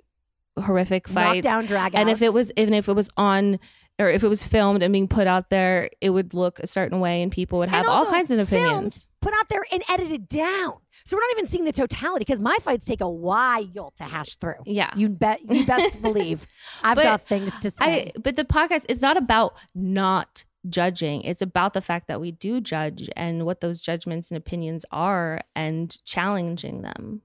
horrific 0.58 1.08
fights. 1.08 1.44
knockdown 1.44 1.66
drag 1.66 1.94
and 1.94 2.08
if 2.08 2.22
it 2.22 2.32
was 2.32 2.50
even 2.56 2.72
if 2.72 2.88
it 2.88 2.94
was 2.94 3.10
on 3.16 3.58
or 3.98 4.08
if 4.10 4.22
it 4.24 4.28
was 4.28 4.44
filmed 4.44 4.82
and 4.82 4.92
being 4.92 5.08
put 5.08 5.26
out 5.26 5.50
there, 5.50 5.88
it 6.00 6.10
would 6.10 6.34
look 6.34 6.58
a 6.58 6.66
certain 6.66 7.00
way 7.00 7.22
and 7.22 7.32
people 7.32 7.58
would 7.60 7.68
have 7.68 7.86
all 7.88 8.06
kinds 8.06 8.30
of 8.30 8.38
opinions. 8.38 9.06
put 9.20 9.32
out 9.34 9.48
there 9.48 9.64
and 9.72 9.82
edited 9.88 10.28
down. 10.28 10.74
So 11.04 11.16
we're 11.16 11.20
not 11.20 11.30
even 11.38 11.46
seeing 11.46 11.64
the 11.64 11.72
totality 11.72 12.24
because 12.24 12.40
my 12.40 12.56
fights 12.60 12.84
take 12.84 13.00
a 13.00 13.08
while 13.08 13.92
to 13.96 14.04
hash 14.04 14.36
through. 14.36 14.54
Yeah. 14.66 14.90
You 14.96 15.08
bet. 15.08 15.40
You 15.48 15.64
best 15.64 16.02
believe 16.02 16.46
I've 16.82 16.96
But 16.96 17.04
got 17.04 17.26
things 17.28 17.56
to 17.60 17.70
say. 17.70 17.84
I 17.84 18.12
but 18.20 18.34
the 18.36 18.44
podcast 18.44 18.86
is 18.88 19.00
not 19.00 19.16
about 19.16 19.54
not 19.74 20.44
judging. 20.68 21.22
It's 21.22 21.42
about 21.42 21.74
the 21.74 21.80
fact 21.80 22.08
that 22.08 22.20
we 22.20 22.32
do 22.32 22.60
judge 22.60 23.08
and 23.14 23.46
what 23.46 23.60
those 23.60 23.80
judgments 23.80 24.30
and 24.32 24.36
opinions 24.36 24.84
are 24.90 25.42
and 25.54 25.96
challenging 26.04 26.82
them. 26.82 27.22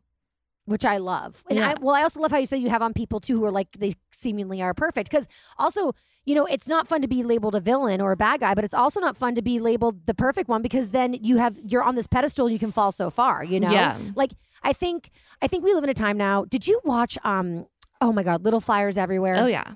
which 0.66 0.86
I 0.86 0.98
love. 1.00 1.44
And 1.50 1.58
Yeah. 1.58 1.72
I 1.72 1.76
well, 1.82 1.96
I 1.96 2.04
also 2.04 2.20
love 2.20 2.30
how 2.32 2.38
you 2.38 2.46
say 2.46 2.58
you 2.58 2.70
have 2.70 2.84
on 2.84 2.94
people 2.94 3.20
too 3.20 3.38
who 3.40 3.46
are 3.46 3.52
like 3.52 3.72
they 3.80 3.96
seemingly 4.12 4.62
are 4.62 4.76
perfect. 4.76 5.10
Because 5.10 5.28
also, 5.58 5.94
you 6.26 6.36
know, 6.36 6.46
it's 6.46 6.68
not 6.68 6.88
fun 6.88 7.02
to 7.02 7.08
be 7.08 7.24
labeled 7.24 7.56
a 7.56 7.60
villain 7.60 8.00
or 8.02 8.12
a 8.12 8.18
bad 8.18 8.40
guy, 8.42 8.54
but 8.54 8.64
it's 8.64 8.74
also 8.74 9.00
not 9.00 9.18
fun 9.18 9.36
to 9.36 9.42
be 9.42 9.60
labeled 9.60 10.06
the 10.06 10.14
perfect 10.14 10.48
one 10.50 10.62
because 10.62 10.90
then 10.90 11.14
you 11.16 11.38
have 11.38 11.60
you're 11.66 11.84
on 11.84 11.96
this 11.96 12.08
pedestal, 12.08 12.50
you 12.50 12.60
can 12.60 12.72
fall 12.72 12.92
so 12.92 13.10
far. 13.10 13.44
You 13.44 13.60
know, 13.60 13.72
Yeah. 13.72 13.98
Like 14.16 14.32
I 14.64 14.74
think 14.74 15.10
I 15.42 15.48
think 15.48 15.64
we 15.64 15.74
live 15.74 15.84
in 15.84 15.90
a 15.90 15.94
time 15.96 16.18
now. 16.18 16.46
Did 16.46 16.68
you 16.68 16.80
watch? 16.84 17.18
um 17.24 17.66
Oh 18.00 18.12
my 18.12 18.24
God, 18.24 18.44
Little 18.44 18.62
Fires 18.62 18.98
Everywhere. 18.98 19.36
Oh 19.38 19.46
yeah. 19.48 19.74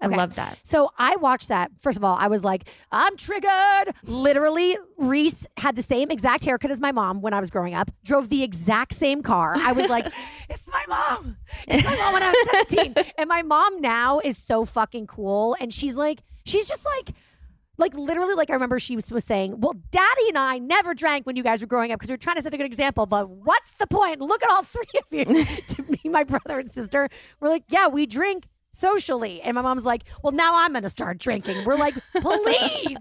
I 0.00 0.06
love 0.08 0.34
that. 0.34 0.58
So 0.62 0.90
I 0.98 1.16
watched 1.16 1.48
that. 1.48 1.70
First 1.78 1.96
of 1.96 2.04
all, 2.04 2.16
I 2.16 2.28
was 2.28 2.44
like, 2.44 2.68
I'm 2.92 3.16
triggered. 3.16 3.94
Literally, 4.04 4.76
Reese 4.98 5.46
had 5.56 5.74
the 5.74 5.82
same 5.82 6.10
exact 6.10 6.44
haircut 6.44 6.70
as 6.70 6.80
my 6.80 6.92
mom 6.92 7.22
when 7.22 7.32
I 7.32 7.40
was 7.40 7.50
growing 7.50 7.74
up, 7.74 7.90
drove 8.04 8.28
the 8.28 8.42
exact 8.42 8.92
same 8.92 9.22
car. 9.22 9.54
I 9.56 9.72
was 9.72 9.88
like, 9.88 10.06
it's 10.50 10.68
my 10.68 10.84
mom. 10.88 11.36
It's 11.66 11.84
my 11.84 11.96
mom 11.96 12.12
when 12.12 12.22
I 12.22 12.28
was 12.30 12.68
17. 12.68 12.94
and 13.16 13.28
my 13.28 13.42
mom 13.42 13.80
now 13.80 14.20
is 14.22 14.36
so 14.36 14.64
fucking 14.64 15.06
cool. 15.06 15.56
And 15.60 15.72
she's 15.72 15.96
like, 15.96 16.20
she's 16.44 16.68
just 16.68 16.84
like, 16.84 17.14
like 17.78 17.94
literally, 17.94 18.34
like 18.34 18.50
I 18.50 18.54
remember 18.54 18.78
she 18.78 18.96
was, 18.96 19.10
was 19.10 19.24
saying, 19.24 19.60
"Well, 19.60 19.74
Daddy 19.90 20.28
and 20.28 20.38
I 20.38 20.58
never 20.58 20.94
drank 20.94 21.26
when 21.26 21.36
you 21.36 21.42
guys 21.42 21.60
were 21.60 21.66
growing 21.66 21.92
up 21.92 21.98
because 21.98 22.08
we 22.08 22.14
are 22.14 22.18
trying 22.18 22.36
to 22.36 22.42
set 22.42 22.54
a 22.54 22.56
good 22.56 22.64
example. 22.64 23.04
But 23.04 23.28
what's 23.28 23.74
the 23.74 23.86
point? 23.86 24.20
Look 24.20 24.42
at 24.42 24.50
all 24.50 24.62
three 24.62 24.84
of 24.98 25.06
you, 25.10 25.44
to 25.68 25.82
me, 25.82 26.00
my 26.06 26.24
brother 26.24 26.58
and 26.58 26.70
sister. 26.70 27.10
We're 27.38 27.50
like, 27.50 27.64
yeah, 27.68 27.88
we 27.88 28.06
drink 28.06 28.48
socially. 28.76 29.40
And 29.42 29.54
my 29.54 29.62
mom's 29.62 29.84
like, 29.84 30.04
well, 30.22 30.32
now 30.32 30.52
I'm 30.54 30.72
going 30.72 30.82
to 30.82 30.88
start 30.88 31.18
drinking. 31.18 31.64
We're 31.64 31.76
like, 31.76 31.94
please. 32.20 32.96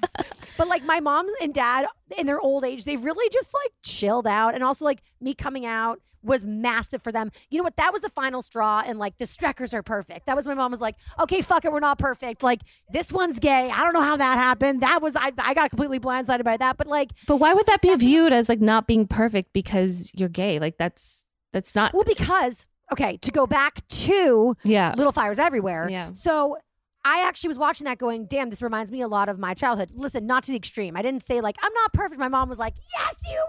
but 0.58 0.68
like 0.68 0.84
my 0.84 1.00
mom 1.00 1.28
and 1.42 1.54
dad 1.54 1.88
in 2.18 2.26
their 2.26 2.40
old 2.40 2.64
age, 2.64 2.86
they've 2.86 3.04
really 3.04 3.30
just 3.30 3.54
like 3.54 3.72
chilled 3.84 4.28
out. 4.28 4.56
And 4.56 4.64
also 4.64 4.86
like 4.86 5.02
me 5.20 5.34
coming 5.34 5.66
out 5.66 6.00
was 6.24 6.44
massive 6.44 7.04
for 7.04 7.12
them. 7.12 7.32
You 7.50 7.60
know 7.60 7.64
what? 7.64 7.78
That 7.78 7.94
was 7.94 8.02
the 8.02 8.10
final 8.10 8.42
straw. 8.42 8.84
And 8.86 8.98
like 8.98 9.18
the 9.18 9.26
Streckers 9.26 9.74
are 9.74 9.84
perfect. 9.84 10.26
That 10.26 10.36
was 10.36 10.48
my 10.48 10.56
mom 10.56 10.72
was 10.72 10.82
like, 10.82 10.96
okay, 11.20 11.42
fuck 11.42 11.66
it. 11.66 11.72
We're 11.72 11.80
not 11.80 12.00
perfect. 12.00 12.42
Like 12.42 12.62
this 12.90 13.12
one's 13.12 13.40
gay. 13.40 13.70
I 13.72 13.84
don't 13.84 13.94
know 13.94 14.02
how 14.02 14.18
that 14.18 14.38
happened. 14.38 14.82
That 14.82 15.02
was, 15.02 15.16
I, 15.16 15.32
I 15.38 15.54
got 15.54 15.70
completely 15.70 16.00
blindsided 16.00 16.44
by 16.44 16.58
that. 16.58 16.78
But 16.78 16.88
like, 16.88 17.12
But 17.28 17.38
why 17.38 17.54
would 17.54 17.68
that 17.68 17.82
be 17.82 17.94
viewed 17.96 18.34
as 18.34 18.50
like 18.50 18.62
not 18.62 18.88
being 18.88 19.08
perfect 19.08 19.54
because 19.54 20.12
you're 20.16 20.30
gay? 20.30 20.58
Like 20.60 20.78
that's 20.78 21.26
that's 21.54 21.74
not 21.74 21.94
well, 21.94 22.04
because, 22.04 22.66
okay, 22.92 23.18
to 23.18 23.32
go 23.32 23.48
back 23.48 23.86
to 23.88 24.56
yeah. 24.64 24.94
Little 24.98 25.12
Fires 25.12 25.40
Everywhere. 25.40 25.88
Yeah. 25.90 26.14
So 26.14 26.58
I 27.04 27.28
actually 27.28 27.50
was 27.50 27.60
watching 27.60 27.86
that 27.86 28.00
going, 28.00 28.26
damn, 28.26 28.50
this 28.50 28.64
reminds 28.64 28.92
me 28.92 29.02
a 29.02 29.08
lot 29.08 29.30
of 29.30 29.38
my 29.38 29.54
childhood. 29.54 29.92
Listen, 29.94 30.26
not 30.26 30.44
to 30.46 30.52
the 30.52 30.58
extreme. 30.58 30.98
I 30.98 31.04
didn't 31.04 31.24
say 31.24 31.40
like, 31.40 31.56
I'm 31.62 31.74
not 31.74 31.94
perfect. 31.94 32.20
My 32.20 32.28
mom 32.28 32.50
was 32.50 32.58
like, 32.58 32.74
yes, 32.98 33.16
you 33.30 33.46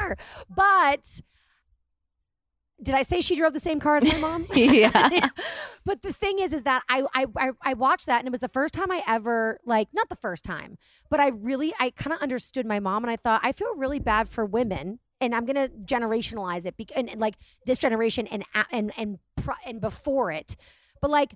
are. 0.00 0.16
But 0.48 1.20
did 2.82 2.94
I 2.94 3.02
say 3.02 3.20
she 3.20 3.36
drove 3.36 3.52
the 3.52 3.60
same 3.60 3.80
car 3.80 3.96
as 3.96 4.04
my 4.04 4.18
mom? 4.18 4.46
yeah. 4.54 5.28
but 5.84 6.02
the 6.02 6.12
thing 6.12 6.38
is, 6.38 6.52
is 6.52 6.62
that 6.62 6.82
I, 6.88 7.04
I 7.14 7.26
I 7.36 7.50
I 7.62 7.74
watched 7.74 8.06
that 8.06 8.18
and 8.20 8.28
it 8.28 8.30
was 8.30 8.40
the 8.40 8.48
first 8.48 8.74
time 8.74 8.90
I 8.90 9.02
ever 9.06 9.60
like 9.64 9.88
not 9.92 10.08
the 10.08 10.16
first 10.16 10.44
time, 10.44 10.78
but 11.10 11.20
I 11.20 11.28
really 11.28 11.74
I 11.78 11.90
kind 11.90 12.14
of 12.14 12.20
understood 12.20 12.66
my 12.66 12.80
mom 12.80 13.04
and 13.04 13.10
I 13.10 13.16
thought 13.16 13.40
I 13.42 13.52
feel 13.52 13.74
really 13.76 13.98
bad 13.98 14.28
for 14.28 14.44
women 14.44 15.00
and 15.20 15.34
I'm 15.34 15.44
gonna 15.44 15.68
generationalize 15.68 16.66
it 16.66 16.76
bec- 16.76 16.92
and, 16.96 17.08
and 17.10 17.20
like 17.20 17.36
this 17.64 17.78
generation 17.78 18.26
and 18.28 18.44
and 18.70 18.92
and 18.96 19.18
and 19.64 19.80
before 19.80 20.30
it, 20.30 20.56
but 21.00 21.10
like 21.10 21.34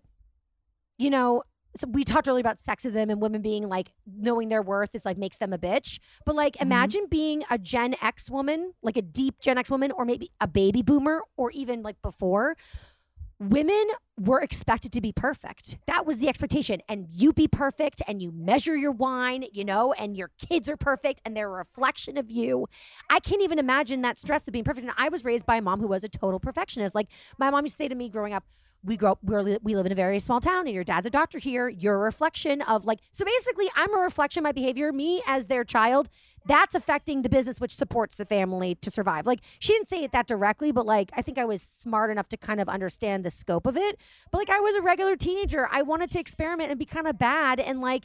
you 0.99 1.11
know. 1.11 1.43
So 1.77 1.87
we 1.89 2.03
talked 2.03 2.27
earlier 2.29 2.41
about 2.41 2.59
sexism 2.59 3.13
and 3.13 3.23
women 3.23 3.43
being 3.43 3.69
like 3.69 3.93
knowing 4.05 4.49
their 4.49 4.61
worth 4.61 4.97
is 4.97 5.05
like 5.05 5.17
makes 5.17 5.37
them 5.37 5.53
a 5.53 5.59
bitch. 5.59 6.01
But 6.27 6.35
like 6.35 6.55
Mhm. 6.57 6.63
imagine 6.63 7.07
being 7.09 7.45
a 7.49 7.59
Gen 7.59 7.95
X 8.03 8.29
woman, 8.29 8.73
like 8.83 8.97
a 8.97 9.03
deep 9.03 9.39
Gen 9.41 9.57
X 9.57 9.71
woman, 9.71 9.93
or 9.93 10.05
maybe 10.05 10.33
a 10.41 10.49
baby 10.49 10.83
boomer, 10.83 11.23
or 11.37 11.53
even 11.53 11.83
like 11.83 12.03
before, 12.03 12.57
women 13.41 13.89
were 14.19 14.41
expected 14.41 14.93
to 14.93 15.01
be 15.01 15.13
perfect. 15.13 15.79
That 15.87 16.05
was 16.05 16.19
the 16.19 16.29
expectation. 16.29 16.81
And 16.89 17.07
you 17.11 17.33
be 17.33 17.49
perfect 17.49 18.03
and 18.07 18.21
you 18.21 18.31
measure 18.33 18.77
your 18.77 18.93
wine, 18.93 19.47
you 19.51 19.65
know, 19.65 19.95
and 19.95 20.15
your 20.17 20.31
kids 20.39 20.69
are 20.69 20.77
perfect 20.77 21.23
and 21.25 21.35
they're 21.35 21.49
a 21.49 21.59
reflection 21.59 22.19
of 22.19 22.31
you. 22.31 22.67
I 23.09 23.19
can't 23.19 23.43
even 23.43 23.59
imagine 23.59 24.03
that 24.03 24.19
stress 24.19 24.47
of 24.47 24.53
being 24.53 24.65
perfect. 24.65 24.87
And 24.87 24.95
I 24.99 25.09
was 25.09 25.25
raised 25.25 25.47
by 25.47 25.57
a 25.57 25.63
mom 25.63 25.81
who 25.81 25.89
was 25.89 26.05
a 26.05 26.09
total 26.09 26.39
perfectionist. 26.39 26.95
Like 26.95 27.09
my 27.39 27.51
mom 27.51 27.65
used 27.65 27.79
to 27.79 27.85
say 27.85 27.89
to 27.89 27.95
me 27.95 28.11
growing 28.11 28.35
up, 28.35 28.45
we 28.83 28.97
grow 28.97 29.13
up, 29.13 29.19
we're, 29.23 29.59
we 29.63 29.77
live 29.77 29.87
in 29.87 29.93
a 29.93 29.97
very 29.97 30.19
small 30.21 30.41
town 30.41 30.67
and 30.67 30.75
your 30.75 30.85
dad's 30.85 31.07
a 31.07 31.11
doctor 31.11 31.39
here. 31.39 31.69
You're 31.69 31.97
a 31.97 31.99
reflection 31.99 32.63
of 32.63 32.87
like, 32.87 33.01
so 33.13 33.25
basically 33.25 33.69
I'm 33.77 33.95
a 33.95 34.01
reflection 34.01 34.41
of 34.41 34.45
my 34.45 34.53
behavior. 34.53 34.93
Me 34.93 35.23
as 35.27 35.47
their 35.47 35.65
child, 35.65 36.09
that's 36.47 36.75
affecting 36.75 37.21
the 37.23 37.29
business 37.29 37.61
which 37.61 37.75
supports 37.77 38.17
the 38.17 38.25
family 38.25 38.75
to 38.77 38.91
survive. 38.91 39.27
Like 39.27 39.41
she 39.59 39.75
didn't 39.75 39.89
say 39.89 40.03
it 40.03 40.13
that 40.13 40.27
directly, 40.27 40.73
but 40.73 40.87
like 40.87 41.11
I 41.13 41.21
think 41.23 41.39
I 41.39 41.45
was 41.45 41.61
smart 41.61 42.11
enough 42.11 42.29
to 42.31 42.37
kind 42.39 42.61
of 42.61 42.69
understand 42.69 43.25
the 43.25 43.31
scope 43.31 43.67
of 43.67 43.77
it. 43.77 43.99
But 44.31 44.39
like 44.39 44.51
I 44.51 44.61
was 44.61 44.75
a 44.77 44.81
regular 44.83 45.17
teenager. 45.17 45.69
I 45.71 45.83
wanted 45.83 46.11
to 46.13 46.19
experiment 46.21 46.71
and 46.71 46.79
be 46.79 46.87
kind 46.87 47.07
of 47.07 47.19
bad 47.19 47.61
and 47.61 47.81
like 47.81 48.05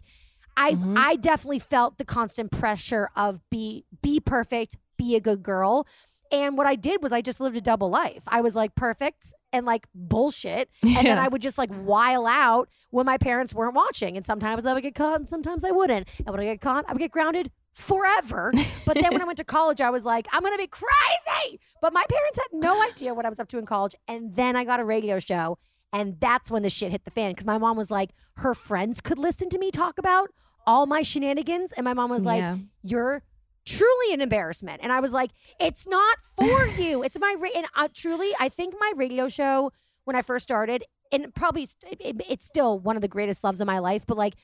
I 0.57 0.73
Mhm. 0.73 0.97
I 0.97 1.15
definitely 1.15 1.59
felt 1.59 1.97
the 1.97 2.05
constant 2.05 2.51
pressure 2.51 3.09
of 3.15 3.41
be 3.49 3.85
be 4.01 4.19
perfect, 4.19 4.75
be 4.97 5.15
a 5.15 5.21
good 5.21 5.41
girl. 5.43 5.88
And 6.31 6.57
what 6.57 6.67
I 6.67 6.75
did 6.75 7.01
was 7.03 7.11
I 7.11 7.21
just 7.21 7.39
lived 7.39 7.55
a 7.55 7.61
double 7.61 7.89
life. 7.89 8.23
I 8.27 8.41
was 8.41 8.55
like 8.55 8.75
perfect 8.75 9.33
and 9.55 9.65
like 9.65 9.87
bullshit. 9.95 10.69
And 10.83 11.07
then 11.07 11.17
I 11.17 11.27
would 11.27 11.41
just 11.41 11.57
like 11.57 11.71
while 11.73 12.25
out 12.27 12.69
when 12.91 13.05
my 13.05 13.17
parents 13.17 13.53
weren't 13.53 13.75
watching. 13.75 14.15
And 14.17 14.25
sometimes 14.25 14.65
I 14.65 14.73
would 14.73 14.83
get 14.83 14.95
caught 14.95 15.19
and 15.19 15.27
sometimes 15.27 15.63
I 15.65 15.71
wouldn't. 15.71 16.07
And 16.19 16.29
when 16.29 16.39
I 16.39 16.45
get 16.45 16.61
caught, 16.61 16.85
I 16.87 16.93
would 16.93 16.99
get 16.99 17.11
grounded 17.11 17.51
forever. 17.73 18.53
But 18.85 18.95
then 19.01 19.11
when 19.13 19.21
I 19.21 19.25
went 19.25 19.39
to 19.39 19.43
college, 19.43 19.81
I 19.81 19.89
was 19.89 20.05
like, 20.05 20.27
I'm 20.31 20.43
gonna 20.43 20.57
be 20.57 20.67
crazy. 20.67 21.59
But 21.81 21.91
my 21.91 22.03
parents 22.07 22.37
had 22.37 22.59
no 22.59 22.81
idea 22.83 23.13
what 23.15 23.25
I 23.25 23.29
was 23.29 23.39
up 23.39 23.47
to 23.49 23.57
in 23.57 23.65
college. 23.65 23.95
And 24.07 24.35
then 24.35 24.55
I 24.55 24.63
got 24.63 24.79
a 24.79 24.85
radio 24.85 25.19
show. 25.19 25.57
And 25.91 26.19
that's 26.19 26.51
when 26.51 26.61
the 26.61 26.69
shit 26.69 26.91
hit 26.91 27.03
the 27.03 27.11
fan. 27.11 27.31
Because 27.31 27.47
my 27.47 27.57
mom 27.57 27.75
was 27.75 27.89
like, 27.89 28.11
her 28.37 28.53
friends 28.53 29.01
could 29.01 29.17
listen 29.17 29.49
to 29.49 29.57
me 29.57 29.71
talk 29.71 29.97
about 29.97 30.29
all 30.67 30.85
my 30.85 31.01
shenanigans. 31.01 31.71
And 31.71 31.83
my 31.83 31.93
mom 31.95 32.09
was 32.11 32.25
like, 32.25 32.41
Yeah. 32.41 32.57
You're 32.83 33.23
truly 33.65 34.13
an 34.13 34.21
embarrassment. 34.21 34.82
And 34.84 34.91
I 34.91 34.99
was 34.99 35.12
like, 35.12 35.32
It's 35.60 35.88
not 35.88 36.17
for 36.38 36.67
you. 36.78 37.04
It's 37.04 37.17
my, 37.19 37.36
ra-. 37.38 37.49
and 37.56 37.65
uh, 37.75 37.88
truly, 37.93 38.32
I 38.39 38.49
think 38.49 38.75
my 38.80 38.93
radio 38.95 39.28
show 39.28 39.71
when 40.04 40.15
I 40.15 40.21
first 40.21 40.43
started, 40.43 40.84
and 41.12 41.34
probably 41.34 41.65
st- 41.65 41.99
it, 41.99 42.21
it's 42.30 42.45
still 42.45 42.80
one 42.80 42.95
of 42.95 43.01
the 43.01 43.08
greatest 43.08 43.43
loves 43.43 43.60
of 43.60 43.67
my 43.67 43.80
life, 43.80 44.06
but 44.06 44.17
like, 44.17 44.36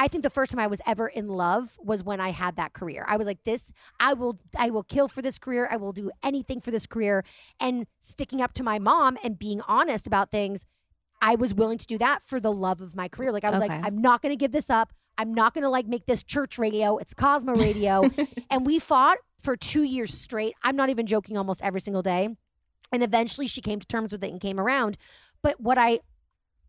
I 0.00 0.06
think 0.06 0.22
the 0.22 0.30
first 0.30 0.52
time 0.52 0.60
I 0.60 0.68
was 0.68 0.80
ever 0.86 1.08
in 1.08 1.26
love 1.26 1.76
was 1.82 2.04
when 2.04 2.20
I 2.20 2.30
had 2.30 2.54
that 2.54 2.72
career. 2.72 3.04
I 3.08 3.16
was 3.16 3.26
like, 3.26 3.42
this, 3.42 3.72
I 3.98 4.12
will, 4.14 4.38
I 4.56 4.70
will 4.70 4.84
kill 4.84 5.08
for 5.08 5.22
this 5.22 5.40
career. 5.40 5.66
I 5.68 5.76
will 5.76 5.90
do 5.90 6.12
anything 6.22 6.60
for 6.60 6.70
this 6.70 6.86
career. 6.86 7.24
And 7.58 7.84
sticking 7.98 8.40
up 8.40 8.54
to 8.54 8.62
my 8.62 8.78
mom 8.78 9.18
and 9.24 9.36
being 9.36 9.60
honest 9.66 10.06
about 10.06 10.30
things, 10.30 10.66
I 11.20 11.34
was 11.34 11.52
willing 11.52 11.78
to 11.78 11.86
do 11.86 11.98
that 11.98 12.22
for 12.22 12.38
the 12.38 12.52
love 12.52 12.80
of 12.80 12.94
my 12.94 13.08
career. 13.08 13.32
Like 13.32 13.42
I 13.42 13.50
was 13.50 13.58
like, 13.58 13.72
I'm 13.84 13.98
not 14.00 14.22
going 14.22 14.30
to 14.30 14.36
give 14.36 14.52
this 14.52 14.70
up. 14.70 14.92
I'm 15.18 15.34
not 15.34 15.52
going 15.52 15.64
to 15.64 15.68
like 15.68 15.86
make 15.86 16.06
this 16.06 16.22
church 16.22 16.58
radio. 16.58 16.96
It's 16.96 17.12
Cosmo 17.12 17.56
Radio. 17.56 18.08
and 18.50 18.64
we 18.64 18.78
fought 18.78 19.18
for 19.40 19.56
two 19.56 19.82
years 19.82 20.14
straight. 20.14 20.54
I'm 20.62 20.76
not 20.76 20.90
even 20.90 21.06
joking 21.06 21.36
almost 21.36 21.60
every 21.62 21.80
single 21.80 22.02
day. 22.02 22.28
And 22.92 23.02
eventually 23.02 23.48
she 23.48 23.60
came 23.60 23.80
to 23.80 23.86
terms 23.86 24.12
with 24.12 24.22
it 24.24 24.30
and 24.30 24.40
came 24.40 24.58
around. 24.58 24.96
But 25.42 25.60
what 25.60 25.76
I, 25.76 26.00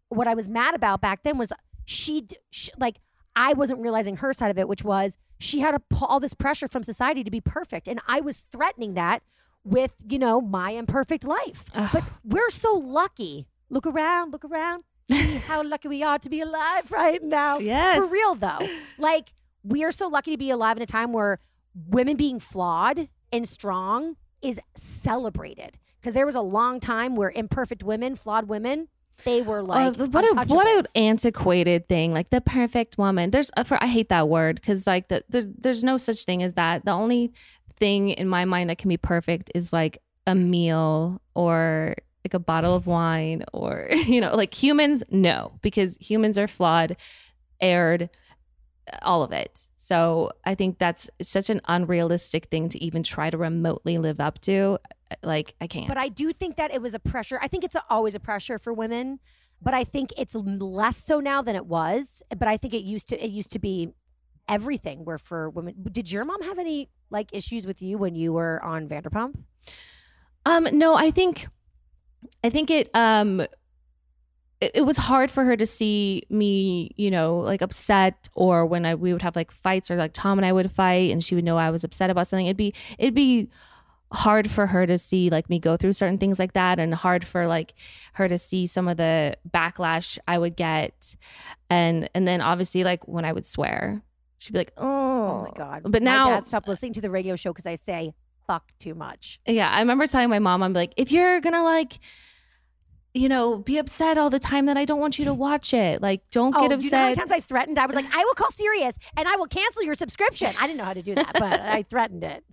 what 0.10 0.28
I 0.28 0.34
was 0.34 0.48
mad 0.48 0.74
about 0.74 1.00
back 1.00 1.24
then 1.24 1.38
was 1.38 1.54
she, 1.86 2.22
d- 2.22 2.38
sh 2.50 2.70
like, 2.78 2.98
I 3.36 3.54
wasn't 3.54 3.80
realizing 3.80 4.18
her 4.18 4.34
side 4.34 4.52
of 4.52 4.58
it, 4.58 4.68
which 4.68 4.84
was 4.84 5.18
she 5.40 5.60
had 5.60 5.76
a, 5.76 5.82
all 6.02 6.20
this 6.20 6.34
pressure 6.34 6.68
from 6.68 6.84
society 6.84 7.24
to 7.24 7.32
be 7.32 7.40
perfect. 7.40 7.88
And 7.88 8.02
I 8.08 8.20
was 8.20 8.40
threatening 8.52 8.96
that 8.96 9.22
with, 9.64 9.94
you 10.08 10.20
know, 10.20 10.42
my 10.42 10.72
imperfect 10.72 11.24
life. 11.24 11.66
Ugh. 11.76 11.90
But 11.94 12.04
we're 12.24 12.50
so 12.50 12.74
lucky. 12.74 13.48
Look 13.70 13.86
around, 13.86 14.32
look 14.34 14.44
around. 14.44 14.84
How 15.48 15.64
lucky 15.64 15.88
we 15.88 16.04
are 16.04 16.20
to 16.20 16.30
be 16.30 16.42
alive 16.42 16.92
right 16.92 17.22
now. 17.22 17.60
Yes. 17.60 17.98
For 17.98 18.06
real, 18.06 18.36
though. 18.36 18.68
Like, 18.98 19.34
we 19.64 19.84
are 19.84 19.92
so 19.92 20.08
lucky 20.08 20.32
to 20.32 20.38
be 20.38 20.50
alive 20.50 20.78
in 20.78 20.84
a 20.84 20.88
time 20.88 21.14
where 21.14 21.40
women 21.88 22.18
being 22.18 22.40
flawed 22.40 23.10
and 23.32 23.48
strong 23.48 24.16
is 24.42 24.60
celebrated. 24.76 25.78
Because 26.00 26.14
there 26.14 26.26
was 26.26 26.36
a 26.36 26.42
long 26.42 26.80
time 26.80 27.16
where 27.16 27.32
imperfect 27.32 27.84
women, 27.84 28.16
flawed 28.16 28.48
women, 28.48 28.88
they 29.26 29.42
were 29.42 29.62
like 29.62 30.00
Oh, 30.00 30.06
what 30.06 30.24
a 30.24 30.54
what 30.54 30.68
an 30.68 30.86
antiquated 30.96 31.90
thing 31.90 32.14
like 32.14 32.30
the 32.30 32.40
perfect 32.40 32.98
woman 32.98 33.32
there's 33.32 33.52
uh, 33.58 33.66
for 33.66 33.82
i 33.84 33.88
hate 33.88 34.08
that 34.08 34.30
word 34.30 34.56
because 34.56 34.88
like 34.88 35.10
the, 35.10 35.26
the 35.28 35.54
there's 35.58 35.84
no 35.84 35.98
such 35.98 36.24
thing 36.24 36.42
as 36.42 36.54
that 36.54 36.86
the 36.86 36.92
only 36.92 37.34
thing 37.80 38.12
in 38.12 38.30
my 38.30 38.46
mind 38.46 38.70
that 38.70 38.78
can 38.78 38.88
be 38.88 38.96
perfect 38.96 39.52
is 39.54 39.74
like 39.74 40.02
a 40.26 40.36
meal 40.36 41.22
or 41.34 41.96
like 42.26 42.34
a 42.34 42.40
bottle 42.40 42.76
of 42.76 42.88
wine 42.88 43.44
or 43.54 43.88
you 44.06 44.20
know 44.22 44.36
like 44.36 44.54
humans 44.54 45.04
no 45.10 45.54
because 45.62 45.98
humans 46.00 46.38
are 46.38 46.48
flawed 46.48 46.98
aired 47.62 48.10
all 49.02 49.24
of 49.24 49.32
it 49.32 49.68
so 49.76 50.32
i 50.46 50.56
think 50.56 50.78
that's 50.80 51.10
such 51.22 51.50
an 51.50 51.62
unrealistic 51.68 52.46
thing 52.46 52.68
to 52.70 52.84
even 52.84 53.04
try 53.04 53.30
to 53.30 53.38
remotely 53.38 53.98
live 53.98 54.20
up 54.20 54.40
to 54.42 54.78
like 55.24 55.56
i 55.62 55.68
can't 55.68 55.88
But 55.88 55.98
I 55.98 56.10
do 56.10 56.32
think 56.32 56.56
that 56.58 56.72
it 56.72 56.82
was 56.82 56.94
a 56.94 57.00
pressure. 57.00 57.40
I 57.42 57.48
think 57.48 57.64
it's 57.64 57.76
always 57.90 58.14
a 58.14 58.20
pressure 58.20 58.60
for 58.60 58.72
women, 58.72 59.20
but 59.60 59.74
I 59.74 59.84
think 59.84 60.14
it's 60.18 60.36
less 60.36 60.98
so 60.98 61.20
now 61.20 61.42
than 61.42 61.56
it 61.56 61.66
was. 61.66 62.22
But 62.30 62.48
I 62.48 62.58
think 62.58 62.74
it 62.76 62.84
used 62.84 63.08
to 63.10 63.24
it 63.24 63.32
used 63.32 63.52
to 63.54 63.60
be 63.60 63.90
everything 64.48 65.06
where 65.06 65.18
for 65.18 65.50
women. 65.50 65.76
Did 65.92 66.12
your 66.12 66.26
mom 66.26 66.42
have 66.44 66.60
any 66.60 66.90
like 67.10 67.30
issues 67.34 67.66
with 67.66 67.82
you 67.82 67.98
when 67.98 68.14
you 68.16 68.34
were 68.34 68.64
on 68.64 68.88
Vanderpump? 68.88 69.36
Um, 70.46 70.68
no, 70.72 70.96
I 70.96 71.12
think, 71.12 71.48
I 72.44 72.50
think 72.50 72.70
it, 72.70 72.90
um, 72.94 73.42
it, 74.62 74.72
it 74.76 74.82
was 74.86 74.98
hard 74.98 75.32
for 75.32 75.44
her 75.46 75.56
to 75.56 75.66
see 75.66 76.24
me, 76.30 76.92
you 76.98 77.12
know, 77.12 77.38
like 77.40 77.62
upset 77.62 78.30
or 78.36 78.66
when 78.66 78.86
I, 78.86 78.96
we 78.96 79.14
would 79.14 79.22
have 79.22 79.36
like 79.36 79.52
fights 79.52 79.90
or 79.90 79.96
like 79.96 80.12
Tom 80.14 80.38
and 80.40 80.46
I 80.46 80.52
would 80.54 80.72
fight 80.72 81.12
and 81.12 81.24
she 81.24 81.36
would 81.36 81.44
know 81.46 81.58
I 81.58 81.70
was 81.70 81.84
upset 81.84 82.10
about 82.10 82.28
something. 82.28 82.46
It'd 82.48 82.58
be, 82.58 82.74
it'd 82.98 83.14
be 83.14 83.50
hard 84.12 84.50
for 84.50 84.66
her 84.66 84.86
to 84.88 84.98
see 84.98 85.30
like 85.30 85.50
me 85.50 85.60
go 85.60 85.78
through 85.78 85.94
certain 85.94 86.18
things 86.18 86.40
like 86.40 86.54
that 86.54 86.80
and 86.80 86.94
hard 86.94 87.24
for 87.24 87.46
like 87.48 87.74
her 88.14 88.28
to 88.28 88.38
see 88.38 88.66
some 88.68 88.88
of 88.88 88.98
the 88.98 89.38
backlash 89.50 90.18
I 90.28 90.38
would 90.38 90.56
get. 90.56 91.16
And, 91.70 92.10
and 92.16 92.28
then 92.28 92.42
obviously 92.42 92.84
like 92.84 93.08
when 93.08 93.24
I 93.24 93.32
would 93.32 93.46
swear, 93.46 94.02
she'd 94.38 94.54
be 94.54 94.60
like, 94.60 94.74
oh, 94.78 95.08
Oh 95.20 95.44
my 95.44 95.52
god! 95.56 95.82
But 95.84 96.02
my 96.02 96.12
now- 96.12 96.26
dad 96.30 96.48
stopped 96.48 96.68
listening 96.68 96.94
to 96.94 97.02
the 97.02 97.10
radio 97.12 97.36
show 97.36 97.52
because 97.52 97.66
I 97.68 97.76
say 97.76 98.14
fuck 98.50 98.72
too 98.80 98.96
much. 98.96 99.40
Yeah, 99.46 99.70
I 99.70 99.80
remember 99.82 100.08
telling 100.08 100.30
my 100.30 100.40
mom, 100.40 100.64
I'm 100.64 100.74
like, 100.74 100.94
if 100.98 101.12
you're 101.12 101.40
gonna 101.40 101.64
like, 101.64 102.00
you 103.14 103.30
know, 103.30 103.58
be 103.60 103.78
upset 103.78 104.18
all 104.18 104.32
the 104.32 104.40
time, 104.40 104.66
then 104.66 104.76
I 104.76 104.86
don't 104.86 105.00
want 105.00 105.20
you 105.20 105.26
to 105.26 105.34
watch 105.36 105.72
it. 105.74 106.02
Like, 106.02 106.22
don't 106.32 106.56
Oh, 106.56 106.68
get 106.68 106.80
do 106.80 106.86
you 106.86 106.92
know 106.92 106.98
how 106.98 107.04
many 107.06 107.16
times 107.16 107.32
I 107.32 107.42
threatened? 107.42 107.78
I 107.78 107.86
was 107.86 107.96
like, 107.96 108.06
I 108.12 108.24
will 108.24 108.34
call 108.34 108.50
Sirius 108.52 108.96
and 109.18 109.28
I 109.28 109.36
will 109.36 109.46
cancel 109.46 109.84
your 109.84 109.94
subscription. 109.94 110.52
I 110.60 110.66
didn't 110.66 110.78
know 110.78 110.86
how 110.86 110.94
to 110.94 111.04
do 111.04 111.14
that, 111.16 111.34
but 111.34 111.60
I 111.62 111.84
threatened 111.84 112.24
it. 112.24 112.44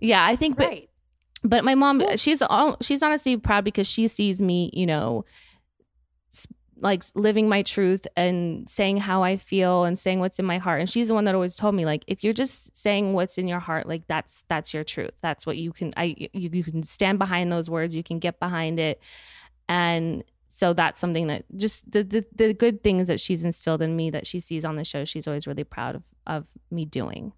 yeah, 0.00 0.24
I 0.24 0.36
think, 0.36 0.56
but 0.56 0.68
Right. 0.68 0.88
but 1.42 1.64
my 1.64 1.74
mom, 1.74 2.02
she's 2.16 2.40
all, 2.40 2.78
she's 2.80 3.02
honestly 3.02 3.36
proud 3.36 3.64
because 3.64 3.86
she 3.86 4.08
sees 4.08 4.40
me, 4.40 4.70
you 4.72 4.86
know, 4.86 5.24
like 6.84 7.02
living 7.14 7.48
my 7.48 7.62
truth 7.62 8.06
and 8.14 8.68
saying 8.68 8.98
how 8.98 9.22
I 9.22 9.38
feel 9.38 9.84
and 9.84 9.98
saying 9.98 10.20
what's 10.20 10.38
in 10.38 10.44
my 10.44 10.58
heart. 10.58 10.80
And 10.80 10.88
she's 10.88 11.08
the 11.08 11.14
one 11.14 11.24
that 11.24 11.34
always 11.34 11.56
told 11.56 11.74
me 11.74 11.86
like 11.86 12.04
if 12.06 12.22
you're 12.22 12.34
just 12.34 12.76
saying 12.76 13.14
what's 13.14 13.38
in 13.38 13.48
your 13.48 13.58
heart, 13.58 13.88
like 13.88 14.06
that's 14.06 14.44
that's 14.48 14.74
your 14.74 14.84
truth. 14.84 15.14
That's 15.22 15.46
what 15.46 15.56
you 15.56 15.72
can 15.72 15.94
I 15.96 16.14
you, 16.18 16.50
you 16.52 16.62
can 16.62 16.82
stand 16.82 17.18
behind 17.18 17.50
those 17.50 17.70
words, 17.70 17.96
you 17.96 18.02
can 18.04 18.18
get 18.18 18.38
behind 18.38 18.78
it. 18.78 19.00
And 19.66 20.24
so 20.50 20.74
that's 20.74 21.00
something 21.00 21.28
that 21.28 21.46
just 21.56 21.90
the, 21.90 22.04
the 22.04 22.26
the 22.34 22.52
good 22.52 22.84
things 22.84 23.08
that 23.08 23.18
she's 23.18 23.44
instilled 23.44 23.80
in 23.80 23.96
me 23.96 24.10
that 24.10 24.26
she 24.26 24.38
sees 24.38 24.62
on 24.62 24.76
the 24.76 24.84
show, 24.84 25.06
she's 25.06 25.26
always 25.26 25.46
really 25.46 25.64
proud 25.64 25.96
of 25.96 26.02
of 26.26 26.44
me 26.70 26.84
doing. 26.84 27.32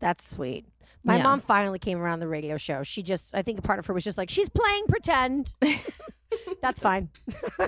That's 0.00 0.26
sweet. 0.26 0.66
My 1.04 1.16
Yeah. 1.18 1.22
mom 1.22 1.40
finally 1.40 1.78
came 1.78 1.98
around 1.98 2.20
the 2.20 2.28
radio 2.28 2.56
show. 2.56 2.82
She 2.82 3.02
just, 3.02 3.34
I 3.34 3.42
think 3.42 3.58
a 3.58 3.62
part 3.62 3.78
of 3.78 3.86
her 3.86 3.94
was 3.94 4.04
just 4.04 4.18
like, 4.18 4.30
she's 4.30 4.48
playing 4.48 4.84
pretend. 4.88 5.52
That's 6.60 6.80
fine. 6.80 7.08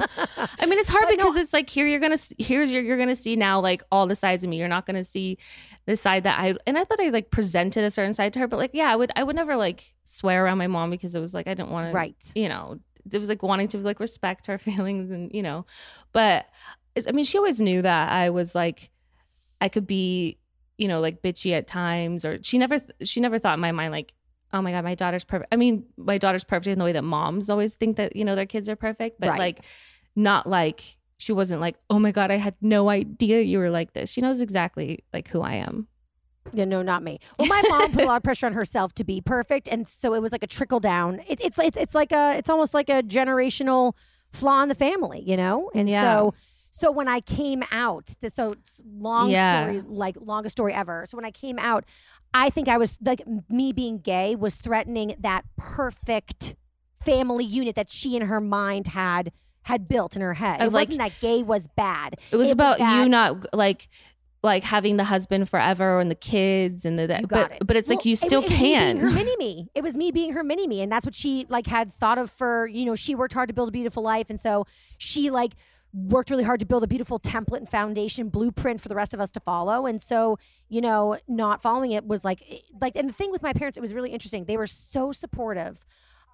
I 0.00 0.66
mean, 0.66 0.78
it's 0.78 0.88
hard 0.88 1.04
But 1.04 1.10
no- 1.10 1.16
because 1.16 1.36
it's 1.36 1.52
like 1.52 1.68
here 1.70 1.86
you're 1.86 2.00
gonna 2.00 2.16
here's 2.38 2.72
you're, 2.72 2.82
you're 2.82 2.96
gonna 2.98 3.14
see 3.14 3.36
now 3.36 3.60
like 3.60 3.82
all 3.92 4.06
the 4.06 4.16
sides 4.16 4.42
of 4.44 4.50
me. 4.50 4.58
You're 4.58 4.66
not 4.68 4.86
gonna 4.86 5.04
see 5.04 5.38
the 5.86 5.96
side 5.96 6.24
that 6.24 6.38
I 6.40 6.54
and 6.66 6.76
I 6.76 6.84
thought 6.84 6.98
I 7.00 7.10
like 7.10 7.30
presented 7.30 7.84
a 7.84 7.90
certain 7.90 8.14
side 8.14 8.32
to 8.32 8.40
her, 8.40 8.48
but 8.48 8.56
like 8.58 8.70
yeah, 8.74 8.90
I 8.92 8.96
would 8.96 9.12
I 9.14 9.22
would 9.22 9.36
never 9.36 9.56
like 9.56 9.94
swear 10.02 10.44
around 10.44 10.58
my 10.58 10.66
mom 10.66 10.90
because 10.90 11.14
it 11.14 11.20
was 11.20 11.34
like 11.34 11.46
I 11.46 11.54
didn't 11.54 11.70
want 11.70 11.90
to 11.90 11.94
Right. 11.94 12.16
you 12.34 12.48
know 12.48 12.80
it 13.12 13.18
was 13.18 13.28
like 13.28 13.42
wanting 13.42 13.68
to 13.68 13.78
like 13.78 14.00
respect 14.00 14.46
her 14.46 14.58
feelings 14.58 15.10
and 15.10 15.30
you 15.32 15.42
know, 15.42 15.64
but 16.12 16.46
I 17.06 17.12
mean 17.12 17.24
she 17.24 17.38
always 17.38 17.60
knew 17.60 17.82
that 17.82 18.10
I 18.10 18.30
was 18.30 18.54
like 18.54 18.90
I 19.60 19.68
could 19.68 19.86
be 19.86 20.38
you 20.78 20.88
know 20.88 21.00
like 21.00 21.22
bitchy 21.22 21.52
at 21.52 21.66
times 21.66 22.24
or 22.24 22.38
she 22.42 22.58
never 22.58 22.80
she 23.02 23.20
never 23.20 23.38
thought 23.38 23.54
in 23.54 23.60
my 23.60 23.72
mind 23.72 23.92
like 23.92 24.12
oh 24.52 24.60
my 24.62 24.70
god 24.72 24.84
my 24.84 24.94
daughter's 24.94 25.24
perfect 25.24 25.52
i 25.52 25.56
mean 25.56 25.84
my 25.96 26.18
daughter's 26.18 26.44
perfect 26.44 26.66
in 26.68 26.78
the 26.78 26.84
way 26.84 26.92
that 26.92 27.04
moms 27.04 27.48
always 27.50 27.74
think 27.74 27.96
that 27.96 28.14
you 28.16 28.24
know 28.24 28.34
their 28.34 28.46
kids 28.46 28.68
are 28.68 28.76
perfect 28.76 29.20
but 29.20 29.30
Right. 29.30 29.38
like 29.38 29.64
not 30.16 30.48
like 30.48 30.96
she 31.18 31.32
wasn't 31.32 31.60
like 31.60 31.76
oh 31.90 31.98
my 31.98 32.10
god 32.12 32.30
i 32.30 32.36
had 32.36 32.54
no 32.60 32.88
idea 32.88 33.40
you 33.40 33.58
were 33.58 33.70
like 33.70 33.92
this 33.92 34.10
she 34.10 34.20
knows 34.20 34.40
exactly 34.40 35.04
like 35.12 35.28
who 35.28 35.40
i 35.42 35.54
am 35.54 35.86
Yeah, 36.52 36.66
no, 36.66 36.82
not 36.82 37.02
me. 37.02 37.18
Well, 37.38 37.48
my 37.48 37.62
mom 37.68 37.90
put 37.90 38.04
a 38.04 38.06
lot 38.06 38.16
of 38.18 38.22
pressure 38.22 38.46
on 38.46 38.52
herself 38.52 38.94
to 38.94 39.04
be 39.04 39.20
perfect, 39.20 39.66
and 39.68 39.88
so 39.88 40.14
it 40.14 40.22
was 40.22 40.30
like 40.30 40.44
a 40.44 40.46
trickle 40.46 40.78
down. 40.78 41.20
It, 41.26 41.40
it's 41.40 41.58
it's 41.58 41.76
it's 41.76 41.94
like 41.96 42.12
a 42.12 42.36
it's 42.38 42.48
almost 42.48 42.74
like 42.74 42.88
a 42.88 43.02
generational 43.02 43.94
flaw 44.30 44.62
in 44.62 44.68
the 44.68 44.74
family, 44.76 45.20
you 45.26 45.36
know. 45.36 45.70
And 45.74 45.88
Yeah. 45.90 46.02
so 46.02 46.34
so 46.76 46.90
when 46.90 47.06
I 47.06 47.20
came 47.20 47.62
out, 47.70 48.14
this 48.20 48.34
so 48.34 48.50
it's 48.52 48.82
long 48.84 49.30
Yeah. 49.30 49.62
story, 49.68 49.82
like 49.86 50.16
longest 50.20 50.56
story 50.56 50.72
ever. 50.74 51.04
So 51.06 51.16
when 51.16 51.24
I 51.24 51.30
came 51.30 51.56
out, 51.60 51.84
I 52.34 52.50
think 52.50 52.66
I 52.66 52.78
was 52.78 52.96
like 53.00 53.22
me 53.48 53.72
being 53.72 53.98
gay 53.98 54.34
was 54.34 54.56
threatening 54.56 55.14
that 55.20 55.44
perfect 55.56 56.56
family 57.04 57.44
unit 57.44 57.76
that 57.76 57.90
she 57.90 58.16
in 58.16 58.22
her 58.22 58.40
mind 58.40 58.88
had 58.88 59.30
had 59.62 59.86
built 59.88 60.14
in 60.16 60.20
her 60.20 60.34
head. 60.34 60.60
Of, 60.60 60.66
it 60.66 60.72
like- 60.72 60.88
wasn't 60.88 60.98
that 60.98 61.20
gay 61.20 61.42
was 61.42 61.68
bad. 61.68 62.14
it 62.14 62.18
was 62.20 62.32
It 62.32 62.36
was 62.38 62.50
about 62.50 62.78
that- 62.78 63.02
you 63.02 63.08
not 63.08 63.54
like 63.54 63.88
like 64.42 64.62
having 64.62 64.98
the 64.98 65.04
husband 65.04 65.48
forever 65.48 66.00
and 66.00 66.10
the 66.10 66.14
kids 66.14 66.84
and 66.84 66.98
the 66.98 67.06
that 67.06 67.22
You 67.22 67.26
got 67.28 67.48
but 67.50 67.56
it. 67.56 67.66
but 67.66 67.76
it's 67.76 67.88
like 67.88 68.00
Well, 68.00 68.08
you 68.08 68.12
it- 68.12 68.18
still 68.18 68.42
it 68.42 68.50
was 68.50 68.50
me 68.50 68.58
being 68.58 68.96
her 68.98 69.06
can 69.08 69.14
mini 69.14 69.36
me. 69.38 69.68
It 69.74 69.82
was 69.82 69.94
me 69.96 70.10
being 70.10 70.32
her 70.34 70.44
mini 70.44 70.66
me, 70.68 70.82
and 70.82 70.92
that's 70.92 71.06
what 71.06 71.14
she 71.14 71.46
like 71.48 71.66
had 71.66 71.92
thought 71.94 72.18
of 72.18 72.30
for 72.30 72.66
you 72.66 72.84
know. 72.84 72.94
She 72.94 73.14
worked 73.14 73.32
hard 73.32 73.48
to 73.48 73.54
build 73.54 73.68
a 73.68 73.72
beautiful 73.72 74.02
life, 74.02 74.28
and 74.28 74.38
so 74.40 74.66
she 74.98 75.30
like 75.30 75.52
worked 75.94 76.28
really 76.28 76.44
hard 76.44 76.60
to 76.60 76.66
build 76.66 76.82
a 76.82 76.88
beautiful 76.88 77.20
template 77.20 77.58
and 77.58 77.68
foundation 77.68 78.28
blueprint 78.28 78.80
for 78.80 78.88
the 78.88 78.96
rest 78.96 79.14
of 79.14 79.20
us 79.20 79.30
to 79.30 79.40
follow. 79.40 79.86
And 79.86 80.02
so 80.02 80.38
you 80.68 80.80
know, 80.80 81.18
not 81.28 81.62
following 81.62 81.92
it 81.92 82.06
was 82.06 82.24
like 82.24 82.42
like. 82.80 82.96
And 82.96 83.08
the 83.08 83.12
thing 83.12 83.30
with 83.30 83.42
my 83.42 83.52
parents, 83.52 83.78
it 83.78 83.80
was 83.80 83.94
really 83.94 84.10
interesting. 84.10 84.44
They 84.44 84.56
were 84.56 84.66
so 84.66 85.12
supportive 85.12 85.86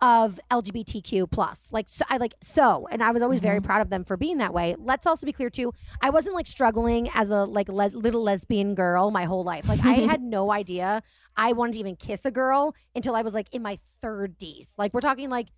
of 0.02 0.40
LGBTQ 0.50 1.30
plus. 1.30 1.68
Like 1.72 1.86
so, 1.90 2.04
I 2.08 2.16
like 2.16 2.34
so, 2.40 2.88
and 2.90 3.02
I 3.02 3.10
was 3.10 3.22
always 3.22 3.40
very 3.40 3.58
mm-hmm. 3.58 3.66
proud 3.66 3.82
of 3.82 3.90
them 3.90 4.04
for 4.04 4.16
being 4.16 4.38
that 4.38 4.54
way. 4.54 4.74
Let's 4.78 5.06
also 5.06 5.26
be 5.26 5.32
clear 5.32 5.50
too. 5.50 5.74
I 6.00 6.10
wasn't 6.10 6.34
like 6.34 6.46
struggling 6.46 7.10
as 7.14 7.30
a 7.30 7.44
like 7.44 7.68
le- 7.68 7.90
little 7.92 8.22
lesbian 8.22 8.74
girl 8.74 9.10
my 9.10 9.24
whole 9.24 9.44
life. 9.44 9.68
Like 9.68 9.84
I 9.84 9.92
had 9.92 10.22
no 10.22 10.50
idea 10.50 11.02
I 11.36 11.52
wanted 11.52 11.74
to 11.74 11.80
even 11.80 11.96
kiss 11.96 12.24
a 12.24 12.30
girl 12.30 12.74
until 12.94 13.14
I 13.14 13.22
was 13.22 13.34
like 13.34 13.48
in 13.52 13.62
my 13.62 13.78
30s. 14.02 14.74
Like 14.78 14.94
we're 14.94 15.00
talking 15.00 15.28
like 15.28 15.48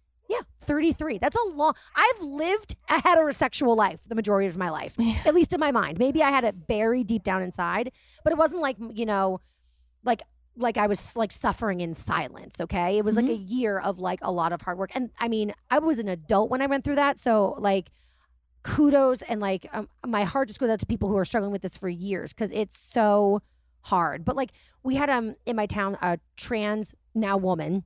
33. 0.62 1.18
That's 1.18 1.36
a 1.36 1.48
long. 1.54 1.74
I've 1.94 2.22
lived 2.22 2.76
a 2.88 3.00
heterosexual 3.00 3.76
life 3.76 4.02
the 4.08 4.14
majority 4.14 4.48
of 4.48 4.56
my 4.56 4.70
life, 4.70 4.96
at 5.26 5.34
least 5.34 5.52
in 5.52 5.60
my 5.60 5.72
mind. 5.72 5.98
Maybe 5.98 6.22
I 6.22 6.30
had 6.30 6.44
it 6.44 6.66
buried 6.66 7.06
deep 7.06 7.22
down 7.22 7.42
inside, 7.42 7.92
but 8.24 8.32
it 8.32 8.36
wasn't 8.36 8.62
like 8.62 8.76
you 8.92 9.06
know, 9.06 9.40
like 10.04 10.22
like 10.56 10.76
I 10.76 10.86
was 10.86 11.16
like 11.16 11.32
suffering 11.32 11.80
in 11.80 11.94
silence. 11.94 12.60
Okay, 12.60 12.98
it 12.98 13.04
was 13.04 13.16
like 13.16 13.28
a 13.28 13.34
year 13.34 13.78
of 13.78 13.98
like 13.98 14.20
a 14.22 14.32
lot 14.32 14.52
of 14.52 14.60
hard 14.62 14.78
work, 14.78 14.90
and 14.94 15.10
I 15.18 15.28
mean, 15.28 15.54
I 15.70 15.78
was 15.78 15.98
an 15.98 16.08
adult 16.08 16.50
when 16.50 16.62
I 16.62 16.66
went 16.66 16.84
through 16.84 16.96
that, 16.96 17.18
so 17.18 17.56
like 17.58 17.90
kudos 18.62 19.22
and 19.22 19.40
like 19.40 19.66
um, 19.72 19.88
my 20.06 20.24
heart 20.24 20.48
just 20.48 20.60
goes 20.60 20.70
out 20.70 20.78
to 20.78 20.86
people 20.86 21.08
who 21.08 21.16
are 21.16 21.24
struggling 21.24 21.52
with 21.52 21.62
this 21.62 21.76
for 21.76 21.88
years 21.88 22.32
because 22.32 22.52
it's 22.52 22.78
so 22.78 23.42
hard. 23.82 24.24
But 24.24 24.36
like 24.36 24.52
we 24.82 24.96
had 24.96 25.10
um 25.10 25.34
in 25.46 25.56
my 25.56 25.66
town 25.66 25.96
a 26.00 26.18
trans 26.36 26.94
now 27.14 27.36
woman 27.36 27.84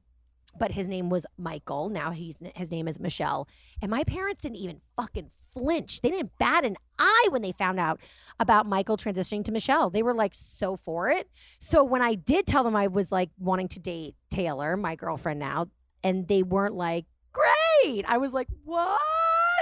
but 0.59 0.73
his 0.73 0.89
name 0.89 1.11
was 1.11 1.27
Michael. 1.39 1.89
Now 1.89 2.11
he's 2.11 2.39
his 2.55 2.71
name 2.71 2.89
is 2.89 3.01
Michelle. 3.01 3.49
And 3.83 3.91
my 3.91 4.05
parents 4.05 4.43
didn't 4.43 4.57
even 4.57 4.81
fucking 4.97 5.31
flinch. 5.53 6.01
They 6.03 6.11
didn't 6.11 6.33
bat 6.39 6.65
an 6.65 6.77
eye 6.99 7.29
when 7.31 7.43
they 7.43 7.53
found 7.53 7.81
out 7.81 8.01
about 8.39 8.67
Michael 8.67 8.97
transitioning 8.97 9.45
to 9.47 9.53
Michelle. 9.53 9.91
They 9.91 10.03
were 10.03 10.15
like 10.15 10.33
so 10.35 10.77
for 10.77 11.09
it. 11.09 11.31
So 11.59 11.83
when 11.83 12.03
I 12.03 12.15
did 12.15 12.47
tell 12.47 12.65
them 12.65 12.77
I 12.77 12.89
was 12.89 13.11
like 13.11 13.31
wanting 13.39 13.69
to 13.69 13.79
date 13.79 14.15
Taylor, 14.31 14.77
my 14.77 14.97
girlfriend 14.97 15.41
now, 15.41 15.69
and 16.03 16.29
they 16.29 16.43
weren't 16.43 16.75
like, 16.75 17.07
"Great." 17.33 18.05
I 18.07 18.19
was 18.19 18.33
like, 18.33 18.49
"What?" 18.65 19.01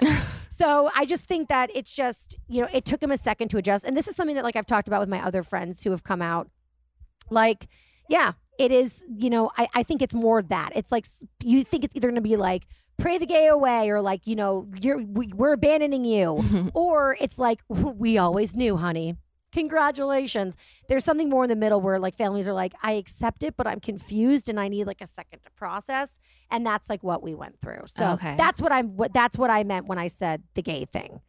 So 0.55 0.89
I 0.95 1.05
just 1.05 1.25
think 1.25 1.49
that 1.49 1.69
it's 1.75 1.93
just, 1.93 2.37
you 2.47 2.63
know, 2.63 2.69
it 2.73 2.85
took 2.85 3.03
him 3.03 3.11
a 3.11 3.17
second 3.17 3.49
to 3.49 3.57
adjust. 3.57 3.85
And 3.85 3.97
this 3.97 4.07
is 4.07 4.15
something 4.15 4.37
that 4.37 4.45
like 4.45 4.55
I've 4.55 4.67
talked 4.67 4.87
about 4.87 5.01
with 5.01 5.09
my 5.09 5.21
other 5.21 5.43
friends 5.43 5.83
who 5.83 5.91
have 5.91 6.05
come 6.05 6.23
out. 6.23 6.49
Like, 7.29 7.67
yeah, 8.09 8.35
it 8.59 8.71
is, 8.73 9.05
you 9.17 9.31
know, 9.31 9.51
I, 9.57 9.69
I 9.75 9.83
think 9.83 10.03
it's 10.03 10.15
more 10.15 10.43
that. 10.43 10.71
It's 10.75 10.93
like 10.93 11.07
you 11.43 11.65
think 11.65 11.85
it's 11.85 11.97
either 11.97 12.09
going 12.09 12.15
to 12.17 12.21
be 12.21 12.37
like 12.37 12.67
pray 12.99 13.19
the 13.19 13.27
gay 13.27 13.49
away 13.49 13.91
or 13.91 14.01
like, 14.01 14.27
you 14.27 14.37
know, 14.37 14.69
you're 14.81 14.99
we, 14.99 15.27
we're 15.35 15.53
abandoning 15.55 16.05
you 16.05 16.71
or 16.75 17.17
it's 17.21 17.39
like 17.39 17.61
we 17.69 18.19
always 18.19 18.55
knew, 18.55 18.77
honey. 18.77 19.17
Congratulations. 19.53 20.57
There's 20.89 21.05
something 21.05 21.29
more 21.29 21.45
in 21.45 21.51
the 21.51 21.57
middle 21.57 21.81
where 21.81 21.99
like 21.99 22.17
families 22.17 22.47
are 22.49 22.53
like, 22.53 22.75
I 22.83 22.93
accept 22.93 23.43
it, 23.43 23.57
but 23.57 23.67
I'm 23.67 23.81
confused 23.81 24.49
and 24.49 24.59
I 24.61 24.69
need 24.69 24.87
like 24.87 25.01
a 25.01 25.07
second 25.07 25.41
to 25.45 25.51
process. 25.53 26.19
And 26.51 26.67
that's 26.67 26.91
like 26.91 27.03
what 27.03 27.23
we 27.23 27.35
went 27.35 27.61
through. 27.61 27.83
So 27.87 28.11
Okay. 28.13 28.35
that's 28.37 28.61
what 28.61 28.73
I'm 28.73 28.97
what 28.97 29.13
that's 29.13 29.39
what 29.39 29.51
I 29.51 29.65
meant 29.65 29.87
when 29.87 29.99
I 29.99 30.09
said 30.09 30.43
the 30.55 30.63
gay 30.63 30.85
thing. 30.85 31.21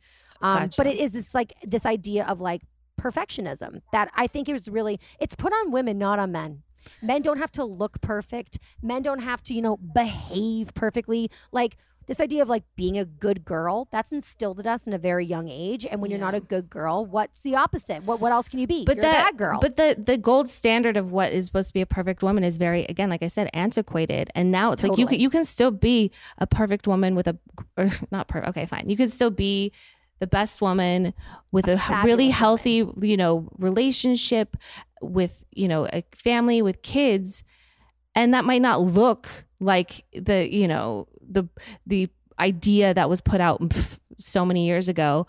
Um, 0.42 0.64
Gotcha. 0.64 0.74
but 0.78 0.88
it 0.88 0.98
is 0.98 1.14
this 1.14 1.34
like 1.34 1.54
this 1.64 1.86
idea 1.86 2.26
of 2.26 2.42
like 2.42 2.62
perfectionism 3.00 3.82
that 3.92 4.10
I 4.16 4.28
think 4.28 4.50
is 4.50 4.70
really 4.70 5.00
it's 5.20 5.36
put 5.36 5.54
on 5.54 5.72
women, 5.72 5.98
not 5.98 6.20
on 6.20 6.32
men. 6.32 6.64
Men 7.02 7.22
don't 7.22 7.38
have 7.38 7.52
to 7.54 7.64
look 7.64 8.02
perfect. 8.02 8.60
Men 8.82 9.02
don't 9.02 9.20
have 9.20 9.42
to, 9.44 9.54
you 9.54 9.62
know, 9.62 9.78
behave 9.78 10.74
perfectly. 10.74 11.30
Like 11.52 11.78
this 12.08 12.20
idea 12.20 12.42
of 12.42 12.50
like 12.50 12.64
being 12.76 12.98
a 12.98 13.06
good 13.06 13.44
girl, 13.46 13.88
that's 13.92 14.12
instilled 14.12 14.60
in 14.60 14.68
us 14.68 14.86
in 14.86 14.94
a 14.94 14.98
very 14.98 15.26
young 15.26 15.50
age. 15.50 15.86
And 15.86 16.02
when 16.02 16.12
you're 16.12 16.20
not 16.20 16.36
a 16.36 16.40
good 16.40 16.70
girl, 16.70 17.06
what's 17.06 17.42
the 17.42 17.56
opposite? 17.56 18.04
What 18.04 18.20
what 18.20 18.32
else 18.32 18.48
can 18.48 18.60
you 18.60 18.68
be? 18.68 18.86
but 18.86 18.98
you're 18.98 19.02
that 19.04 19.22
a 19.22 19.32
bad 19.32 19.38
girl. 19.38 19.60
but 19.60 19.76
the 19.76 19.96
the 19.98 20.18
gold 20.18 20.50
standard 20.50 20.98
of 20.98 21.12
what 21.12 21.32
is 21.32 21.48
supposed 21.48 21.70
to 21.70 21.74
be 21.74 21.82
a 21.82 21.86
perfect 21.86 22.22
woman 22.22 22.44
is 22.44 22.58
very 22.58 22.86
again 22.86 23.10
like 23.10 23.24
i 23.24 23.28
said 23.28 23.50
antiquated 23.54 24.30
and 24.36 24.52
now 24.52 24.72
it's 24.72 24.84
like 24.84 24.98
you 24.98 25.08
can 25.08 25.20
you 25.20 25.30
can 25.30 25.44
still 25.46 25.72
be 25.72 26.12
a 26.38 26.46
perfect 26.48 26.88
woman 26.88 27.16
with 27.16 27.28
a 27.28 27.38
or 27.78 27.90
not 28.12 28.28
perfect 28.28 28.50
okay 28.50 28.66
fine 28.66 28.88
you 28.90 28.98
can 28.98 29.10
still 29.10 29.32
be 29.32 29.72
the 30.20 30.28
best 30.28 30.62
woman 30.62 31.14
with 31.52 31.68
a 31.68 31.76
really 32.04 32.32
fabulous 32.32 32.36
healthy 32.36 32.88
you 33.02 33.18
know 33.18 33.48
relationship 33.58 34.58
with 35.06 35.44
you 35.52 35.68
know 35.68 35.88
a 35.92 36.04
family 36.14 36.62
with 36.62 36.82
kids 36.82 37.44
and 38.14 38.34
that 38.34 38.46
might 38.46 38.62
not 38.62 38.82
look 38.82 39.46
like 39.60 40.06
the 40.14 40.52
you 40.52 40.68
know 40.68 41.08
the 41.22 41.48
the 41.86 42.10
idea 42.40 42.94
that 42.94 43.10
was 43.10 43.22
put 43.22 43.40
out 43.40 43.62
so 44.18 44.46
many 44.46 44.66
years 44.66 44.88
ago 44.88 45.26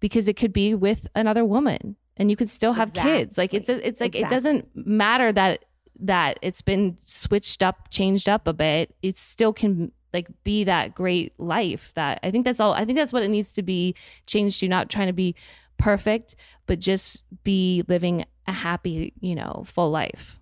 because 0.00 0.28
it 0.28 0.34
could 0.34 0.52
be 0.52 0.74
with 0.74 1.06
another 1.14 1.44
woman 1.44 1.96
and 2.16 2.30
you 2.30 2.36
could 2.36 2.50
still 2.50 2.72
have 2.72 2.92
kids. 2.92 3.38
Like 3.38 3.54
it's 3.54 3.68
a, 3.68 3.86
it's 3.86 4.00
like 4.00 4.14
it 4.16 4.28
doesn't 4.28 4.68
matter 4.74 5.32
that 5.32 5.64
that 6.00 6.38
it's 6.42 6.62
been 6.62 6.98
switched 7.04 7.62
up 7.62 7.90
changed 7.90 8.28
up 8.28 8.46
a 8.46 8.52
bit. 8.52 8.94
It 9.02 9.16
still 9.16 9.52
can 9.52 9.92
like 10.12 10.28
be 10.42 10.64
that 10.64 10.94
great 10.94 11.38
life 11.38 11.92
that 11.94 12.18
i 12.22 12.30
think 12.30 12.42
that's 12.42 12.60
all 12.60 12.72
i 12.72 12.82
think 12.82 12.96
that's 12.96 13.12
what 13.12 13.22
it 13.22 13.28
needs 13.28 13.52
to 13.52 13.62
be 13.62 13.94
changed 14.26 14.58
to 14.58 14.66
not 14.66 14.88
trying 14.88 15.06
to 15.06 15.12
be 15.12 15.34
perfect 15.76 16.34
but 16.66 16.78
just 16.78 17.22
be 17.44 17.84
living 17.88 18.24
a 18.48 18.52
happy 18.52 19.12
you 19.20 19.34
know 19.36 19.62
full 19.66 19.90
life 19.90 20.34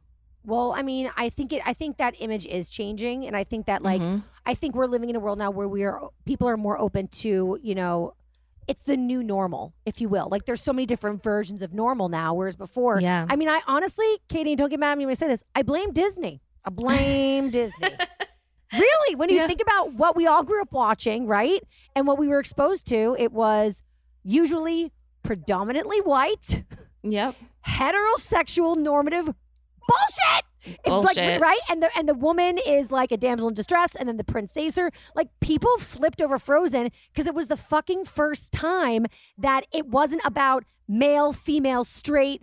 well, 0.48 0.72
I 0.76 0.82
mean, 0.84 1.10
I 1.16 1.28
think 1.28 1.52
it 1.52 1.60
I 1.66 1.72
think 1.72 1.96
that 1.96 2.14
image 2.20 2.46
is 2.46 2.70
changing. 2.70 3.26
And 3.26 3.36
I 3.36 3.42
think 3.42 3.66
that 3.66 3.82
like 3.82 4.00
Mhm. 4.00 4.22
I 4.46 4.54
think 4.54 4.76
we're 4.76 4.86
living 4.86 5.10
in 5.10 5.16
a 5.16 5.18
world 5.18 5.38
now 5.38 5.50
where 5.50 5.66
we 5.66 5.82
are 5.82 6.08
people 6.24 6.48
are 6.48 6.56
more 6.56 6.78
open 6.80 7.08
to, 7.22 7.58
you 7.60 7.74
know, 7.74 8.14
it's 8.68 8.82
the 8.82 8.96
new 8.96 9.24
normal, 9.24 9.74
if 9.84 10.00
you 10.00 10.08
will. 10.08 10.28
Like 10.30 10.44
there's 10.44 10.60
so 10.62 10.72
many 10.72 10.86
different 10.86 11.20
versions 11.20 11.62
of 11.62 11.74
normal 11.74 12.08
now, 12.08 12.32
whereas 12.32 12.54
before, 12.54 13.00
Yeah. 13.00 13.26
I 13.28 13.34
mean, 13.34 13.48
I 13.48 13.60
honestly, 13.66 14.06
Katie, 14.28 14.54
don't 14.54 14.68
get 14.70 14.78
mad 14.78 14.92
at 14.92 14.98
me 14.98 15.06
when 15.06 15.10
I 15.10 15.14
say 15.14 15.26
this. 15.26 15.42
I 15.56 15.62
blame 15.62 15.90
Disney. 15.92 16.40
I 16.64 16.70
blame 16.70 17.50
Disney. 17.50 17.90
Really, 18.72 19.14
when 19.16 19.28
you 19.30 19.36
Yeah. 19.38 19.46
think 19.48 19.60
about 19.62 19.94
what 19.94 20.14
we 20.16 20.28
all 20.28 20.44
grew 20.44 20.60
up 20.62 20.70
watching, 20.72 21.26
right? 21.26 21.60
And 21.96 22.06
what 22.06 22.18
we 22.18 22.28
were 22.28 22.38
exposed 22.40 22.86
to, 22.88 23.16
it 23.18 23.32
was 23.32 23.82
usually 24.22 24.92
predominantly 25.24 26.00
white, 26.02 26.62
Yep. 27.12 27.34
heterosexual 27.66 28.76
normative 28.76 29.26
bullshit. 29.26 30.44
It's 30.64 30.78
like 30.88 31.14
Bullshit. 31.14 31.40
right, 31.40 31.60
and 31.70 31.80
the 31.80 31.90
and 31.96 32.08
the 32.08 32.14
woman 32.14 32.58
is 32.66 32.90
like 32.90 33.12
a 33.12 33.16
damsel 33.16 33.46
in 33.46 33.54
distress, 33.54 33.94
and 33.94 34.08
then 34.08 34.16
the 34.16 34.24
prince 34.24 34.52
saves 34.52 34.74
her. 34.76 34.90
Like 35.14 35.28
people 35.40 35.78
flipped 35.78 36.20
over 36.20 36.40
Frozen 36.40 36.90
because 37.12 37.28
it 37.28 37.34
was 37.34 37.46
the 37.46 37.56
fucking 37.56 38.04
first 38.04 38.50
time 38.50 39.06
that 39.38 39.64
it 39.72 39.86
wasn't 39.86 40.22
about 40.24 40.64
male, 40.88 41.32
female, 41.32 41.84
straight, 41.84 42.42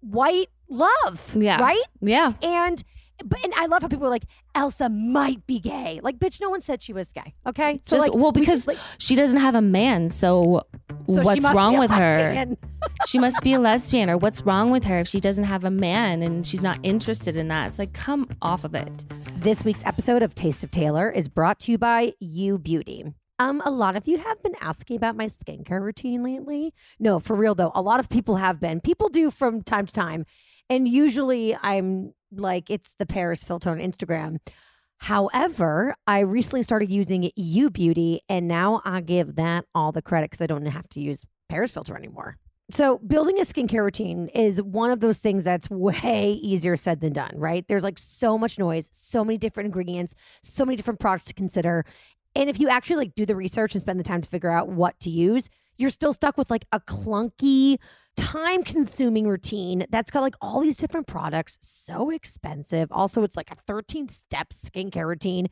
white 0.00 0.48
love. 0.68 1.36
Yeah. 1.38 1.60
right. 1.60 1.82
Yeah. 2.00 2.32
And 2.42 2.82
but 3.24 3.44
and 3.44 3.54
I 3.54 3.66
love 3.66 3.82
how 3.82 3.88
people 3.88 4.06
are 4.06 4.10
like 4.10 4.24
Elsa 4.54 4.88
might 4.88 5.46
be 5.46 5.58
gay. 5.58 6.00
Like, 6.02 6.18
bitch, 6.18 6.40
no 6.40 6.48
one 6.50 6.60
said 6.60 6.82
she 6.82 6.92
was 6.92 7.12
gay. 7.12 7.34
Okay, 7.46 7.80
Just- 7.86 7.92
like, 7.92 8.14
well, 8.14 8.32
because 8.32 8.66
just, 8.66 8.68
like, 8.68 8.78
she 8.98 9.14
doesn't 9.14 9.40
have 9.40 9.54
a 9.54 9.60
man, 9.62 10.10
so, 10.10 10.62
so 11.08 11.22
what's 11.22 11.44
wrong 11.52 11.78
with 11.78 11.90
her? 11.90 12.46
she 13.06 13.18
must 13.18 13.42
be 13.42 13.54
a 13.54 13.58
lesbian, 13.58 14.08
or 14.08 14.16
what's 14.16 14.42
wrong 14.42 14.70
with 14.70 14.84
her 14.84 15.00
if 15.00 15.08
she 15.08 15.20
doesn't 15.20 15.44
have 15.44 15.64
a 15.64 15.70
man 15.70 16.22
and 16.22 16.46
she's 16.46 16.62
not 16.62 16.78
interested 16.82 17.36
in 17.36 17.48
that? 17.48 17.68
It's 17.68 17.78
like, 17.78 17.92
come 17.92 18.28
off 18.42 18.64
of 18.64 18.74
it. 18.74 19.04
This 19.36 19.64
week's 19.64 19.84
episode 19.84 20.22
of 20.22 20.34
Taste 20.34 20.62
of 20.64 20.70
Taylor 20.70 21.10
is 21.10 21.28
brought 21.28 21.60
to 21.60 21.72
you 21.72 21.78
by 21.78 22.12
U 22.20 22.58
Beauty. 22.58 23.04
Um, 23.40 23.60
a 23.64 23.70
lot 23.70 23.96
of 23.96 24.06
you 24.06 24.18
have 24.18 24.42
been 24.42 24.54
asking 24.60 24.96
about 24.96 25.16
my 25.16 25.26
skincare 25.26 25.82
routine 25.82 26.22
lately. 26.22 26.72
No, 27.00 27.18
for 27.18 27.34
real 27.34 27.54
though, 27.56 27.72
a 27.74 27.82
lot 27.82 27.98
of 27.98 28.08
people 28.08 28.36
have 28.36 28.60
been. 28.60 28.80
People 28.80 29.08
do 29.08 29.30
from 29.30 29.62
time 29.62 29.86
to 29.86 29.92
time, 29.92 30.24
and 30.70 30.86
usually 30.86 31.56
I'm 31.60 32.14
like, 32.38 32.70
it's 32.70 32.94
the 32.98 33.06
Paris 33.06 33.42
filter 33.44 33.70
on 33.70 33.78
Instagram. 33.78 34.38
However, 34.98 35.94
I 36.06 36.20
recently 36.20 36.62
started 36.62 36.90
using 36.90 37.30
U 37.36 37.70
Beauty, 37.70 38.22
and 38.28 38.48
now 38.48 38.80
I 38.84 39.00
give 39.00 39.36
that 39.36 39.66
all 39.74 39.92
the 39.92 40.02
credit 40.02 40.30
because 40.30 40.40
I 40.40 40.46
don't 40.46 40.64
have 40.66 40.88
to 40.90 41.00
use 41.00 41.24
Paris 41.48 41.72
filter 41.72 41.96
anymore. 41.96 42.38
So, 42.70 42.98
building 42.98 43.38
a 43.38 43.42
skincare 43.42 43.84
routine 43.84 44.28
is 44.28 44.62
one 44.62 44.90
of 44.90 45.00
those 45.00 45.18
things 45.18 45.44
that's 45.44 45.68
way 45.68 46.32
easier 46.42 46.76
said 46.76 47.00
than 47.00 47.12
done, 47.12 47.32
right? 47.34 47.66
There's 47.68 47.84
like 47.84 47.98
so 47.98 48.38
much 48.38 48.58
noise, 48.58 48.88
so 48.92 49.22
many 49.22 49.36
different 49.36 49.66
ingredients, 49.66 50.14
so 50.42 50.64
many 50.64 50.76
different 50.76 51.00
products 51.00 51.26
to 51.26 51.34
consider. 51.34 51.84
And 52.34 52.48
if 52.48 52.58
you 52.58 52.68
actually 52.68 52.96
like 52.96 53.14
do 53.14 53.26
the 53.26 53.36
research 53.36 53.74
and 53.74 53.82
spend 53.82 54.00
the 54.00 54.04
time 54.04 54.22
to 54.22 54.28
figure 54.28 54.50
out 54.50 54.68
what 54.68 54.98
to 55.00 55.10
use, 55.10 55.50
you're 55.76 55.90
still 55.90 56.14
stuck 56.14 56.38
with 56.38 56.50
like 56.50 56.64
a 56.72 56.80
clunky, 56.80 57.76
time 58.16 58.62
consuming 58.62 59.28
routine 59.28 59.86
that's 59.90 60.10
got 60.10 60.22
like 60.22 60.36
all 60.40 60.60
these 60.60 60.76
different 60.76 61.06
products, 61.06 61.58
so 61.60 62.10
expensive. 62.10 62.90
Also, 62.90 63.22
it's 63.22 63.36
like 63.36 63.50
a 63.50 63.56
13 63.66 64.08
step 64.08 64.50
skincare 64.50 65.06
routine. 65.06 65.48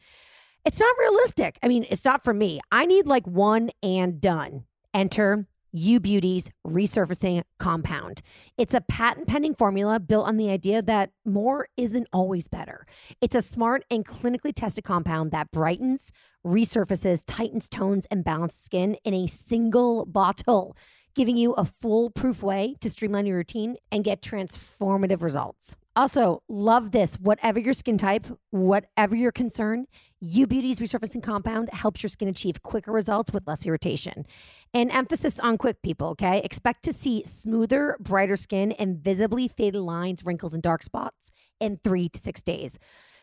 It's 0.65 0.79
not 0.79 0.95
realistic. 0.99 1.59
I 1.63 1.69
mean, 1.69 1.87
it's 1.91 2.05
not 2.05 2.23
for 2.23 2.33
me. 2.33 2.61
I 2.71 2.87
need 2.87 3.07
like 3.07 3.27
one 3.27 3.71
and 3.83 4.21
done. 4.21 4.65
Enter 4.95 5.47
U 5.73 6.01
Beauty's 6.01 6.51
resurfacing 6.67 7.43
compound. 7.59 8.21
It's 8.59 8.75
a 8.75 8.83
patent 8.83 9.27
pending 9.27 9.55
formula 9.55 9.99
built 9.99 10.27
on 10.27 10.37
the 10.37 10.51
idea 10.51 10.83
that 10.83 11.11
more 11.25 11.69
isn't 11.77 12.09
always 12.13 12.47
better. 12.47 12.87
It's 13.21 13.35
a 13.35 13.43
smart 13.43 13.85
and 13.91 14.05
clinically 14.05 14.53
tested 14.55 14.85
compound 14.85 15.31
that 15.31 15.51
brightens, 15.51 16.13
resurfaces, 16.47 17.23
tightens 17.27 17.69
tones, 17.71 18.07
and 18.11 18.23
balances 18.23 18.61
skin 18.61 18.97
in 19.05 19.15
a 19.15 19.27
single 19.27 20.05
bottle, 20.05 20.77
giving 21.15 21.37
you 21.37 21.53
a 21.55 21.65
foolproof 21.65 22.43
way 22.43 22.77
to 22.81 22.91
streamline 22.91 23.27
your 23.27 23.37
routine 23.37 23.77
and 23.91 24.05
get 24.05 24.23
transformative 24.23 25.23
results. 25.23 25.77
Also, 25.95 26.43
love 26.49 26.93
this. 26.93 27.17
Whatever 27.17 27.61
your 27.61 27.75
skin 27.75 27.99
type, 27.99 28.25
whatever 28.51 29.15
your 29.15 29.31
concern, 29.31 29.87
U 30.21 30.47
Beauty's 30.47 30.79
resurfacing 30.79 31.23
compound 31.23 31.69
helps 31.71 32.03
your 32.03 32.09
skin 32.09 32.29
achieve 32.29 32.63
quicker 32.63 32.93
results 32.93 33.31
with 33.33 33.47
less 33.47 33.67
irritation. 33.67 34.25
And 34.73 34.91
emphasis 34.91 35.39
on 35.39 35.59
quick 35.59 35.83
people, 35.83 36.09
okay? 36.09 36.41
Expect 36.45 36.83
to 36.85 36.95
see 36.95 37.25
smoother, 37.27 37.97
brighter 38.01 38.37
skin 38.37 38.73
and 38.73 38.97
visibly 38.97 39.49
faded 39.49 39.83
lines, 39.83 40.25
wrinkles, 40.25 40.55
and 40.55 40.63
dark 40.63 40.83
spots 40.83 41.31
in 41.61 41.79
three 41.85 42.09
to 42.09 42.19
six 42.19 42.41
days. 42.41 42.79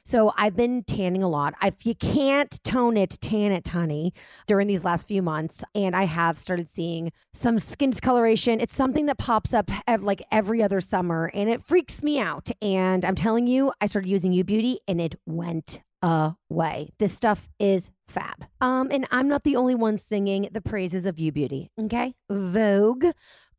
So 0.09 0.33
I've 0.37 0.55
been 0.55 0.83
tanning 0.85 1.21
a 1.21 1.29
lot. 1.29 1.53
If 1.61 1.85
you 1.85 1.93
can't 1.93 2.59
tone 2.63 2.97
it, 2.97 3.19
tan 3.21 3.51
it, 3.51 3.67
honey, 3.67 4.11
during 4.47 4.65
these 4.65 4.83
last 4.83 5.07
few 5.07 5.21
months. 5.21 5.63
And 5.75 5.95
I 5.95 6.05
have 6.05 6.35
started 6.35 6.71
seeing 6.71 7.11
some 7.35 7.59
skin 7.59 7.91
discoloration. 7.91 8.59
It's 8.59 8.75
something 8.75 9.05
that 9.05 9.19
pops 9.19 9.53
up 9.53 9.69
ev- 9.87 10.01
like 10.01 10.23
every 10.31 10.63
other 10.63 10.81
summer 10.81 11.29
and 11.35 11.47
it 11.47 11.61
freaks 11.63 12.01
me 12.01 12.17
out. 12.19 12.49
And 12.59 13.05
I'm 13.05 13.13
telling 13.13 13.45
you, 13.45 13.71
I 13.81 13.85
started 13.85 14.09
using 14.09 14.33
U 14.33 14.43
Beauty 14.43 14.79
and 14.87 14.99
it 14.99 15.13
went 15.27 15.79
away. 16.01 16.89
This 16.97 17.13
stuff 17.13 17.47
is 17.59 17.91
fab. 18.07 18.47
Um, 18.61 18.89
and 18.91 19.05
I'm 19.11 19.27
not 19.27 19.43
the 19.43 19.57
only 19.57 19.75
one 19.75 19.99
singing 19.99 20.49
the 20.51 20.61
praises 20.61 21.05
of 21.05 21.19
U 21.19 21.31
Beauty. 21.31 21.69
Okay. 21.79 22.15
Vogue 22.31 23.05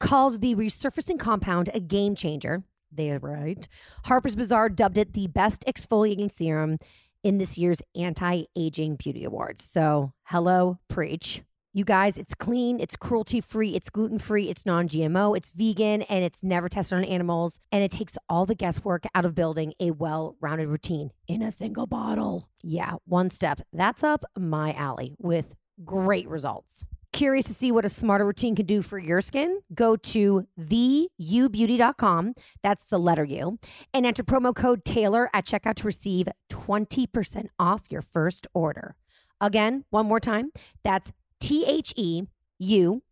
called 0.00 0.40
the 0.40 0.56
resurfacing 0.56 1.20
compound 1.20 1.70
a 1.74 1.78
game 1.78 2.16
changer. 2.16 2.64
They're 2.92 3.18
right. 3.18 3.66
Harper's 4.04 4.36
Bazaar 4.36 4.68
dubbed 4.68 4.98
it 4.98 5.12
the 5.12 5.28
best 5.28 5.64
exfoliating 5.66 6.30
serum 6.30 6.78
in 7.22 7.38
this 7.38 7.58
year's 7.58 7.82
anti 7.94 8.44
aging 8.56 8.96
beauty 8.96 9.24
awards. 9.24 9.64
So, 9.64 10.12
hello, 10.24 10.78
preach. 10.88 11.42
You 11.72 11.84
guys, 11.84 12.18
it's 12.18 12.34
clean, 12.34 12.80
it's 12.80 12.96
cruelty 12.96 13.40
free, 13.40 13.76
it's 13.76 13.90
gluten 13.90 14.18
free, 14.18 14.48
it's 14.48 14.66
non 14.66 14.88
GMO, 14.88 15.36
it's 15.36 15.52
vegan, 15.52 16.02
and 16.02 16.24
it's 16.24 16.42
never 16.42 16.68
tested 16.68 16.98
on 16.98 17.04
animals. 17.04 17.60
And 17.70 17.84
it 17.84 17.92
takes 17.92 18.18
all 18.28 18.44
the 18.44 18.56
guesswork 18.56 19.04
out 19.14 19.24
of 19.24 19.36
building 19.36 19.74
a 19.78 19.92
well 19.92 20.34
rounded 20.40 20.68
routine 20.68 21.12
in 21.28 21.42
a 21.42 21.52
single 21.52 21.86
bottle. 21.86 22.48
Yeah, 22.60 22.94
one 23.04 23.30
step. 23.30 23.60
That's 23.72 24.02
up 24.02 24.24
my 24.36 24.72
alley 24.72 25.14
with 25.20 25.54
great 25.84 26.28
results. 26.28 26.84
Curious 27.12 27.46
to 27.46 27.54
see 27.54 27.72
what 27.72 27.84
a 27.84 27.88
smarter 27.88 28.24
routine 28.24 28.54
can 28.54 28.66
do 28.66 28.82
for 28.82 28.98
your 28.98 29.20
skin? 29.20 29.60
Go 29.74 29.96
to 29.96 30.46
theubeauty.com. 30.58 32.34
That's 32.62 32.86
the 32.86 32.98
letter 32.98 33.24
U. 33.24 33.58
And 33.92 34.06
enter 34.06 34.22
promo 34.22 34.54
code 34.54 34.84
Taylor 34.84 35.28
at 35.34 35.44
checkout 35.44 35.74
to 35.76 35.86
receive 35.86 36.28
20% 36.50 37.48
off 37.58 37.82
your 37.90 38.02
first 38.02 38.46
order. 38.54 38.94
Again, 39.40 39.84
one 39.90 40.06
more 40.06 40.20
time. 40.20 40.52
That's 40.84 41.12
T 41.40 41.64
H 41.66 41.92
E 41.96 42.22
U 42.58 43.02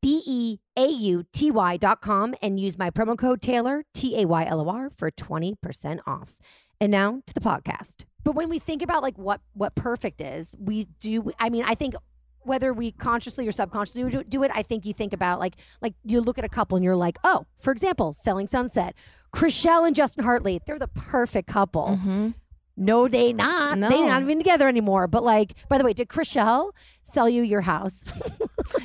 B 0.00 0.22
E 0.24 0.58
A 0.76 0.86
U 0.86 1.24
T 1.32 1.50
Y 1.50 1.76
dot 1.76 2.00
com 2.00 2.34
and 2.40 2.60
use 2.60 2.78
my 2.78 2.90
promo 2.90 3.18
code 3.18 3.42
Taylor, 3.42 3.84
T 3.94 4.20
A 4.20 4.26
Y 4.26 4.44
L 4.44 4.60
O 4.60 4.68
R, 4.68 4.90
for 4.90 5.10
20% 5.10 6.00
off. 6.06 6.38
And 6.80 6.90
now 6.90 7.22
to 7.26 7.34
the 7.34 7.40
podcast. 7.40 8.04
But 8.22 8.34
when 8.34 8.48
we 8.48 8.58
think 8.58 8.82
about 8.82 9.02
like 9.02 9.18
what 9.18 9.40
what 9.54 9.74
perfect 9.74 10.20
is, 10.20 10.54
we 10.58 10.84
do 11.00 11.32
I 11.38 11.50
mean, 11.50 11.64
I 11.64 11.74
think 11.74 11.94
whether 12.42 12.72
we 12.72 12.92
consciously 12.92 13.46
or 13.46 13.52
subconsciously 13.52 14.24
do- 14.28 14.42
it, 14.42 14.50
I 14.54 14.62
think 14.62 14.86
you 14.86 14.92
think 14.92 15.12
about 15.12 15.38
like 15.40 15.54
like 15.82 15.94
you 16.04 16.20
look 16.20 16.38
at 16.38 16.44
a 16.44 16.48
couple 16.48 16.76
and 16.76 16.84
you're 16.84 16.96
like, 16.96 17.18
oh, 17.24 17.46
for 17.60 17.70
example, 17.72 18.12
Selling 18.12 18.46
Sunset, 18.46 18.94
Chrishell 19.34 19.86
and 19.86 19.94
Justin 19.94 20.24
Hartley, 20.24 20.60
they're 20.66 20.78
the 20.78 20.88
perfect 20.88 21.48
couple. 21.48 21.98
Mm-hmm. 22.00 22.28
No, 22.76 23.08
they 23.08 23.32
not. 23.34 23.74
They 23.78 23.88
No. 23.88 24.06
not 24.06 24.22
even 24.22 24.38
together 24.38 24.66
anymore. 24.66 25.06
But 25.06 25.22
like, 25.22 25.54
by 25.68 25.76
the 25.76 25.84
way, 25.84 25.92
did 25.92 26.08
Chrishell 26.08 26.70
sell 27.02 27.28
you 27.28 27.42
your 27.42 27.60
house? 27.62 28.04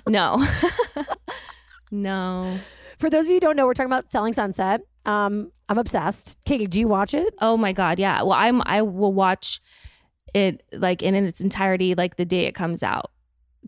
No. 0.07 0.43
no. 1.91 2.57
For 2.97 3.09
those 3.09 3.25
of 3.25 3.27
you 3.29 3.35
who 3.35 3.39
don't 3.39 3.55
know, 3.55 3.65
we're 3.65 3.73
talking 3.73 3.91
about 3.91 4.11
Selling 4.11 4.33
Sunset. 4.33 4.81
Um, 5.05 5.51
I'm 5.69 5.77
obsessed. 5.77 6.37
Katie, 6.45 6.67
do 6.67 6.79
you 6.79 6.87
watch 6.87 7.13
it? 7.13 7.33
Oh 7.39 7.57
my 7.57 7.71
god, 7.73 7.99
yeah. 7.99 8.21
Well, 8.23 8.33
I'm 8.33 8.61
I 8.65 8.81
will 8.81 9.13
watch 9.13 9.61
it 10.33 10.63
like 10.73 11.01
in 11.03 11.13
its 11.15 11.39
entirety 11.39 11.93
like 11.95 12.15
the 12.17 12.25
day 12.25 12.45
it 12.45 12.55
comes 12.55 12.83
out. 12.83 13.11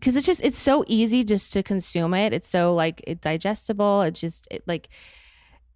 Cuz 0.02 0.16
it's 0.16 0.26
just 0.26 0.40
it's 0.42 0.58
so 0.58 0.84
easy 0.86 1.24
just 1.24 1.52
to 1.52 1.62
consume 1.62 2.14
it. 2.14 2.32
It's 2.32 2.48
so 2.48 2.74
like 2.74 3.02
it's 3.06 3.20
digestible. 3.20 4.02
It's 4.02 4.20
just 4.20 4.46
it, 4.50 4.62
like 4.66 4.88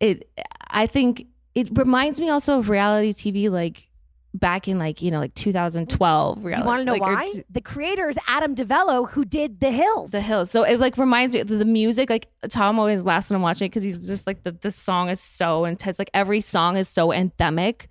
it 0.01 0.31
I 0.71 0.87
think 0.87 1.27
it 1.55 1.77
reminds 1.77 2.21
me 2.21 2.29
also 2.29 2.59
of 2.59 2.69
reality 2.69 3.13
TV 3.13 3.51
like 3.51 3.89
back 4.35 4.67
in 4.67 4.79
like, 4.79 5.03
you 5.03 5.11
know, 5.11 5.19
like 5.21 5.35
2012 5.35 6.39
You 6.41 6.47
reality. 6.49 6.67
want 6.67 6.81
to 6.81 6.85
know 6.85 6.93
like, 6.93 7.03
why? 7.03 7.27
t- 7.33 7.45
the 7.51 7.61
creator 7.61 8.09
is 8.09 8.19
Adam 8.27 8.55
DiVello, 8.55 9.11
who 9.11 9.25
did 9.27 9.61
The 9.61 9.71
Hills. 9.71 10.11
the 10.11 10.21
hills. 10.23 10.51
So 10.51 10.63
it 10.63 10.81
like 10.81 10.97
reminds 10.97 11.35
me 11.35 11.41
of 11.41 11.49
the 11.49 11.65
music. 11.67 12.09
Like 12.09 12.29
Tom 12.49 12.79
always 12.79 13.03
laughs 13.03 13.29
when 13.29 13.37
I'm 13.37 13.43
watching 13.43 13.67
it 13.67 13.69
because 13.69 13.83
he's 13.85 13.99
just 14.07 14.27
like 14.27 14.43
the 14.43 14.53
this 14.53 14.75
song 14.75 15.11
is 15.11 15.21
so 15.21 15.65
intense. 15.67 15.99
Like 15.99 16.11
every 16.15 16.41
song 16.41 16.77
is 16.79 16.89
so 16.89 17.09
anthemic. 17.09 17.87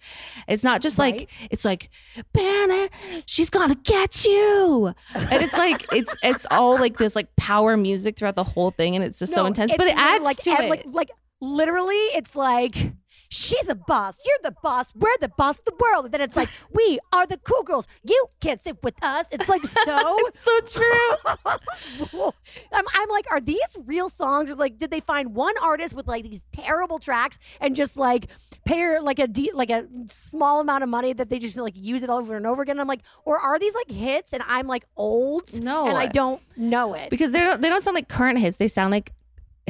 It's 0.48 0.64
not 0.64 0.82
just 0.82 0.98
Right. 0.98 1.14
like 1.20 1.30
it's 1.52 1.64
like 1.64 1.90
Banner, 2.34 2.90
she's 3.28 3.50
gonna 3.50 3.76
get 3.76 4.26
you, 4.26 4.94
and 5.14 5.44
it's 5.44 5.54
like 5.54 5.86
it's 5.94 6.14
it's 6.24 6.48
all 6.50 6.78
like 6.80 6.98
this 6.98 7.16
like 7.16 7.36
power 7.36 7.78
music 7.78 8.18
throughout 8.18 8.36
the 8.36 8.44
whole 8.44 8.72
thing, 8.72 8.96
and 8.96 9.06
it's 9.06 9.20
just 9.20 9.34
so 9.34 9.46
intense. 9.46 9.74
But 9.78 9.88
it 9.88 9.96
adds 9.98 10.24
like 10.24 10.38
to 10.38 10.50
it. 10.52 10.70
like 10.70 10.86
like 10.88 11.12
literally 11.40 11.96
it's 12.16 12.36
like 12.36 12.94
she's 13.30 13.68
a 13.70 13.76
boss. 13.76 14.20
You're 14.26 14.52
the 14.52 14.56
boss. 14.64 14.94
We're 14.96 15.18
the 15.20 15.30
boss 15.30 15.60
of 15.60 15.66
the 15.66 15.76
world. 15.80 16.06
And 16.06 16.14
then 16.14 16.22
it's 16.22 16.36
like 16.36 16.50
we 16.72 17.00
are 17.14 17.26
the 17.26 17.38
cool 17.38 17.64
girls. 17.64 17.88
You 18.04 18.28
can't 18.40 18.62
sit 18.62 18.82
with 18.84 18.96
us. 19.04 19.26
It's 19.32 19.50
like 19.50 19.66
so 19.66 20.18
it's 20.28 20.44
so 20.44 20.60
true. 20.62 22.32
I'm, 22.74 22.86
I'm 22.94 23.10
like 23.10 23.26
are 23.32 23.40
these 23.42 23.78
real 23.86 24.10
songs? 24.10 24.52
Or 24.52 24.56
like 24.56 24.78
did 24.78 24.92
they 24.92 25.00
find 25.00 25.36
one 25.36 25.56
artist 25.62 25.96
with 25.96 26.08
like 26.08 26.24
these 26.24 26.46
terrible 26.52 27.00
tracks 27.00 27.40
and 27.60 27.76
just 27.76 27.98
like 27.98 28.28
pay 28.66 28.80
her 28.80 29.02
like 29.02 29.20
a 29.20 29.28
de- 29.28 29.52
like 29.54 29.70
a 29.70 29.86
small 30.08 30.60
amount 30.62 30.84
of 30.84 30.90
money 30.90 31.14
that 31.14 31.30
they 31.30 31.40
just 31.40 31.58
like 31.58 31.74
use 31.76 32.04
it 32.04 32.10
over 32.10 32.36
and 32.36 32.46
over 32.48 32.62
again? 32.62 32.80
I'm 32.80 32.88
like 32.88 33.02
or 33.26 33.38
are 33.40 33.60
these 33.60 33.76
like 33.76 33.92
hits? 33.92 34.34
And 34.34 34.44
i'm 34.48 34.68
like 34.68 34.86
old 34.96 35.62
No. 35.62 35.88
and 35.88 35.98
i 35.98 36.08
don't 36.08 36.42
know 36.56 36.94
it. 36.94 37.10
Because 37.10 37.32
they 37.32 37.40
don't 37.40 37.62
they 37.62 37.70
don't 37.70 37.82
sound 37.82 37.96
like 37.96 38.08
current 38.08 38.40
hits. 38.40 38.58
They 38.58 38.68
sound 38.68 38.92
like 38.92 39.12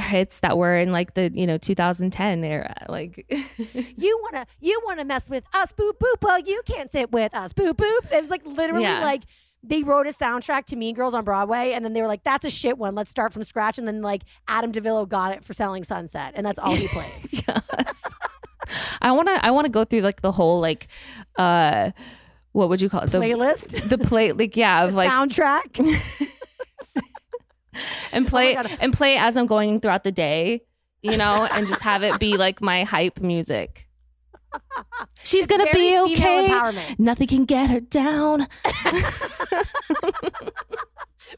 hits 0.02 0.40
that 0.40 0.58
were 0.58 0.78
in 0.78 0.92
like 0.92 1.14
the 1.14 1.32
you 1.34 1.48
know 1.48 1.58
2010 1.58 2.44
era. 2.44 2.76
Like 2.90 3.26
you 3.98 4.20
wanna 4.24 4.46
you 4.60 4.82
wanna 4.86 5.06
mess 5.06 5.30
with 5.30 5.46
us, 5.54 5.72
boop 5.72 5.94
boop. 6.00 6.22
Well, 6.22 6.40
you 6.40 6.62
can't 6.66 6.92
sit 6.92 7.12
with 7.12 7.34
us, 7.36 7.54
boop 7.54 7.74
boop. 7.74 8.12
It 8.12 8.20
was 8.22 8.30
like 8.30 8.46
literally 8.46 8.84
Yeah. 8.84 9.02
like 9.02 9.24
they 9.64 9.84
wrote 9.84 10.08
a 10.08 10.10
soundtrack 10.10 10.66
to 10.66 10.76
Mean 10.76 10.96
Girls 10.96 11.14
on 11.14 11.24
Broadway, 11.24 11.74
and 11.74 11.86
then 11.86 11.94
they 11.94 12.02
were 12.02 12.08
like, 12.08 12.24
"That's 12.24 12.46
a 12.46 12.50
shit 12.50 12.80
one. 12.80 12.96
Let's 12.96 13.12
start 13.12 13.32
from 13.32 13.44
scratch." 13.44 13.78
And 13.78 13.88
then 13.88 14.02
like 14.02 14.24
Adam 14.48 14.72
DiVello 14.72 15.08
got 15.08 15.34
it 15.34 15.46
for 15.46 15.54
Selling 15.54 15.84
Sunset, 15.84 16.34
and 16.36 16.44
that's 16.46 16.58
all 16.58 16.74
he 16.74 16.88
plays. 16.90 17.44
yes. 17.48 18.04
I 19.02 19.12
want 19.12 19.28
to 19.28 19.46
I 19.46 19.52
want 19.52 19.66
to 19.66 19.72
go 19.72 19.86
through 19.86 20.02
like 20.02 20.22
the 20.22 20.32
whole 20.32 20.60
like 20.62 20.88
uh 21.38 21.92
what 22.54 22.70
would 22.70 22.82
you 22.82 22.90
call 22.90 23.02
it 23.02 23.12
the 23.12 23.20
Playlist, 23.20 23.88
the 23.88 23.98
play 23.98 24.32
like 24.32 24.58
yeah 24.58 24.84
of 24.86 24.94
like 24.96 25.10
soundtrack. 25.12 25.78
and 28.12 28.26
oh 28.26 28.30
play 28.30 28.54
God. 28.56 28.78
and 28.80 28.94
play 28.94 29.18
as 29.18 29.38
I'm 29.38 29.46
going 29.48 29.80
throughout 29.80 30.04
the 30.04 30.12
day, 30.12 30.64
you 31.02 31.18
know, 31.18 31.48
and 31.52 31.68
just 31.68 31.82
have 31.82 32.04
it 32.04 32.20
be 32.20 32.38
like 32.38 32.62
my 32.62 32.84
hype 32.84 33.20
music. 33.20 33.88
She's 35.24 35.48
gonna 35.48 35.72
be 35.72 35.98
okay. 35.98 36.96
Nothing 36.98 37.28
can 37.28 37.46
get 37.46 37.70
her 37.70 37.80
down. 37.80 38.48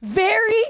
Very 0.02 0.64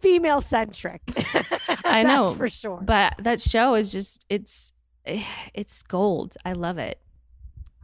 female 0.00 0.40
centric. 0.40 1.02
I 1.84 2.02
know. 2.02 2.26
That's 2.26 2.36
for 2.36 2.48
sure. 2.48 2.80
But 2.82 3.14
that 3.18 3.40
show 3.40 3.74
is 3.74 3.92
just 3.92 4.24
it's 4.28 4.72
eh, 5.04 5.22
it's 5.54 5.82
gold. 5.82 6.36
I 6.44 6.52
love 6.52 6.78
it. 6.78 7.00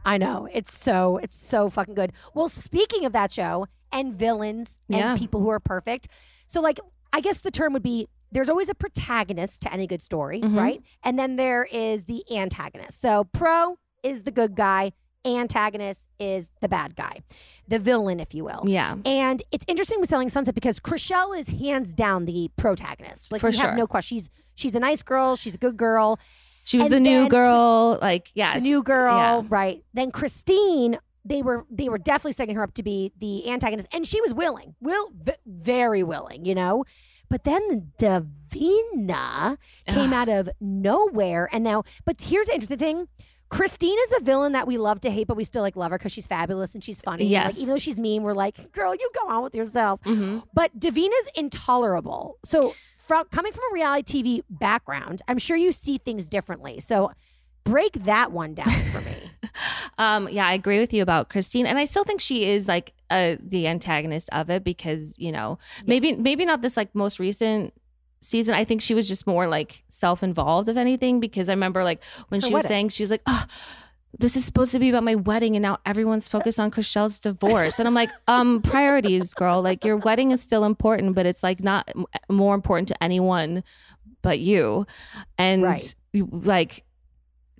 I 0.03 0.17
know. 0.17 0.47
It's 0.51 0.77
so 0.77 1.17
it's 1.17 1.37
so 1.37 1.69
fucking 1.69 1.95
good. 1.95 2.13
Well, 2.33 2.49
speaking 2.49 3.05
of 3.05 3.13
that 3.13 3.31
show 3.31 3.67
and 3.91 4.15
villains 4.15 4.77
and 4.89 4.99
Yeah. 4.99 5.15
people 5.15 5.41
who 5.41 5.49
are 5.49 5.59
perfect. 5.59 6.07
So 6.47 6.61
like 6.61 6.79
I 7.15 7.21
guess 7.21 7.39
the 7.41 7.51
term 7.51 7.71
would 7.73 7.83
be 7.83 8.07
there's 8.31 8.49
always 8.49 8.67
a 8.69 8.75
protagonist 8.75 9.61
to 9.61 9.71
any 9.71 9.87
good 9.87 10.01
story, 10.01 10.41
Mhm. 10.41 10.57
right? 10.57 10.81
And 11.03 11.17
then 11.17 11.37
there 11.37 11.63
is 11.71 12.03
the 12.05 12.23
antagonist. 12.29 12.99
So 13.01 13.23
pro 13.31 13.77
is 14.03 14.23
the 14.23 14.31
good 14.31 14.55
guy, 14.55 14.91
antagonist 15.23 16.07
is 16.19 16.49
the 16.61 16.67
bad 16.67 16.95
guy. 16.95 17.21
The 17.67 17.79
villain, 17.79 18.19
if 18.19 18.33
you 18.35 18.43
will. 18.43 18.63
Yeah. 18.67 18.95
And 19.05 19.41
it's 19.51 19.65
interesting 19.67 19.99
with 19.99 20.09
Selling 20.09 20.29
Sunset 20.29 20.53
because 20.55 20.79
Chrishell 20.79 21.37
is 21.37 21.47
hands 21.47 21.93
down 21.93 22.25
the 22.25 22.49
protagonist. 22.57 23.31
Like 23.31 23.41
For 23.41 23.49
we 23.49 23.57
have 23.57 23.69
sure. 23.69 23.75
no 23.75 23.87
question. 23.87 24.17
She's 24.17 24.29
she's 24.55 24.75
a 24.75 24.79
nice 24.79 25.01
girl, 25.03 25.35
she's 25.35 25.55
a 25.55 25.57
good 25.57 25.77
girl. 25.77 26.19
She 26.63 26.77
was 26.77 26.85
And 26.87 26.93
the 26.93 26.99
new 26.99 27.27
girl. 27.29 27.99
Like, 28.01 28.31
yes. 28.33 28.55
the 28.55 28.61
new 28.69 28.81
girl, 28.81 29.15
Yeah. 29.15 29.47
right? 29.49 29.83
Then 29.93 30.09
Christine, 30.11 30.97
they 31.25 31.41
were 31.41 31.65
they 31.69 31.89
were 31.89 31.97
definitely 31.97 32.33
setting 32.33 32.55
her 32.55 32.63
up 32.63 32.73
to 32.75 32.83
be 32.83 33.11
the 33.19 33.49
antagonist, 33.49 33.87
and 33.91 34.07
she 34.07 34.21
was 34.21 34.33
willing, 34.33 34.75
will 34.79 35.09
v- 35.23 35.33
very 35.45 36.03
willing, 36.03 36.45
you 36.45 36.55
know. 36.55 36.85
But 37.29 37.43
then 37.43 37.91
Davina 38.55 39.57
came 39.87 40.13
out 40.13 40.29
of 40.29 40.49
nowhere, 40.61 41.49
and 41.51 41.63
now, 41.63 41.83
but 42.05 42.17
here's 42.21 42.47
the 42.47 42.53
interesting 42.53 42.77
thing. 42.77 43.07
Christine 43.49 43.97
is 43.99 44.09
the 44.09 44.21
villain 44.23 44.53
that 44.53 44.65
we 44.67 44.77
love 44.77 45.01
to 45.01 45.11
hate, 45.11 45.27
but 45.27 45.37
we 45.37 45.43
still 45.43 45.61
like 45.61 45.75
love 45.75 45.91
her 45.91 45.97
because 45.97 46.11
she's 46.11 46.27
fabulous 46.27 46.73
and 46.73 46.83
she's 46.83 46.99
funny. 46.99 47.25
Yes. 47.25 47.47
Like, 47.53 47.55
even 47.57 47.69
though 47.69 47.77
she's 47.77 47.99
mean, 47.99 48.23
we're 48.23 48.33
like, 48.33 48.71
girl, 48.71 48.93
you 48.95 49.09
go 49.13 49.29
on 49.29 49.43
with 49.43 49.53
yourself. 49.55 50.01
Mhm. 50.03 50.43
But 50.53 50.77
Davina's 50.79 51.29
intolerable. 51.35 52.37
So, 52.43 52.73
from 52.97 53.27
coming 53.27 53.51
from 53.51 53.63
a 53.69 53.73
reality 53.73 54.23
TV 54.23 54.43
background, 54.49 55.21
I'm 55.27 55.37
sure 55.37 55.55
you 55.55 55.71
see 55.71 55.99
things 55.99 56.27
differently. 56.27 56.79
So, 56.79 57.11
break 57.65 57.93
that 58.05 58.31
one 58.31 58.53
down 58.53 58.71
for 58.91 59.01
me. 59.01 59.15
Um, 59.97 60.27
yeah, 60.29 60.45
I 60.45 60.53
agree 60.53 60.79
with 60.79 60.91
you 60.93 61.01
about 61.01 61.29
Christine, 61.29 61.65
and 61.65 61.77
I 61.77 61.85
still 61.85 62.03
think 62.03 62.19
she 62.19 62.45
is 62.49 62.67
like 62.67 62.93
uh, 63.09 63.35
the 63.39 63.67
antagonist 63.67 64.27
of 64.33 64.49
it 64.49 64.65
because 64.65 65.17
you 65.17 65.31
know 65.31 65.57
maybe 65.85 66.13
maybe 66.13 66.43
not 66.43 66.61
this 66.61 66.75
like 66.75 66.93
most 66.93 67.17
recent 67.19 67.73
season. 68.21 68.53
I 68.53 68.65
think 68.65 68.81
she 68.81 68.93
was 68.93 69.07
just 69.07 69.25
more 69.25 69.47
like 69.47 69.85
self 69.87 70.23
involved 70.23 70.67
of 70.67 70.75
anything 70.75 71.21
because 71.21 71.47
I 71.47 71.53
remember 71.53 71.85
like 71.85 72.03
when 72.27 72.41
Her 72.41 72.47
she 72.47 72.53
was 72.53 72.65
saying 72.65 72.89
she 72.89 73.03
was 73.03 73.09
like, 73.11 73.21
oh, 73.27 73.45
this 74.19 74.35
is 74.35 74.43
supposed 74.43 74.71
to 74.73 74.79
be 74.79 74.89
about 74.89 75.03
my 75.03 75.15
wedding, 75.15 75.55
and 75.55 75.63
now 75.63 75.77
everyone's 75.85 76.27
focused 76.27 76.59
on 76.59 76.69
Chrishell's 76.71 77.17
divorce, 77.17 77.79
and 77.79 77.87
I'm 77.87 77.93
like, 77.93 78.09
um, 78.27 78.61
priorities, 78.61 79.33
girl. 79.33 79.61
Like 79.61 79.85
your 79.85 79.95
wedding 79.95 80.31
is 80.31 80.41
still 80.41 80.65
important, 80.65 81.15
but 81.15 81.25
it's 81.25 81.43
like 81.43 81.63
not 81.63 81.89
m- 81.95 82.05
more 82.29 82.55
important 82.55 82.89
to 82.89 83.01
anyone 83.01 83.63
but 84.21 84.39
you, 84.39 84.85
and 85.37 85.63
Right. 85.63 85.95
like. 86.13 86.83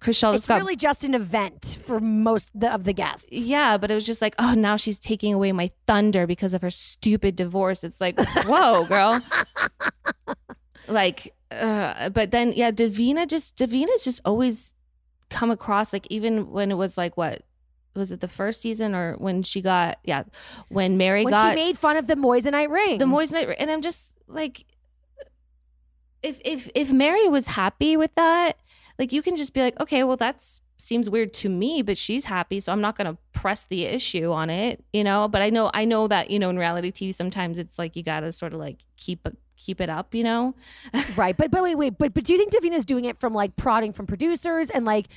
Chrishell 0.05 0.35
it's 0.35 0.43
just 0.43 0.47
got 0.47 0.57
really 0.57 0.75
just 0.75 1.03
an 1.03 1.15
event 1.15 1.79
for 1.83 1.99
most 1.99 2.51
the, 2.53 2.71
of 2.71 2.83
the 2.83 2.93
guests. 2.93 3.27
yeah, 3.31 3.77
but 3.77 3.89
it 3.89 3.95
was 3.95 4.05
just 4.05 4.21
like, 4.21 4.35
oh, 4.37 4.53
now 4.53 4.75
she's 4.75 4.99
taking 4.99 5.33
away 5.33 5.51
my 5.51 5.71
thunder 5.87 6.27
because 6.27 6.53
of 6.53 6.61
her 6.61 6.69
stupid 6.69 7.35
divorce. 7.35 7.83
It's 7.83 7.99
like, 7.99 8.19
whoa, 8.45 8.85
girl. 8.85 9.19
like, 10.87 11.33
uh, 11.49 12.09
but 12.09 12.29
then, 12.29 12.53
yeah, 12.53 12.69
Davina 12.69 13.27
just, 13.27 13.55
Davina's 13.55 14.03
just 14.03 14.21
always 14.25 14.73
come 15.29 15.49
across, 15.49 15.91
like, 15.91 16.05
even 16.11 16.51
when 16.51 16.69
it 16.69 16.75
was 16.75 16.97
like, 16.97 17.17
what? 17.17 17.41
Was 17.95 18.11
it 18.11 18.19
the 18.19 18.27
first 18.27 18.61
season 18.61 18.93
or 18.93 19.15
when 19.15 19.41
she 19.41 19.61
got, 19.61 19.99
yeah, 20.03 20.23
when 20.67 20.97
Mary 20.97 21.23
When 21.23 21.33
got 21.33 21.51
she 21.51 21.55
made 21.55 21.77
fun 21.77 21.97
of 21.97 22.07
the 22.07 22.15
Moissanite 22.15 22.69
ring. 22.69 22.99
the 22.99 23.05
Moissanite, 23.05 23.55
and 23.57 23.71
I'm 23.71 23.81
just 23.81 24.13
like, 24.27 24.65
if 26.21 26.39
if 26.43 26.69
if 26.75 26.91
Mary 26.91 27.29
was 27.29 27.47
happy 27.47 27.95
with 27.95 28.13
that, 28.15 28.57
like 28.97 29.11
you 29.11 29.21
can 29.21 29.35
just 29.35 29.53
be 29.53 29.61
like, 29.61 29.79
okay, 29.79 30.03
well 30.03 30.17
that's 30.17 30.61
seems 30.77 31.09
weird 31.09 31.33
to 31.33 31.49
me, 31.49 31.81
but 31.81 31.97
she's 31.97 32.25
happy, 32.25 32.59
so 32.59 32.71
I'm 32.71 32.81
not 32.81 32.97
gonna 32.97 33.17
press 33.33 33.65
the 33.65 33.85
issue 33.85 34.31
on 34.31 34.49
it, 34.49 34.83
you 34.93 35.03
know. 35.03 35.27
But 35.27 35.41
I 35.41 35.49
know 35.49 35.71
I 35.73 35.85
know 35.85 36.07
that 36.07 36.29
you 36.29 36.39
know 36.39 36.49
in 36.49 36.57
reality 36.57 36.91
TV 36.91 37.13
sometimes 37.13 37.59
it's 37.59 37.79
like 37.79 37.95
you 37.95 38.03
gotta 38.03 38.31
sort 38.31 38.53
of 38.53 38.59
like 38.59 38.79
keep 38.97 39.27
keep 39.57 39.81
it 39.81 39.89
up, 39.89 40.13
you 40.13 40.23
know. 40.23 40.55
right. 41.15 41.35
But 41.35 41.51
but 41.51 41.63
wait, 41.63 41.75
wait, 41.75 41.97
but 41.97 42.13
but 42.13 42.23
do 42.23 42.33
you 42.33 42.39
think 42.39 42.53
Davina's 42.53 42.85
doing 42.85 43.05
it 43.05 43.19
from 43.19 43.33
like 43.33 43.55
prodding 43.55 43.93
from 43.93 44.07
producers 44.07 44.69
and 44.69 44.85
like 44.85 45.07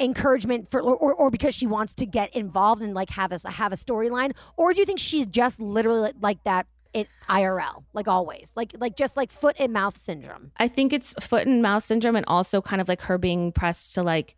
encouragement 0.00 0.70
for 0.70 0.80
or, 0.80 0.94
or, 0.96 1.14
or 1.14 1.30
because 1.30 1.54
she 1.54 1.66
wants 1.66 1.94
to 1.96 2.06
get 2.06 2.34
involved 2.34 2.82
and 2.82 2.94
like 2.94 3.10
have 3.10 3.32
a 3.32 3.50
have 3.50 3.72
a 3.72 3.76
storyline? 3.76 4.32
Or 4.56 4.72
do 4.72 4.80
you 4.80 4.86
think 4.86 4.98
she's 4.98 5.26
just 5.26 5.60
literally 5.60 6.12
like 6.20 6.42
that 6.44 6.66
it 6.92 7.08
IRL, 7.28 7.84
like 7.92 8.08
always? 8.08 8.52
Like 8.54 8.74
like 8.78 8.96
just 8.96 9.16
like 9.16 9.30
foot 9.30 9.56
and 9.58 9.72
mouth 9.72 9.96
syndrome. 9.96 10.52
I 10.56 10.68
think 10.68 10.92
it's 10.92 11.14
foot 11.20 11.46
and 11.46 11.62
mouth 11.62 11.84
syndrome, 11.84 12.16
and 12.16 12.26
also 12.26 12.60
kind 12.60 12.80
of 12.80 12.88
like 12.88 13.02
her 13.02 13.18
being 13.18 13.52
pressed 13.52 13.94
to 13.94 14.02
like 14.02 14.36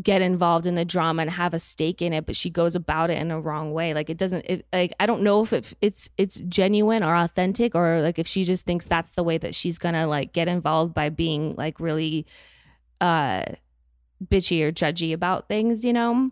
get 0.00 0.22
involved 0.22 0.64
in 0.64 0.74
the 0.74 0.84
drama 0.84 1.22
and 1.22 1.30
have 1.30 1.52
a 1.52 1.58
stake 1.58 2.00
in 2.00 2.12
it, 2.12 2.24
but 2.24 2.34
she 2.34 2.48
goes 2.48 2.74
about 2.74 3.10
it 3.10 3.18
in 3.18 3.30
a 3.30 3.40
wrong 3.40 3.72
way. 3.72 3.92
Like 3.92 4.08
it 4.08 4.16
doesn't. 4.16 4.44
It, 4.46 4.66
like 4.72 4.94
I 4.98 5.06
don't 5.06 5.22
know 5.22 5.42
if 5.42 5.52
it, 5.52 5.74
it's 5.80 6.08
it's 6.16 6.40
genuine 6.48 7.02
or 7.02 7.14
authentic, 7.14 7.74
or 7.74 8.00
like 8.00 8.18
if 8.18 8.26
she 8.26 8.44
just 8.44 8.64
thinks 8.64 8.84
that's 8.84 9.10
the 9.12 9.22
way 9.22 9.38
that 9.38 9.54
she's 9.54 9.78
gonna 9.78 10.06
like 10.06 10.32
get 10.32 10.48
involved 10.48 10.94
by 10.94 11.08
being 11.08 11.54
like 11.56 11.80
really 11.80 12.26
uh 13.00 13.44
bitchy 14.24 14.62
or 14.62 14.72
judgy 14.72 15.12
about 15.12 15.48
things. 15.48 15.84
You 15.84 15.92
know. 15.92 16.30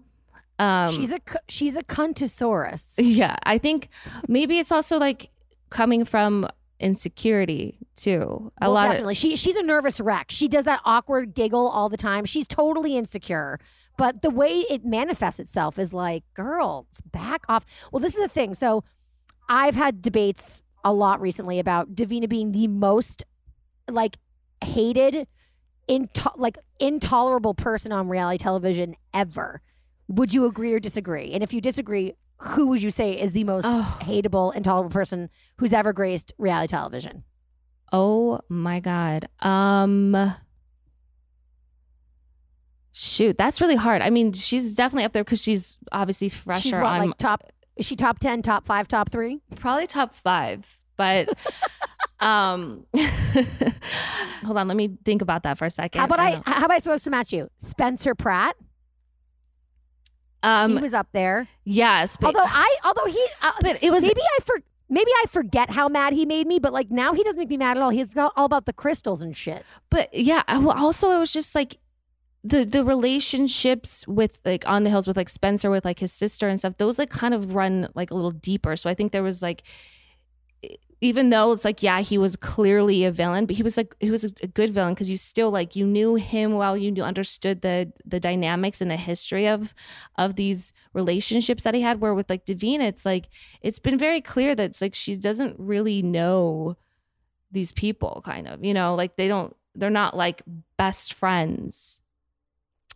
Um, 0.59 0.91
she's 0.93 1.11
a 1.11 1.21
she's 1.49 1.77
a 1.77 1.83
cuntosaurus. 1.83 2.95
yeah, 2.99 3.37
I 3.45 3.59
think 3.59 3.89
maybe 4.29 4.59
it's 4.59 4.73
also 4.73 4.99
like 4.99 5.31
coming 5.71 6.05
from 6.05 6.49
insecurity 6.79 7.79
too. 7.97 8.53
A 8.61 8.67
well, 8.67 8.73
lot 8.73 8.87
of 8.87 8.93
definitely. 8.93 9.15
she 9.15 9.37
she's 9.37 9.57
a 9.57 9.63
nervous 9.63 10.01
wreck. 10.01 10.31
She 10.31 10.49
does 10.49 10.65
that 10.65 10.81
awkward 10.85 11.35
giggle 11.35 11.69
all 11.69 11.89
the 11.89 11.97
time. 11.97 12.25
She's 12.25 12.47
totally 12.47 12.97
insecure. 12.97 13.59
But 13.97 14.23
the 14.23 14.31
way 14.31 14.61
it 14.71 14.85
manifests 14.85 15.39
itself 15.41 15.79
is 15.79 15.93
like, 15.93 16.25
girl, 16.33 16.87
back 17.13 17.45
off. 17.49 17.67
Well, 17.93 18.01
this 18.01 18.15
is 18.15 18.21
the 18.23 18.29
thing. 18.29 18.55
So 18.55 18.83
I've 19.49 19.75
had 19.75 20.01
debates 20.01 20.63
a 20.85 20.93
lot 20.93 21.21
recently 21.21 21.59
about 21.59 21.95
Davina 21.95 22.29
being 22.29 22.53
the 22.53 22.67
most 22.67 23.25
like 23.91 24.17
hated, 24.65 25.27
into- 25.87 26.33
like 26.37 26.57
intolerable 26.79 27.53
person 27.53 27.93
on 27.93 28.09
reality 28.09 28.39
television 28.39 28.97
ever. 29.13 29.61
Would 30.09 30.33
you 30.33 30.47
agree 30.47 30.73
or 30.73 30.81
disagree? 30.81 31.33
And 31.33 31.43
if 31.43 31.53
you 31.53 31.61
disagree, 31.61 32.15
who 32.41 32.69
would 32.69 32.83
you 32.83 32.91
say 32.91 33.13
is 33.21 33.33
the 33.33 33.45
most 33.45 33.65
Oh. 33.67 33.99
hateable, 34.03 34.55
intolerable 34.55 34.91
person 34.93 35.31
who's 35.59 35.73
ever 35.73 35.93
graced 35.93 36.33
reality 36.39 36.69
television? 36.71 37.25
Oh 37.93 38.41
my 38.49 38.81
god. 38.81 39.29
Um 39.41 40.35
Shoot, 42.93 43.39
that's 43.39 43.61
really 43.61 43.77
hard. 43.77 44.03
I 44.03 44.11
mean, 44.11 44.33
she's 44.33 44.75
definitely 44.75 45.05
up 45.05 45.13
there 45.13 45.23
because 45.23 45.41
she's 45.41 45.79
obviously 45.93 46.29
fresher 46.29 46.61
She's 46.63 46.73
what, 46.73 46.83
on 46.85 47.09
like 47.09 47.19
top? 47.19 47.45
Is 47.77 47.87
she 47.87 47.95
top 47.95 48.19
ten, 48.19 48.43
top 48.43 48.67
five, 48.67 48.89
top 48.89 49.11
three? 49.11 49.41
probably 49.57 49.87
top 49.87 50.15
five. 50.15 50.79
But 50.97 51.29
um 52.21 52.85
hold 54.45 54.57
on, 54.59 54.67
let 54.67 54.77
me 54.77 54.97
think 55.05 55.23
about 55.23 55.45
that 55.45 55.57
for 55.57 55.67
a 55.67 55.71
second. 55.71 56.01
How 56.01 56.07
about 56.07 56.19
I? 56.21 56.31
don't 56.33 56.49
How 56.49 56.65
about 56.65 56.73
I 56.77 56.79
supposed 56.81 57.05
to 57.05 57.11
match 57.11 57.33
you? 57.33 57.49
Spencer 57.59 58.15
Pratt. 58.15 58.57
Um, 60.43 60.77
he 60.77 60.83
was 60.83 60.95
up 60.95 61.09
there. 61.13 61.49
yes, 61.65 62.17
but, 62.17 62.29
although 62.29 62.49
I, 62.49 62.77
although 62.85 63.07
he, 63.07 63.27
uh, 63.43 63.53
but 63.61 63.83
it 63.83 63.91
was 63.91 64.03
maybe 64.03 64.21
I 64.21 64.39
for 64.43 64.61
maybe 64.89 65.11
I 65.23 65.27
forget 65.29 65.71
how 65.71 65.89
mad 65.89 66.13
he 66.13 66.25
made 66.27 66.47
me, 66.47 66.59
but 66.59 66.73
like 66.73 66.91
now 66.91 67.13
he 67.13 67.23
doesn't 67.23 67.39
make 67.39 67.49
me 67.49 67.57
mad 67.57 67.77
at 67.77 67.83
all. 67.83 67.91
He's 67.91 68.17
all 68.17 68.33
about 68.37 68.67
the 68.67 68.73
crystals 68.73 69.23
and 69.23 69.37
shit. 69.37 69.65
but 69.91 70.13
yeah 70.13 70.43
also 70.49 71.11
it 71.11 71.19
was 71.19 71.33
just 71.33 71.55
like 71.55 71.77
the 72.43 72.65
the 72.65 72.85
relationships 72.85 74.07
with 74.09 74.39
like 74.45 74.67
on 74.67 74.83
the 74.85 74.91
hills 74.91 75.07
with 75.07 75.17
like 75.17 75.29
spencer 75.29 75.71
with 75.71 75.85
like 75.85 75.99
his 75.99 76.13
sister 76.13 76.49
and 76.49 76.59
stuff 76.59 76.75
those 76.79 76.99
like 76.99 77.11
kind 77.11 77.35
of 77.35 77.55
run 77.55 77.87
like 77.95 78.11
a 78.11 78.15
little 78.15 78.31
deeper 78.31 78.77
so 78.77 78.89
i 78.89 78.95
think 78.95 79.13
there 79.13 79.23
was 79.23 79.43
like 79.43 79.63
even 81.01 81.31
though 81.31 81.53
it's 81.53 81.65
like 81.65 81.83
yeah 81.83 82.01
he 82.01 82.19
was 82.19 82.37
clearly 82.37 83.05
a 83.05 83.11
villain 83.11 83.47
but 83.47 83.57
he 83.57 83.63
was 83.63 83.77
like 83.77 83.95
he 84.01 84.11
was 84.11 84.25
a 84.25 84.47
good 84.47 84.71
villain 84.71 84.95
because 84.95 85.11
you 85.11 85.17
still 85.17 85.51
like 85.51 85.75
you 85.75 85.87
knew 85.87 86.15
him 86.15 86.55
well 86.55 86.77
you 86.77 86.91
knew 86.91 87.03
understood 87.03 87.63
the 87.63 87.91
the 88.05 88.21
dynamics 88.21 88.81
and 88.81 88.91
the 88.91 88.97
history 88.97 89.49
of 89.49 89.75
of 90.17 90.37
these 90.37 90.73
relationships 90.93 91.63
that 91.63 91.75
he 91.75 91.81
had 91.81 92.01
where 92.01 92.15
with 92.15 92.29
like 92.29 92.45
davina 92.45 92.83
it's 92.83 93.07
like 93.07 93.29
it's 93.63 93.79
been 93.79 93.99
very 93.99 94.21
clear 94.21 94.55
that 94.55 94.65
it's 94.65 94.83
like 94.83 94.95
she 94.95 95.17
doesn't 95.17 95.57
really 95.59 96.03
know 96.03 96.77
these 97.51 97.73
people 97.73 98.23
kind 98.25 98.47
of 98.47 98.65
you 98.65 98.75
know 98.75 98.95
like 98.95 99.17
they 99.17 99.29
don't 99.29 99.57
they're 99.75 99.91
not 99.91 100.17
like 100.17 100.43
best 100.77 101.15
friends 101.15 102.01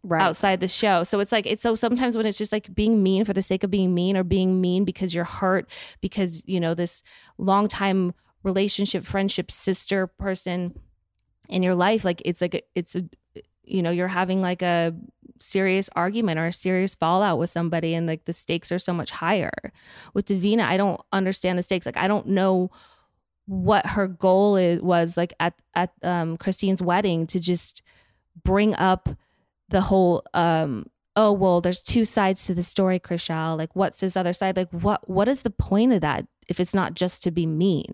Right. 0.07 0.21
outside 0.21 0.61
the 0.61 0.69
show. 0.69 1.03
So 1.03 1.19
it's 1.21 1.33
like 1.33 1.47
it's 1.47 1.63
so 1.63 1.75
sometimes 1.75 2.15
when 2.15 2.27
it's 2.27 2.37
just 2.37 2.53
like 2.53 2.73
being 2.75 3.03
mean 3.03 3.25
for 3.25 3.33
the 3.33 3.41
sake 3.41 3.65
of 3.65 3.71
being 3.71 3.95
mean 3.95 4.19
or 4.19 4.23
being 4.23 4.61
mean 4.61 4.85
because 4.85 5.15
you're 5.15 5.25
hurt 5.25 5.71
because 6.03 6.43
you 6.47 6.61
know 6.61 6.75
this 6.75 7.03
long 7.39 7.69
time 7.69 8.13
relationship 8.43 9.07
friendship 9.07 9.51
sister 9.51 10.07
person 10.07 10.79
in 11.49 11.63
your 11.63 11.75
life 11.75 12.05
like 12.05 12.21
it's 12.27 12.43
like 12.43 12.67
it's 12.75 12.95
a 12.95 13.03
you 13.63 13.83
know 13.83 13.91
you're 13.91 14.09
having 14.09 14.43
like 14.43 14.61
a 14.61 14.95
serious 15.41 15.89
argument 15.97 16.39
or 16.39 16.47
a 16.47 16.53
serious 16.53 16.95
fallout 16.95 17.39
with 17.39 17.49
somebody 17.49 17.95
and 17.95 18.07
like 18.07 18.27
the 18.27 18.33
stakes 18.35 18.71
are 18.71 18.79
so 18.79 18.93
much 18.93 19.11
higher. 19.11 19.73
With 20.13 20.27
davina 20.27 20.65
i 20.65 20.77
don't 20.77 21.01
understand 21.13 21.59
the 21.59 21.63
stakes. 21.63 21.87
Like 21.87 21.97
i 21.97 22.09
don't 22.09 22.27
know 22.27 22.71
what 23.47 23.87
her 23.87 24.07
goal 24.07 24.57
is, 24.57 24.81
was 24.83 25.17
like 25.17 25.33
at 25.41 25.55
at 25.75 25.93
um 26.03 26.37
christine's 26.37 26.81
wedding 26.81 27.27
to 27.27 27.39
just 27.41 27.83
bring 28.43 28.75
up 28.75 29.09
the 29.69 29.83
whole 29.83 30.23
um 30.35 30.87
oh 31.17 31.33
well 31.33 31.61
there's 31.61 31.81
two 31.81 32.05
sides 32.05 32.45
to 32.47 32.55
the 32.55 32.63
story 32.63 32.99
Chrishell. 32.99 33.57
Like 33.57 33.75
what's 33.75 34.01
his 34.01 34.17
other 34.17 34.33
side? 34.33 34.57
Like 34.57 34.71
what 34.71 35.09
what 35.09 35.29
is 35.29 35.43
the 35.43 35.51
point 35.51 35.93
of 35.93 36.01
that 36.01 36.27
if 36.49 36.61
it's 36.61 36.75
not 36.75 36.95
just 36.95 37.23
to 37.25 37.31
be 37.31 37.47
mean? 37.47 37.93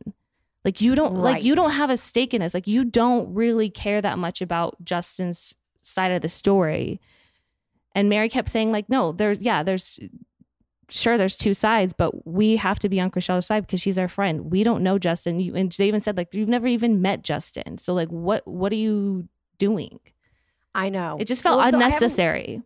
Like 0.64 0.80
you 0.80 0.94
don't 0.94 1.14
like 1.14 1.44
you 1.44 1.54
don't 1.54 1.72
have 1.72 1.90
a 1.90 1.96
stake 1.96 2.34
in 2.34 2.40
this. 2.40 2.54
Like 2.54 2.66
you 2.66 2.84
don't 2.84 3.32
really 3.34 3.70
care 3.70 4.00
that 4.00 4.18
much 4.18 4.42
about 4.42 4.76
Justin's 4.84 5.54
side 5.80 6.12
of 6.12 6.22
the 6.22 6.28
story. 6.28 7.00
And 7.94 8.08
Mary 8.08 8.28
kept 8.28 8.48
saying 8.48 8.70
like 8.72 8.88
no 8.88 9.12
there's 9.12 9.40
yeah 9.40 9.62
there's 9.62 9.98
sure 10.88 11.16
there's 11.16 11.36
two 11.36 11.54
sides 11.54 11.92
but 11.92 12.26
we 12.26 12.56
have 12.56 12.80
to 12.80 12.88
be 12.88 13.00
on 13.00 13.12
Chrishell's 13.12 13.46
side 13.46 13.64
because 13.66 13.80
she's 13.80 13.98
our 13.98 14.08
friend. 14.08 14.50
We 14.50 14.62
don't 14.62 14.82
know 14.82 14.98
Justin. 14.98 15.40
You 15.40 15.54
and 15.54 15.72
they 15.72 15.88
even 15.88 16.00
said 16.00 16.16
like 16.16 16.34
you've 16.34 16.48
never 16.48 16.66
even 16.66 17.00
met 17.00 17.22
Justin. 17.22 17.78
So 17.78 17.94
like 17.94 18.08
what 18.08 18.46
what 18.46 18.72
are 18.72 18.76
you 18.76 19.28
doing 19.58 20.00
I 20.74 20.88
know. 20.88 21.16
it 21.20 21.26
just 21.26 21.42
felt 21.42 21.58
Well, 21.58 21.70
so 21.70 21.76
I 21.78 21.82
unnecessary. 21.84 22.62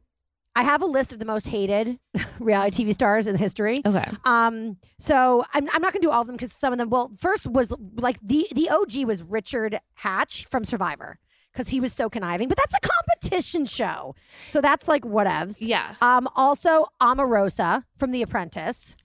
Have 0.56 0.82
a 0.82 0.86
list 0.86 1.12
of 1.12 1.18
the 1.18 1.24
most 1.24 1.48
hated 1.48 1.98
reality 2.38 2.84
TV 2.84 2.92
stars 2.94 3.26
in 3.26 3.36
history. 3.36 3.82
Okay. 3.84 4.08
Um, 4.24 4.76
so 4.98 5.44
I'm, 5.52 5.68
I'm 5.72 5.82
not 5.82 5.92
gonna 5.92 6.00
do 6.02 6.10
all 6.10 6.20
of 6.20 6.26
them 6.28 6.36
because 6.36 6.52
some 6.52 6.72
of 6.72 6.78
them. 6.78 6.90
Well, 6.90 7.10
first 7.18 7.46
was 7.48 7.72
like 7.96 8.18
the 8.22 8.46
the 8.54 8.70
OG 8.70 9.04
was 9.06 9.22
Richard 9.22 9.80
Hatch 9.94 10.44
from 10.46 10.64
Survivor 10.64 11.18
because 11.52 11.68
he 11.68 11.80
was 11.80 11.92
so 11.92 12.08
conniving. 12.08 12.48
But 12.48 12.56
that's 12.58 12.72
a 12.74 12.88
competition 12.88 13.66
show, 13.66 14.14
so 14.48 14.60
that's 14.60 14.86
like 14.86 15.02
whatevs. 15.02 15.56
Yeah. 15.58 15.96
Um, 16.00 16.28
also 16.36 16.86
Omarosa 17.02 17.82
from 17.96 18.12
The 18.12 18.22
Apprentice. 18.22 18.96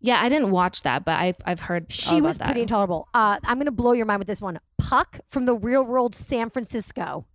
Yeah, 0.00 0.20
I 0.22 0.28
didn't 0.28 0.50
watch 0.52 0.82
that, 0.84 1.04
but 1.04 1.18
I've 1.18 1.36
I've 1.44 1.60
heard 1.60 1.92
She 1.92 2.20
was 2.22 2.38
that. 2.38 2.46
pretty 2.46 2.62
intolerable. 2.62 3.08
Uh, 3.12 3.38
I'm 3.44 3.58
gonna 3.58 3.70
blow 3.70 3.92
your 3.92 4.06
mind 4.06 4.20
with 4.20 4.28
this 4.28 4.40
one. 4.40 4.58
Puck 4.78 5.20
from 5.28 5.44
The 5.44 5.54
Real 5.54 5.84
World 5.84 6.14
San 6.14 6.48
Francisco. 6.50 7.26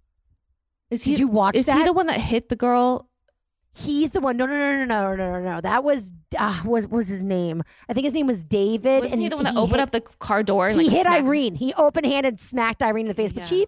Is 0.91 1.03
Did 1.03 1.19
you 1.19 1.27
watch 1.27 1.55
Is 1.55 1.65
that? 1.65 1.77
he 1.77 1.83
the 1.83 1.93
one 1.93 2.07
that 2.07 2.19
hit 2.19 2.49
the 2.49 2.55
girl? 2.55 3.07
He's 3.73 4.11
the 4.11 4.19
one. 4.19 4.35
No, 4.35 4.45
no, 4.45 4.53
no, 4.53 4.83
no, 4.83 4.85
no, 4.85 5.15
no, 5.15 5.31
no, 5.39 5.51
no. 5.55 5.61
That 5.61 5.83
was 5.83 6.11
uh, 6.37 6.61
was 6.65 6.87
was 6.87 7.07
his 7.07 7.23
name. 7.23 7.61
I 7.87 7.93
think 7.93 8.05
his 8.05 8.13
name 8.13 8.27
was 8.27 8.43
David. 8.43 9.05
And 9.05 9.21
he 9.21 9.29
the 9.29 9.35
one 9.35 9.45
that 9.45 9.55
opened 9.55 9.73
hit- 9.79 9.81
up 9.81 9.91
the 9.91 10.01
car 10.01 10.41
door 10.43 10.67
and 10.69 10.79
he 10.79 10.87
like 10.87 10.93
hit 10.95 11.03
smacked- 11.03 11.23
Irene. 11.23 11.55
He 11.55 11.73
open 11.75 12.03
handed 12.03 12.39
smacked 12.39 12.81
Irene 12.81 13.05
in 13.05 13.09
the 13.09 13.13
face, 13.13 13.31
but 13.31 13.43
Yeah. 13.43 13.47
she. 13.47 13.67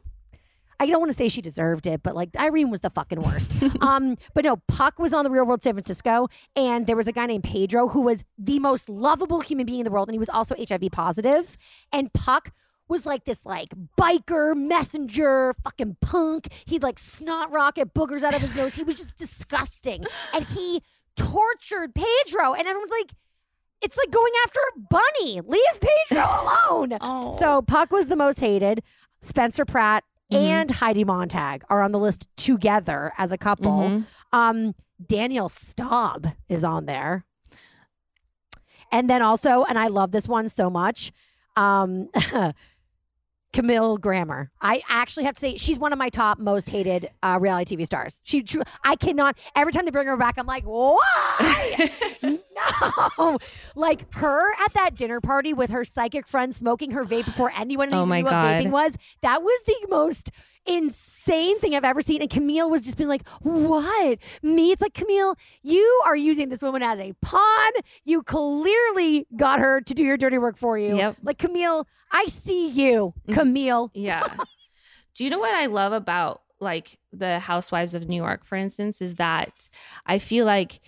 I 0.80 0.88
don't 0.88 0.99
want 0.99 1.11
to 1.11 1.15
say 1.17 1.28
she 1.28 1.43
deserved 1.43 1.86
it, 1.86 2.01
but 2.01 2.15
like 2.15 2.30
Irene 2.36 2.72
was 2.72 2.80
the 2.82 2.89
fucking 2.89 3.22
worst. 3.22 3.53
um, 3.82 4.17
but 4.34 4.43
no, 4.43 4.57
Puck 4.67 4.97
was 4.97 5.13
on 5.13 5.24
the 5.24 5.30
Real 5.30 5.45
World 5.45 5.61
San 5.61 5.76
Francisco, 5.76 6.28
and 6.55 6.88
there 6.88 6.95
was 6.95 7.07
a 7.07 7.11
guy 7.11 7.28
named 7.28 7.43
Pedro 7.43 7.88
who 7.89 8.01
was 8.01 8.24
the 8.39 8.57
most 8.57 8.89
lovable 8.89 9.41
human 9.41 9.67
being 9.67 9.82
in 9.82 9.86
the 9.86 9.91
world, 9.91 10.07
and 10.09 10.15
he 10.15 10.19
was 10.19 10.30
also 10.30 10.55
HIV 10.57 10.89
positive. 10.91 11.55
And 11.93 12.11
Puck 12.13 12.49
was 12.91 13.05
like 13.07 13.23
this 13.25 13.43
like 13.45 13.69
biker 13.99 14.55
messenger 14.55 15.53
fucking 15.63 15.97
punk. 16.01 16.49
He'd 16.65 16.83
like 16.83 16.99
snot 16.99 17.51
rocket 17.51 17.93
boogers 17.95 18.23
out 18.23 18.35
of 18.35 18.41
his 18.41 18.53
nose. 18.55 18.75
He 18.75 18.83
was 18.83 18.95
just 18.95 19.15
disgusting, 19.15 20.05
and 20.33 20.45
he 20.45 20.83
tortured 21.15 21.95
Pedro, 21.95 22.53
and 22.53 22.67
everyone's 22.67 22.91
like. 22.91 23.13
It's 23.83 23.97
like 23.97 24.11
going 24.11 24.31
after 24.45 24.59
a 24.75 24.79
bunny. 24.91 25.41
Leave 25.41 25.81
Pedro 25.81 26.21
alone. 26.69 26.99
Oh. 27.01 27.33
So 27.39 27.63
Puck 27.63 27.89
was 27.91 28.09
the 28.09 28.15
most 28.15 28.39
hated. 28.39 28.83
Spencer 29.21 29.65
Pratt 29.65 30.03
Mhm. 30.31 30.37
and 30.37 30.69
Heidi 30.69 31.03
Montag 31.03 31.63
are 31.67 31.81
on 31.81 31.91
the 31.91 31.97
list 31.97 32.27
together 32.37 33.11
as 33.17 33.31
a 33.31 33.39
couple. 33.39 33.71
Mhm. 33.71 34.05
Um, 34.31 34.75
Danielle 35.03 35.49
Staub 35.49 36.27
is 36.47 36.63
on 36.63 36.85
there. 36.85 37.25
And 38.91 39.09
then 39.09 39.23
also, 39.23 39.63
and 39.63 39.79
I 39.79 39.87
love 39.87 40.11
this 40.11 40.27
one 40.27 40.47
so 40.49 40.69
much, 40.69 41.11
um, 41.55 42.07
Camille 43.53 43.97
Grammer. 43.97 44.49
I 44.61 44.81
actually 44.87 45.25
have 45.25 45.35
to 45.35 45.39
say 45.41 45.57
she's 45.57 45.77
one 45.77 45.91
of 45.93 45.99
my 45.99 46.09
top 46.09 46.39
most 46.39 46.69
hated 46.69 47.09
uh, 47.21 47.37
reality 47.41 47.75
TV 47.75 47.85
stars. 47.85 48.21
She, 48.23 48.43
tru- 48.43 48.63
I 48.83 48.95
cannot. 48.95 49.37
Every 49.55 49.73
time 49.73 49.85
they 49.85 49.91
bring 49.91 50.07
her 50.07 50.17
back, 50.17 50.37
I'm 50.37 50.45
like, 50.47 50.63
why? 50.63 51.91
no, 53.17 53.37
like 53.75 54.13
her 54.15 54.51
at 54.63 54.73
that 54.73 54.95
dinner 54.95 55.19
party 55.19 55.53
with 55.53 55.69
her 55.71 55.83
psychic 55.83 56.27
friend 56.27 56.55
smoking 56.55 56.91
her 56.91 57.03
vape 57.03 57.25
before 57.25 57.51
anyone 57.57 57.93
Oh 57.93 58.05
knew 58.05 58.23
what 58.23 58.29
God. 58.31 58.63
vaping 58.63 58.71
was. 58.71 58.95
That 59.21 59.41
was 59.41 59.61
the 59.65 59.87
most 59.89 60.31
insane 60.66 61.57
thing 61.59 61.76
I've 61.76 61.84
ever 61.84 62.01
seen. 62.01 62.22
And 62.22 62.30
Camille 62.30 62.70
was 62.70 62.82
just 62.82 62.97
being 62.97 63.07
like, 63.09 63.28
"What? 63.41 64.20
Me?" 64.41 64.72
It's 64.72 64.82
like 64.82 64.93
Camille, 64.93 65.36
you 65.62 66.01
are 66.05 66.16
using 66.16 66.49
this 66.49 66.62
woman 66.62 66.84
as 66.84 66.99
a 66.99 67.14
pawn. 67.22 67.72
You 68.03 68.24
clearly 68.24 69.28
got 69.36 69.59
her 69.59 69.82
to 69.82 69.93
do 69.93 70.03
your 70.03 70.18
dirty 70.18 70.38
work 70.38 70.57
for 70.57 70.78
you. 70.78 70.95
Yep. 70.97 71.18
Like 71.24 71.38
Camille, 71.38 71.88
I 72.12 72.26
see 72.28 72.68
you, 72.70 73.14
Mm-hmm. 73.28 73.34
Camille. 73.39 73.91
Yeah. 73.93 74.28
Do 75.14 75.24
you 75.24 75.30
know 75.30 75.39
what 75.39 75.53
I 75.53 75.66
love 75.66 75.93
about 75.93 76.41
like 76.59 76.99
the 77.12 77.39
Housewives 77.39 77.93
of 77.95 78.07
New 78.07 78.16
York, 78.16 78.45
for 78.45 78.55
instance, 78.55 79.01
is 79.01 79.16
that 79.16 79.68
I 80.05 80.20
feel 80.20 80.45
like 80.45 80.80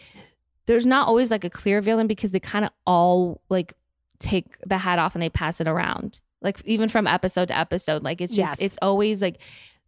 there's 0.65 0.85
not 0.85 1.07
always 1.07 1.29
like 1.31 1.43
a 1.43 1.49
clear 1.49 1.81
villain 1.81 2.07
because 2.07 2.31
they 2.31 2.39
kind 2.39 2.63
of 2.63 2.71
all 2.87 3.41
like 3.49 3.73
take 4.19 4.57
the 4.65 4.77
hat 4.77 4.99
off 4.99 5.15
and 5.15 5.21
they 5.21 5.29
pass 5.29 5.59
it 5.59 5.67
around. 5.67 6.21
Like 6.43 6.61
even 6.65 6.89
from 6.89 7.07
episode 7.07 7.47
to 7.47 7.57
episode. 7.57 8.03
Like 8.03 8.21
it's 8.21 8.35
just 8.35 8.59
Yes. 8.59 8.61
it's 8.61 8.77
always 8.81 9.21
like 9.21 9.41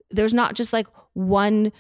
there's 0.10 0.34
not 0.34 0.56
just 0.56 0.72
like 0.74 0.88
one 1.14 1.72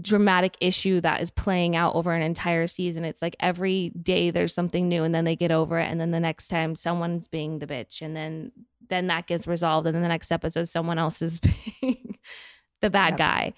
dramatic 0.00 0.54
issue 0.60 1.00
that 1.00 1.22
is 1.22 1.30
playing 1.30 1.76
out 1.76 1.94
over 1.94 2.12
an 2.12 2.20
entire 2.22 2.66
season. 2.66 3.04
It's 3.04 3.22
like 3.22 3.36
every 3.40 3.90
day 3.90 4.30
there's 4.30 4.52
something 4.52 4.88
new 4.88 5.02
and 5.04 5.14
then 5.14 5.24
they 5.24 5.36
get 5.36 5.50
over 5.50 5.78
it 5.78 5.86
and 5.90 5.98
then 6.00 6.10
the 6.10 6.20
next 6.20 6.48
time 6.48 6.74
someone's 6.74 7.26
being 7.28 7.58
the 7.58 7.66
bitch 7.66 8.02
and 8.02 8.14
then 8.14 8.52
then 8.88 9.06
that 9.06 9.26
gets 9.26 9.46
resolved 9.46 9.86
and 9.86 9.94
then 9.94 10.02
the 10.02 10.08
next 10.08 10.30
episode 10.30 10.64
someone 10.68 10.98
else 10.98 11.22
is 11.22 11.40
being 11.80 12.18
the 12.82 12.90
bad 12.90 13.12
Yep. 13.12 13.18
guy. 13.18 13.52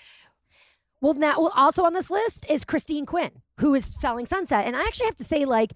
Well, 1.01 1.15
now, 1.15 1.39
well, 1.41 1.53
also 1.57 1.83
on 1.85 1.93
this 1.93 2.09
list 2.11 2.47
is 2.49 2.65
Christine 2.65 3.05
Quinn, 3.05 3.31
who 3.59 3.75
is 3.75 3.85
selling 3.85 4.25
Sunset. 4.27 4.67
And 4.67 4.75
I 4.77 4.81
actually 4.83 5.07
have 5.07 5.17
to 5.17 5.25
say, 5.25 5.45
like, 5.45 5.73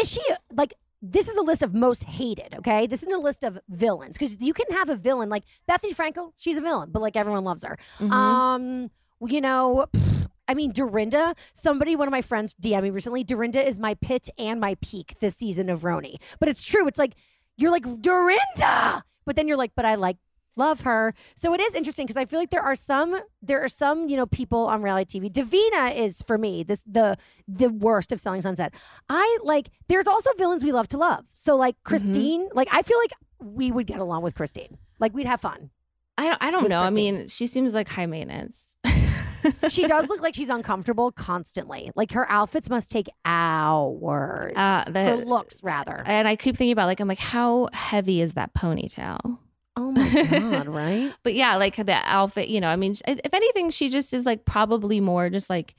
is 0.00 0.10
she 0.10 0.20
like? 0.52 0.74
This 1.12 1.28
is 1.28 1.36
a 1.36 1.42
list 1.42 1.62
of 1.62 1.74
most 1.74 2.04
hated. 2.04 2.54
Okay, 2.58 2.86
this 2.86 3.02
isn't 3.02 3.14
a 3.14 3.18
list 3.18 3.44
of 3.44 3.58
villains 3.68 4.16
because 4.18 4.40
you 4.40 4.52
can 4.52 4.66
have 4.72 4.88
a 4.88 4.96
villain 4.96 5.28
like 5.28 5.44
Bethenny 5.68 5.94
Frankel. 5.94 6.32
She's 6.36 6.56
a 6.56 6.60
villain, 6.60 6.90
but 6.92 7.00
like 7.02 7.16
everyone 7.16 7.44
loves 7.44 7.62
her. 7.64 7.78
Mhm. 7.98 8.10
Um, 8.12 8.90
you 9.26 9.40
know, 9.40 9.86
pff, 9.92 10.26
I 10.48 10.54
mean, 10.54 10.70
Dorinda. 10.72 11.34
Somebody, 11.54 11.96
one 11.96 12.08
of 12.08 12.12
my 12.12 12.22
friends, 12.22 12.54
DM 12.60 12.82
me 12.82 12.90
recently. 12.90 13.24
Dorinda 13.24 13.66
is 13.66 13.78
my 13.78 13.94
pit 13.94 14.28
and 14.38 14.60
my 14.60 14.76
peak 14.80 15.16
this 15.20 15.36
season 15.36 15.68
of 15.68 15.82
RHONY. 15.82 16.16
But 16.38 16.48
it's 16.48 16.62
true. 16.62 16.86
It's 16.86 16.98
like 16.98 17.14
you're 17.56 17.70
like 17.70 17.84
Dorinda, 18.02 19.04
but 19.24 19.36
then 19.36 19.48
you're 19.48 19.56
like, 19.56 19.72
but 19.74 19.84
I 19.84 19.94
like 19.94 20.16
love 20.56 20.80
her. 20.82 21.14
So 21.36 21.54
it 21.54 21.60
is 21.60 21.74
interesting 21.74 22.06
because 22.06 22.16
I 22.16 22.24
feel 22.24 22.38
like 22.38 22.50
there 22.50 22.62
are 22.62 22.74
some 22.76 23.20
there 23.42 23.62
are 23.62 23.68
some 23.68 24.08
you 24.08 24.16
know 24.16 24.26
people 24.26 24.66
on 24.66 24.82
reality 24.82 25.20
TV. 25.20 25.30
Davina 25.32 25.94
is 25.96 26.22
for 26.22 26.38
me 26.38 26.62
this 26.62 26.82
the 26.86 27.16
the 27.46 27.68
worst 27.68 28.12
of 28.12 28.20
Selling 28.20 28.40
Sunset. 28.42 28.74
I 29.08 29.38
like. 29.42 29.68
There's 29.88 30.06
also 30.06 30.30
villains 30.38 30.64
we 30.64 30.72
love 30.72 30.88
to 30.88 30.98
love. 30.98 31.24
So 31.32 31.56
like 31.56 31.76
Christine, 31.84 32.48
like 32.54 32.68
I 32.72 32.82
feel 32.82 32.98
like 32.98 33.12
we 33.38 33.70
would 33.70 33.86
get 33.86 33.98
along 34.00 34.22
with 34.22 34.34
Christine. 34.34 34.78
Like 34.98 35.14
we'd 35.14 35.26
have 35.26 35.40
fun. 35.40 35.70
I 36.18 36.28
don't, 36.28 36.42
I 36.42 36.50
don't 36.50 36.68
know. 36.70 36.80
I 36.80 36.88
mean, 36.88 37.28
she 37.28 37.46
seems 37.46 37.74
like 37.74 37.88
high 37.90 38.06
maintenance. 38.06 38.78
she 39.68 39.86
does 39.86 40.08
look 40.08 40.20
like 40.22 40.34
she's 40.34 40.48
uncomfortable 40.48 41.12
constantly. 41.12 41.90
Like 41.94 42.12
her 42.12 42.28
outfits 42.30 42.70
must 42.70 42.90
take 42.90 43.08
hours. 43.26 44.54
Uh, 44.56 44.84
the- 44.84 45.04
her 45.04 45.16
looks 45.16 45.62
rather. 45.62 46.02
And 46.06 46.26
I 46.26 46.36
keep 46.36 46.56
thinking 46.56 46.72
about 46.72 46.86
like 46.86 47.00
I'm 47.00 47.08
like, 47.08 47.18
how 47.18 47.68
heavy 47.74 48.20
is 48.22 48.32
that 48.32 48.54
ponytail? 48.54 49.38
Oh 49.76 49.92
my 49.92 50.24
god, 50.30 50.66
right? 50.80 51.12
But 51.22 51.34
yeah, 51.34 51.56
like 51.56 51.76
the 51.76 51.98
outfit, 52.04 52.48
you 52.48 52.60
know, 52.60 52.68
I 52.68 52.76
mean, 52.76 52.94
if 53.06 53.32
anything, 53.32 53.70
she 53.70 53.88
just 53.88 54.12
is 54.14 54.26
like 54.26 54.44
probably 54.44 55.00
more 55.00 55.30
just 55.30 55.50
like 55.50 55.74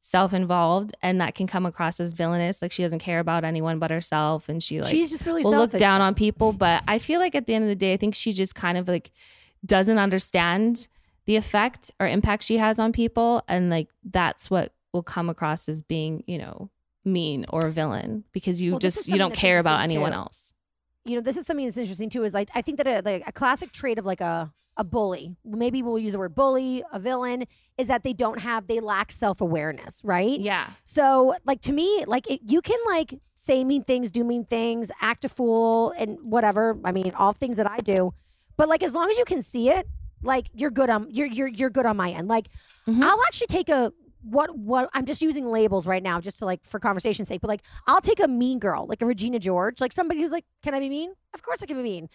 self-involved, 0.00 0.94
and 1.02 1.20
that 1.20 1.34
can 1.34 1.46
come 1.46 1.66
across 1.66 1.98
as 2.00 2.12
villainous. 2.12 2.62
Like 2.62 2.72
she 2.72 2.82
doesn't 2.82 3.00
care 3.00 3.18
about 3.20 3.44
anyone 3.44 3.78
but 3.78 3.90
herself, 3.90 4.48
and 4.48 4.62
she 4.62 4.80
like 4.80 4.90
she's 4.90 5.10
just 5.10 5.26
really 5.26 5.42
will 5.42 5.52
look 5.52 5.72
down 5.72 6.00
on 6.00 6.14
people. 6.14 6.52
But 6.52 6.82
I 6.88 6.98
feel 6.98 7.20
like 7.20 7.34
at 7.34 7.46
the 7.46 7.54
end 7.54 7.64
of 7.64 7.68
the 7.68 7.76
day, 7.76 7.92
I 7.92 7.96
think 7.96 8.14
she 8.14 8.32
just 8.32 8.54
kind 8.54 8.78
of 8.78 8.88
like 8.88 9.10
doesn't 9.64 9.98
understand 9.98 10.88
the 11.26 11.36
effect 11.36 11.90
or 11.98 12.06
impact 12.06 12.44
she 12.44 12.58
has 12.58 12.78
on 12.78 12.92
people, 12.92 13.42
and 13.48 13.68
like 13.68 13.88
that's 14.04 14.50
what 14.50 14.72
will 14.92 15.02
come 15.02 15.28
across 15.28 15.68
as 15.68 15.82
being, 15.82 16.22
you 16.26 16.38
know, 16.38 16.70
mean 17.04 17.44
or 17.50 17.66
a 17.66 17.70
villain 17.70 18.24
because 18.32 18.62
you 18.62 18.72
Well, 18.72 18.78
just 18.80 19.08
you 19.08 19.18
don't 19.18 19.34
care 19.34 19.58
about 19.58 19.80
anyone 19.82 20.12
too. 20.12 20.16
else. 20.18 20.52
You 21.06 21.14
know, 21.14 21.20
this 21.22 21.36
is 21.36 21.46
something 21.46 21.64
that's 21.64 21.76
interesting 21.76 22.10
too. 22.10 22.24
Is 22.24 22.34
like 22.34 22.50
I 22.54 22.62
think 22.62 22.78
that 22.78 22.86
a, 22.86 23.02
like 23.04 23.22
a 23.26 23.32
classic 23.32 23.72
trait 23.72 23.98
of 23.98 24.06
like 24.06 24.20
a 24.20 24.52
a 24.78 24.84
bully, 24.84 25.36
maybe 25.44 25.82
we'll 25.82 25.98
use 25.98 26.12
the 26.12 26.18
word 26.18 26.34
bully, 26.34 26.82
a 26.92 26.98
villain, 26.98 27.46
is 27.78 27.88
that 27.88 28.02
they 28.02 28.12
don't 28.12 28.40
have 28.40 28.66
they 28.66 28.80
lack 28.80 29.10
self 29.12 29.40
awareness, 29.40 30.00
right? 30.04 30.38
Yeah. 30.38 30.70
So 30.84 31.34
like 31.44 31.62
to 31.62 31.72
me, 31.72 32.04
like 32.06 32.30
it, 32.30 32.40
you 32.46 32.60
can 32.60 32.78
like 32.86 33.14
say 33.36 33.64
mean 33.64 33.84
things, 33.84 34.10
do 34.10 34.24
mean 34.24 34.44
things, 34.44 34.90
act 35.00 35.24
a 35.24 35.28
fool, 35.28 35.92
and 35.96 36.18
whatever. 36.22 36.78
I 36.84 36.92
mean, 36.92 37.12
all 37.16 37.32
things 37.32 37.56
that 37.56 37.70
I 37.70 37.78
do, 37.78 38.12
but 38.56 38.68
like 38.68 38.82
as 38.82 38.92
long 38.94 39.10
as 39.10 39.16
you 39.16 39.24
can 39.24 39.42
see 39.42 39.70
it, 39.70 39.86
like 40.22 40.48
you're 40.52 40.70
good 40.70 40.90
on 40.90 41.06
you're 41.10 41.26
you're 41.28 41.48
you're 41.48 41.70
good 41.70 41.86
on 41.86 41.96
my 41.96 42.10
end. 42.10 42.28
Like 42.28 42.48
Mhm. 42.86 43.02
I'll 43.02 43.22
actually 43.26 43.48
take 43.48 43.68
a 43.68 43.92
what 44.26 44.56
what 44.56 44.90
I'm 44.94 45.06
just 45.06 45.22
using 45.22 45.46
labels 45.46 45.86
right 45.86 46.02
now 46.02 46.20
just 46.20 46.38
to 46.40 46.44
like 46.44 46.64
for 46.64 46.78
conversation's 46.80 47.28
sake, 47.28 47.40
but 47.40 47.48
like 47.48 47.62
I'll 47.86 48.00
take 48.00 48.20
a 48.20 48.28
mean 48.28 48.58
girl, 48.58 48.86
like 48.86 49.02
a 49.02 49.06
Regina 49.06 49.38
George, 49.38 49.80
like 49.80 49.92
somebody 49.92 50.20
who's 50.20 50.32
like, 50.32 50.44
Can 50.62 50.74
I 50.74 50.80
be 50.80 50.88
mean? 50.88 51.12
Of 51.34 51.42
course 51.42 51.62
I 51.62 51.66
can 51.66 51.76
be 51.76 51.82
mean. 51.82 52.08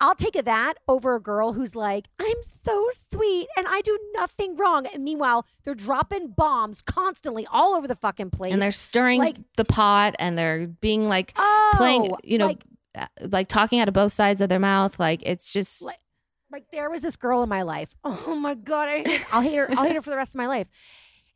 I'll 0.00 0.16
take 0.16 0.34
a 0.36 0.42
that 0.42 0.74
over 0.88 1.14
a 1.14 1.20
girl 1.20 1.52
who's 1.52 1.76
like, 1.76 2.06
I'm 2.20 2.42
so 2.42 2.88
sweet 3.12 3.46
and 3.56 3.66
I 3.68 3.80
do 3.80 3.96
nothing 4.14 4.56
wrong. 4.56 4.86
And 4.92 5.04
meanwhile, 5.04 5.46
they're 5.62 5.76
dropping 5.76 6.30
bombs 6.36 6.82
constantly 6.82 7.46
all 7.50 7.74
over 7.74 7.86
the 7.86 7.94
fucking 7.94 8.30
place. 8.30 8.52
and 8.52 8.60
they're 8.60 8.72
stirring 8.72 9.20
like- 9.20 9.38
the 9.56 9.64
pot 9.64 10.16
and 10.18 10.36
they're 10.36 10.66
being 10.66 11.08
like 11.08 11.32
oh, 11.36 11.72
playing 11.76 12.10
you 12.24 12.38
know 12.38 12.48
like, 12.48 12.64
uh, 12.96 13.06
like 13.22 13.48
talking 13.48 13.78
out 13.80 13.86
of 13.88 13.94
both 13.94 14.12
sides 14.12 14.40
of 14.40 14.48
their 14.48 14.58
mouth 14.58 14.98
like 14.98 15.22
it's 15.24 15.52
just 15.52 15.84
Like- 15.84 15.98
like 16.50 16.70
there 16.70 16.88
was 16.90 17.00
this 17.00 17.16
girl 17.16 17.42
in 17.42 17.48
my 17.48 17.62
life. 17.62 17.94
Oh 18.04 18.36
my 18.36 18.54
god, 18.54 18.88
I 18.88 18.98
hate, 19.02 19.34
I'll 19.34 19.40
hate 19.42 19.56
her. 19.56 19.68
I'll 19.70 19.84
hate 19.84 19.94
her 19.96 20.02
for 20.02 20.10
the 20.10 20.16
rest 20.16 20.34
of 20.34 20.38
my 20.38 20.46
life. 20.46 20.68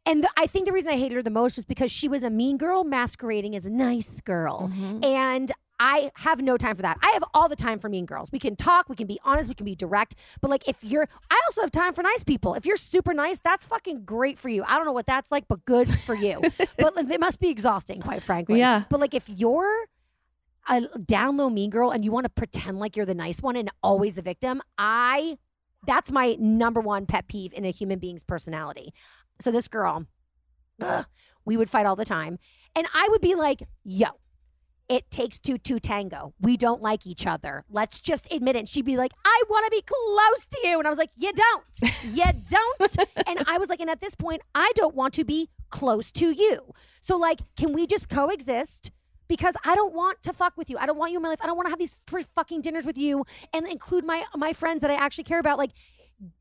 And 0.09 0.25
the, 0.25 0.31
I 0.37 0.47
think 0.47 0.65
the 0.67 0.73
reason 0.73 0.91
I 0.91 0.97
hated 0.97 1.17
her 1.17 1.23
the 1.23 1.31
most 1.31 1.57
was 1.57 1.67
because 1.67 1.93
she 1.93 2.09
was 2.09 2.23
a 2.23 2.31
mean 2.31 2.57
girl 2.57 2.83
masquerading 2.83 3.55
as 3.55 3.67
a 3.67 3.71
nice 3.71 4.21
girl. 4.23 4.71
Mhm. 4.73 5.05
And 5.05 5.53
I 5.79 6.11
have 6.17 6.41
no 6.41 6.57
time 6.57 6.75
for 6.75 6.83
that. 6.83 6.99
I 7.03 7.11
have 7.11 7.23
all 7.35 7.49
the 7.49 7.55
time 7.55 7.79
for 7.79 7.89
mean 7.89 8.07
girls. 8.07 8.33
We 8.33 8.39
can 8.39 8.57
talk, 8.57 8.89
we 8.89 8.97
can 8.97 9.07
be 9.07 9.21
honest, 9.23 9.49
we 9.49 9.55
can 9.55 9.65
be 9.67 9.77
direct. 9.77 10.15
But 10.41 10.51
like 10.51 10.67
if 10.67 10.83
you're 10.83 11.09
I 11.31 11.41
also 11.47 11.61
have 11.61 11.71
time 11.71 11.93
for 11.93 12.03
nice 12.03 12.25
people. 12.25 12.55
If 12.55 12.67
you're 12.67 12.77
super 12.77 13.13
nice, 13.15 13.39
that's 13.39 13.65
fucking 13.65 14.05
great 14.05 14.39
for 14.39 14.49
you. 14.49 14.65
I 14.65 14.77
don't 14.77 14.87
know 14.87 14.93
what 14.93 15.07
that's 15.07 15.31
like, 15.31 15.47
but 15.47 15.65
good 15.67 15.89
for 16.01 16.15
you. 16.15 16.41
but 16.79 16.97
like, 16.97 17.11
it 17.11 17.21
must 17.21 17.39
be 17.39 17.51
exhausting, 17.51 18.01
quite 18.01 18.23
frankly. 18.23 18.59
Yeah. 18.59 18.85
But 18.89 19.01
like 19.01 19.15
if 19.15 19.29
you're 19.29 19.87
a 20.69 20.81
down 20.99 21.37
low 21.37 21.49
mean 21.49 21.71
girl 21.71 21.91
and 21.91 22.05
you 22.05 22.13
want 22.13 22.25
to 22.25 22.31
pretend 22.31 22.79
like 22.79 22.97
you're 22.97 23.07
the 23.07 23.15
nice 23.15 23.41
one 23.41 23.57
and 23.57 23.71
always 23.83 24.17
the 24.17 24.23
victim, 24.23 24.61
I 24.79 25.39
that's 25.87 26.11
my 26.11 26.37
number 26.41 26.81
one 26.81 27.07
pet 27.07 27.29
peeve 27.29 27.53
in 27.55 27.65
a 27.65 27.71
human 27.71 27.99
being's 28.01 28.25
personality. 28.25 28.93
So 29.41 29.51
this 29.51 29.69
girl, 29.69 30.07
ugh, 30.83 31.07
we 31.45 31.57
would 31.57 31.71
fight 31.71 31.87
all 31.87 31.97
the 31.97 32.05
time. 32.05 32.39
And 32.75 32.87
I 32.93 33.09
would 33.11 33.21
be 33.21 33.35
like, 33.35 33.63
yo, 33.85 34.09
it 34.89 35.11
takes 35.11 35.39
two 35.39 35.59
to 35.59 35.79
tango. 35.79 36.33
We 36.41 36.57
don't 36.57 36.81
like 36.81 37.07
each 37.07 37.27
other. 37.27 37.65
Let's 37.69 38.01
just 38.01 38.33
admit 38.33 38.57
it. 38.57 38.61
And 38.61 38.69
she'd 38.69 38.85
be 38.85 38.97
like, 38.97 39.13
I 39.25 39.43
want 39.49 39.67
to 39.67 39.71
be 39.71 39.83
close 39.83 40.47
to 40.47 40.69
you. 40.69 40.79
And 40.79 40.87
I 40.87 40.91
was 40.91 40.99
like, 40.99 41.11
you 41.17 41.33
don't. 41.33 41.93
You 42.05 42.25
don't. 42.51 43.09
and 43.27 43.45
I 43.47 43.59
was 43.59 43.69
like, 43.69 43.81
and 43.81 43.91
at 43.91 44.01
this 44.01 44.15
point, 44.15 44.43
I 44.55 44.73
don't 44.75 44.95
want 44.95 45.15
to 45.15 45.25
be 45.25 45.51
close 45.71 46.11
to 46.13 46.31
you. 46.31 46.73
So, 47.01 47.17
like, 47.17 47.41
can 47.57 47.73
we 47.73 47.87
just 47.87 48.09
coexist? 48.09 48.91
Because 49.29 49.55
I 49.67 49.75
don't 49.75 49.93
want 49.93 50.23
to 50.23 50.33
fuck 50.33 50.57
with 50.57 50.71
you. 50.71 50.79
I 50.79 50.87
don't 50.87 50.97
want 50.97 51.13
you 51.13 51.19
in 51.19 51.23
my 51.23 51.29
life. 51.29 51.41
I 51.43 51.47
don't 51.47 51.57
want 51.57 51.67
to 51.67 51.71
have 51.71 51.79
these 51.79 51.99
free 52.07 52.23
fucking 52.35 52.63
dinners 52.63 52.87
with 52.87 52.97
you 52.97 53.27
and 53.53 53.69
include 53.69 54.05
my 54.05 54.25
my 54.35 54.55
friends 54.55 54.81
that 54.81 54.91
I 54.91 54.95
actually 54.95 55.25
care 55.25 55.39
about. 55.39 55.59
Like, 55.59 55.73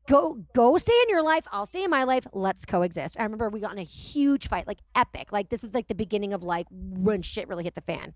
go 0.08 0.38
go 0.54 0.76
stay 0.76 0.98
in 1.04 1.08
your 1.08 1.22
life. 1.22 1.46
I'll 1.52 1.66
stay 1.66 1.84
in 1.84 1.90
my 1.90 2.04
life. 2.04 2.26
Let's 2.32 2.64
coexist. 2.64 3.18
I 3.18 3.22
remember 3.22 3.48
we 3.48 3.60
got 3.60 3.72
in 3.72 3.78
a 3.78 3.82
huge 3.82 4.48
fight, 4.48 4.66
like 4.66 4.78
epic. 4.94 5.32
Like 5.32 5.48
this 5.50 5.62
was 5.62 5.72
like 5.74 5.88
the 5.88 5.94
beginning 5.94 6.32
of 6.32 6.42
like 6.42 6.66
when 6.70 7.22
shit 7.22 7.48
really 7.48 7.64
hit 7.64 7.74
the 7.74 7.80
fan. 7.80 8.14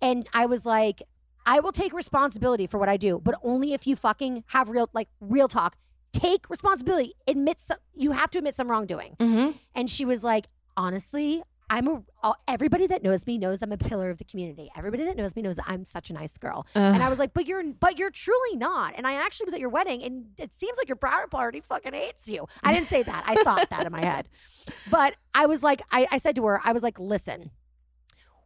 And 0.00 0.28
I 0.32 0.46
was 0.46 0.64
like, 0.64 1.02
I 1.44 1.60
will 1.60 1.72
take 1.72 1.92
responsibility 1.92 2.66
for 2.66 2.78
what 2.78 2.88
I 2.88 2.96
do, 2.96 3.20
but 3.22 3.34
only 3.42 3.72
if 3.74 3.86
you 3.86 3.96
fucking 3.96 4.44
have 4.48 4.70
real 4.70 4.88
like 4.92 5.08
real 5.20 5.48
talk. 5.48 5.76
Take 6.12 6.50
responsibility. 6.50 7.14
Admit 7.26 7.62
some, 7.62 7.78
you 7.94 8.12
have 8.12 8.30
to 8.30 8.38
admit 8.38 8.54
some 8.54 8.70
wrongdoing. 8.70 9.16
Mhm. 9.18 9.54
And 9.74 9.90
she 9.90 10.04
was 10.04 10.22
like, 10.22 10.46
honestly, 10.76 11.42
I'm 11.74 11.88
a 11.88 12.02
all- 12.22 12.36
everybody 12.46 12.86
that 12.88 13.02
knows 13.02 13.26
me 13.26 13.38
knows 13.38 13.62
I'm 13.62 13.72
a 13.72 13.78
pillar 13.78 14.10
of 14.10 14.18
the 14.18 14.24
community. 14.24 14.70
Everybody 14.76 15.04
that 15.04 15.16
knows 15.16 15.34
me 15.34 15.42
knows 15.42 15.56
that 15.56 15.64
I'm 15.66 15.84
such 15.84 16.10
a 16.10 16.12
nice 16.12 16.36
girl. 16.36 16.66
And 16.74 17.02
I 17.02 17.08
was 17.08 17.18
like, 17.18 17.32
but 17.32 17.46
you're 17.46 17.62
but 17.72 17.98
you're 17.98 18.10
truly 18.10 18.56
not. 18.56 18.94
And 18.96 19.06
I 19.06 19.14
actually 19.14 19.46
was 19.46 19.54
at 19.54 19.60
your 19.60 19.70
wedding 19.70 20.02
and 20.02 20.26
it 20.38 20.54
seems 20.54 20.76
like 20.78 20.88
your 20.88 20.96
bridal 20.96 21.28
party 21.28 21.60
fucking 21.60 21.94
hates 21.94 22.28
you. 22.28 22.46
I 22.62 22.74
didn't 22.74 22.88
say 22.88 23.02
that. 23.02 23.24
I 23.26 23.42
thought 23.42 23.70
that 23.70 23.86
in 23.86 23.92
my 23.92 24.04
head. 24.04 24.28
But 24.90 25.14
I 25.34 25.46
was 25.46 25.62
like, 25.62 25.82
I, 25.90 26.06
I 26.12 26.18
said 26.18 26.36
to 26.36 26.44
her, 26.46 26.60
I 26.62 26.72
was 26.72 26.82
like, 26.84 26.98
listen, 27.00 27.50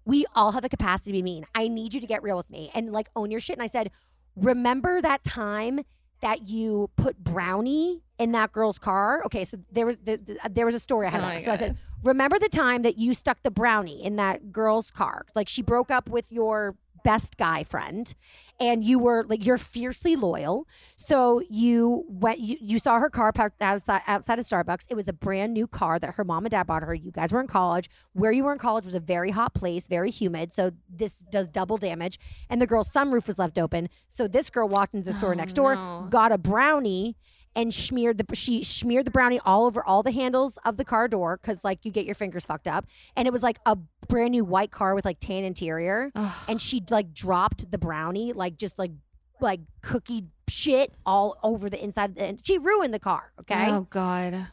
we 0.05 0.25
all 0.35 0.53
have 0.53 0.63
the 0.63 0.69
capacity 0.69 1.11
to 1.11 1.19
be 1.19 1.23
mean. 1.23 1.47
I 1.55 1.69
need 1.69 1.93
you 1.95 2.01
to 2.01 2.07
get 2.07 2.23
real 2.23 2.37
with 2.37 2.49
me 2.49 2.71
and 2.75 2.93
like 2.93 3.09
own 3.17 3.31
your 3.31 3.41
shit. 3.41 3.57
And 3.57 3.63
I 3.63 3.67
said, 3.67 3.91
remember 4.37 5.01
that 5.03 5.25
time 5.25 5.81
that 6.23 6.47
you 6.49 6.91
put 6.97 7.19
brownie 7.23 8.03
in 8.19 8.33
that 8.33 8.53
girl's 8.53 8.79
car? 8.79 9.23
Okay, 9.27 9.45
so 9.45 9.59
there 9.73 9.85
was 9.87 9.97
the, 10.03 10.17
the- 10.17 10.39
there 10.51 10.65
was 10.65 10.75
a 10.75 10.79
story 10.81 11.07
I 11.07 11.11
had. 11.11 11.23
Oh. 11.39 11.41
So 11.43 11.53
I 11.53 11.57
said, 11.57 11.77
remember 12.03 12.39
the 12.39 12.49
time 12.49 12.83
that 12.83 12.99
you 12.99 13.15
stuck 13.15 13.43
the 13.43 13.51
brownie 13.51 14.05
in 14.05 14.17
that 14.17 14.53
girl's 14.53 14.91
car? 14.91 15.27
Like 15.35 15.49
she 15.49 15.63
broke 15.63 15.91
up 15.91 16.09
with 16.09 16.31
your 16.33 16.77
best 17.05 17.37
guy 17.37 17.63
friend 17.63 18.13
and 18.59 18.83
you 18.83 18.99
were 18.99 19.25
like 19.29 19.47
you're 19.47 19.59
fiercely 19.59 20.17
loyal. 20.17 20.67
So 20.97 21.41
you 21.49 22.05
went 22.09 22.41
you, 22.41 22.57
you 22.61 22.79
saw 22.81 22.99
her 22.99 23.09
car 23.09 23.33
parked 23.33 23.63
outside 23.63 24.01
outside 24.09 24.41
of 24.41 24.47
starbucks. 24.47 24.87
It 24.91 24.95
was 24.95 25.07
a 25.07 25.13
brand 25.13 25.53
new 25.55 25.69
car 25.69 26.01
that 26.01 26.15
her 26.17 26.25
mom 26.25 26.47
and 26.47 26.51
dad 26.51 26.67
bought 26.67 26.83
her. 26.83 26.95
You 26.95 27.13
guys 27.13 27.31
were 27.33 27.41
in 27.41 27.47
college. 27.47 27.89
Where 28.15 28.33
you 28.33 28.43
were 28.43 28.53
in 28.53 28.59
college 28.59 28.85
was 28.85 28.97
a 28.97 29.01
very 29.01 29.31
hot 29.31 29.55
place 29.55 29.87
very 29.87 30.11
humid. 30.11 30.53
So 30.53 30.73
this 30.91 31.19
does 31.31 31.47
double 31.49 31.77
damage. 31.77 32.19
And 32.51 32.61
the 32.61 32.67
girl's 32.67 32.93
sunroof 32.93 33.29
was 33.29 33.39
left 33.39 33.57
open. 33.59 33.89
So 34.09 34.27
this 34.27 34.51
girl 34.51 34.69
walked 34.69 34.95
into 34.95 35.05
the 35.05 35.17
store 35.17 35.31
Oh, 35.33 35.37
next 35.37 35.53
door 35.53 35.77
no. 35.77 36.07
got 36.11 36.33
a 36.33 36.39
brownie 36.39 37.17
and 37.57 37.75
smeared 37.75 38.19
the 38.19 38.37
she 38.37 38.63
smeared 38.63 39.07
the 39.07 39.11
brownie 39.11 39.41
all 39.45 39.67
over 39.67 39.83
all 39.85 40.03
the 40.05 40.13
handles 40.13 40.59
of 40.65 40.77
the 40.77 40.85
car 40.85 41.09
door 41.09 41.39
because 41.43 41.65
like 41.65 41.85
you 41.85 41.91
get 41.91 42.05
your 42.07 42.15
fingers 42.15 42.45
fucked 42.47 42.69
up. 42.69 42.87
And 43.17 43.27
it 43.27 43.33
was 43.33 43.43
like 43.43 43.59
a 43.67 43.77
brand 44.09 44.31
new 44.33 44.45
white 44.45 44.71
car 44.71 44.95
with 44.95 45.05
like 45.05 45.19
tan 45.19 45.43
interior. 45.43 46.13
And 46.47 46.61
she 46.61 46.83
like 46.91 47.13
dropped 47.13 47.71
the 47.73 47.79
brownie 47.79 48.33
like 48.33 48.57
just 48.57 48.79
like 48.79 48.93
like 49.41 49.61
cookie 49.83 50.27
shit 50.49 50.93
all 51.05 51.37
over 51.43 51.69
the 51.69 51.83
inside 51.83 52.11
of 52.11 52.15
the, 52.17 52.25
and 52.25 52.47
she 52.47 52.59
ruined 52.59 52.95
the 52.95 52.99
car 53.01 53.33
okay? 53.41 53.71
Oh 53.71 53.87
god. 53.91 54.49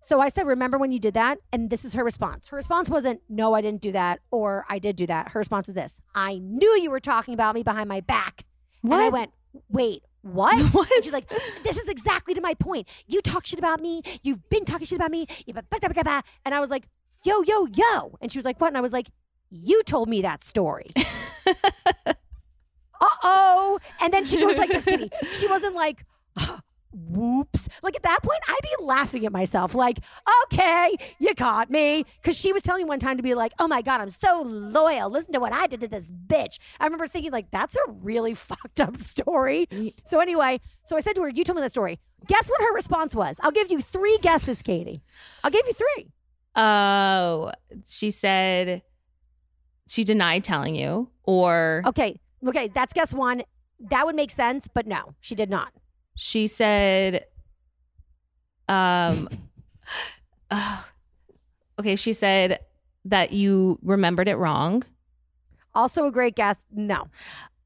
So 0.00 0.20
i 0.20 0.28
said 0.28 0.46
remember 0.46 0.78
when 0.78 0.92
you 0.92 0.98
did 0.98 1.14
that? 1.14 1.38
And 1.52 1.70
this 1.70 1.84
is 1.84 1.94
her 1.94 2.04
response. 2.04 2.48
Her 2.48 2.56
response 2.56 2.90
wasn't 2.90 3.20
no 3.28 3.54
i 3.54 3.60
didn't 3.60 3.80
do 3.82 3.92
that 3.92 4.20
or 4.30 4.64
i 4.68 4.78
did 4.78 4.96
do 4.96 5.06
that. 5.06 5.30
Her 5.30 5.38
response 5.40 5.68
was 5.68 5.74
this 5.74 6.00
i 6.14 6.38
knew 6.38 6.70
you 6.80 6.90
were 6.90 7.00
talking 7.00 7.34
about 7.34 7.54
me 7.54 7.62
behind 7.62 7.88
my 7.88 8.00
back. 8.00 8.44
And 8.82 8.92
i 8.94 9.04
What? 9.04 9.12
went 9.12 9.30
wait 9.70 10.02
what? 10.32 10.58
What? 10.74 10.90
And 10.92 11.04
she's 11.04 11.12
like, 11.12 11.30
this 11.64 11.76
is 11.76 11.88
exactly 11.88 12.34
to 12.34 12.40
my 12.40 12.54
point. 12.54 12.88
You 13.06 13.20
talk 13.20 13.46
shit 13.46 13.58
about 13.58 13.80
me. 13.80 14.02
You've 14.22 14.48
been 14.50 14.64
talking 14.64 14.86
shit 14.86 14.96
about 14.96 15.10
me. 15.10 15.26
You 15.46 15.54
ba- 15.54 15.64
ba- 15.70 15.78
ba- 15.80 15.94
ba- 15.94 16.04
ba." 16.04 16.22
And 16.44 16.54
I 16.54 16.60
was 16.60 16.70
like, 16.70 16.88
yo, 17.24 17.42
yo, 17.42 17.66
yo. 17.66 18.16
And 18.20 18.30
she 18.30 18.38
was 18.38 18.44
like, 18.44 18.60
what? 18.60 18.68
And 18.68 18.78
I 18.78 18.80
was 18.80 18.92
like, 18.92 19.08
you 19.50 19.82
told 19.84 20.08
me 20.08 20.22
that 20.22 20.44
story. 20.44 20.90
uh 21.46 22.14
oh. 23.22 23.78
And 24.00 24.12
then 24.12 24.24
she 24.24 24.38
goes 24.40 24.56
like 24.56 24.68
this, 24.68 24.84
Kitty. 24.84 25.10
She 25.32 25.48
wasn't 25.48 25.74
like, 25.74 26.04
whoops. 26.92 27.68
Like 27.82 27.96
at 27.96 28.02
that 28.02 28.22
point, 28.22 28.40
I'd 28.48 28.60
be 28.62 28.84
laughing 28.84 29.26
at 29.26 29.32
myself, 29.32 29.74
like, 29.74 29.98
okay, 30.44 30.96
you 31.18 31.34
caught 31.34 31.70
me. 31.70 32.04
Because 32.20 32.36
she 32.36 32.52
was 32.52 32.62
telling 32.62 32.84
me 32.84 32.88
one 32.88 32.98
time 32.98 33.16
to 33.16 33.22
be 33.22 33.34
like, 33.34 33.52
oh 33.58 33.68
my 33.68 33.82
God, 33.82 34.00
I'm 34.00 34.10
so 34.10 34.42
loyal. 34.44 35.10
Listen 35.10 35.32
to 35.34 35.40
what 35.40 35.52
I 35.52 35.66
did 35.66 35.80
to 35.80 35.88
this 35.88 36.10
bitch. 36.10 36.58
I 36.80 36.84
remember 36.84 37.06
thinking, 37.06 37.32
like, 37.32 37.50
that's 37.50 37.76
a 37.76 37.90
really 37.90 38.34
fucked 38.34 38.80
up 38.80 38.96
story. 38.96 39.68
So 40.04 40.20
anyway, 40.20 40.60
so 40.84 40.96
I 40.96 41.00
said 41.00 41.14
to 41.16 41.22
her, 41.22 41.28
you 41.28 41.44
told 41.44 41.56
me 41.56 41.62
that 41.62 41.70
story. 41.70 41.98
Guess 42.26 42.48
what 42.48 42.60
her 42.60 42.74
response 42.74 43.14
was? 43.14 43.38
I'll 43.42 43.52
give 43.52 43.70
you 43.70 43.80
three 43.80 44.18
guesses, 44.22 44.62
Katie. 44.62 45.02
I'll 45.44 45.50
give 45.50 45.66
you 45.66 45.72
three. 45.72 46.10
oh 46.56 47.52
she 47.86 48.10
said 48.10 48.82
she 49.88 50.02
denied 50.04 50.42
telling 50.44 50.74
you 50.74 51.08
or 51.22 51.82
Okay. 51.86 52.18
Okay. 52.46 52.68
That's 52.68 52.92
guess 52.92 53.14
one. 53.14 53.42
That 53.80 54.04
would 54.06 54.16
make 54.16 54.30
sense, 54.32 54.66
but 54.72 54.86
no, 54.86 55.14
she 55.20 55.34
did 55.36 55.48
not. 55.48 55.72
She 56.20 56.48
said, 56.48 57.24
um, 58.68 59.28
oh, 60.50 60.84
okay, 61.78 61.94
she 61.96 62.12
said 62.12 62.58
that 63.04 63.32
you 63.32 63.78
remembered 63.82 64.26
it 64.28 64.34
wrong, 64.36 64.82
Also 65.74 66.06
a 66.06 66.12
great 66.12 66.34
guess. 66.34 66.58
No. 66.72 67.06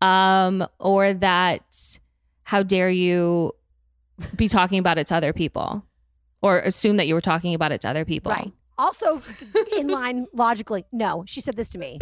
um, 0.02 0.66
or 0.78 1.14
that 1.14 1.98
how 2.44 2.62
dare 2.62 2.90
you 2.90 3.52
be 4.36 4.48
talking 4.48 4.78
about 4.78 4.98
it 4.98 5.06
to 5.06 5.14
other 5.16 5.32
people, 5.32 5.82
or 6.42 6.58
assume 6.58 6.98
that 6.98 7.06
you 7.06 7.14
were 7.14 7.20
talking 7.22 7.54
about 7.54 7.72
it 7.72 7.80
to 7.80 7.88
other 7.88 8.04
people. 8.04 8.30
Right. 8.30 8.52
Also, 8.76 9.22
in 9.76 9.88
line 9.88 10.26
logically, 10.34 10.84
no. 10.92 11.24
She 11.26 11.40
said 11.40 11.56
this 11.56 11.70
to 11.70 11.78
me. 11.78 11.98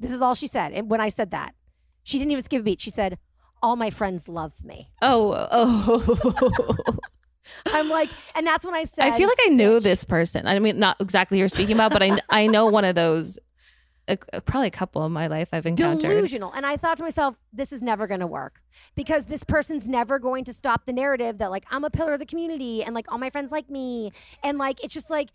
This 0.00 0.10
is 0.12 0.20
all 0.20 0.34
she 0.34 0.46
said. 0.48 0.72
And 0.72 0.90
when 0.90 1.00
I 1.00 1.10
said 1.10 1.30
that, 1.30 1.54
she 2.02 2.18
didn't 2.18 2.32
even 2.32 2.44
skip 2.44 2.60
a 2.60 2.64
beat. 2.64 2.80
She 2.80 2.90
said, 2.90 3.18
"All 3.62 3.76
my 3.76 3.90
friends 3.90 4.28
love 4.28 4.64
me." 4.64 4.90
Oh, 5.02 5.48
oh. 5.50 6.76
I'm 7.66 7.88
like, 7.88 8.10
and 8.34 8.46
that's 8.46 8.64
when 8.64 8.74
I 8.74 8.84
said, 8.84 9.06
I 9.06 9.16
feel 9.16 9.28
like 9.28 9.38
I 9.44 9.48
know 9.48 9.80
this 9.80 10.04
person. 10.04 10.46
I 10.46 10.58
mean, 10.58 10.78
not 10.78 10.96
exactly 11.00 11.36
who 11.36 11.40
you're 11.40 11.48
speaking 11.48 11.74
about, 11.74 11.92
but 11.92 12.02
I 12.02 12.18
I 12.30 12.46
know 12.46 12.66
one 12.66 12.84
of 12.84 12.94
those. 12.94 13.38
probably 14.44 14.68
a 14.68 14.70
couple 14.72 15.04
in 15.04 15.12
my 15.12 15.26
life 15.26 15.50
I've 15.52 15.66
encountered. 15.66 16.08
delusional. 16.08 16.52
And 16.52 16.64
I 16.64 16.76
thought 16.76 16.96
to 16.98 17.02
myself, 17.02 17.36
this 17.52 17.72
is 17.72 17.82
never 17.82 18.06
going 18.06 18.20
to 18.20 18.26
work 18.26 18.60
because 18.94 19.24
this 19.24 19.44
person's 19.44 19.88
never 19.88 20.18
going 20.18 20.44
to 20.44 20.52
stop 20.52 20.86
the 20.86 20.92
narrative 20.92 21.38
that 21.38 21.50
like 21.50 21.64
I'm 21.70 21.84
a 21.84 21.90
pillar 21.90 22.14
of 22.14 22.20
the 22.20 22.26
community 22.26 22.82
and 22.82 22.94
like 22.94 23.10
all 23.10 23.18
my 23.18 23.30
friends 23.30 23.50
like 23.52 23.68
me 23.68 24.12
and 24.42 24.58
like 24.58 24.82
it's 24.82 24.94
just 24.94 25.10
like 25.10 25.30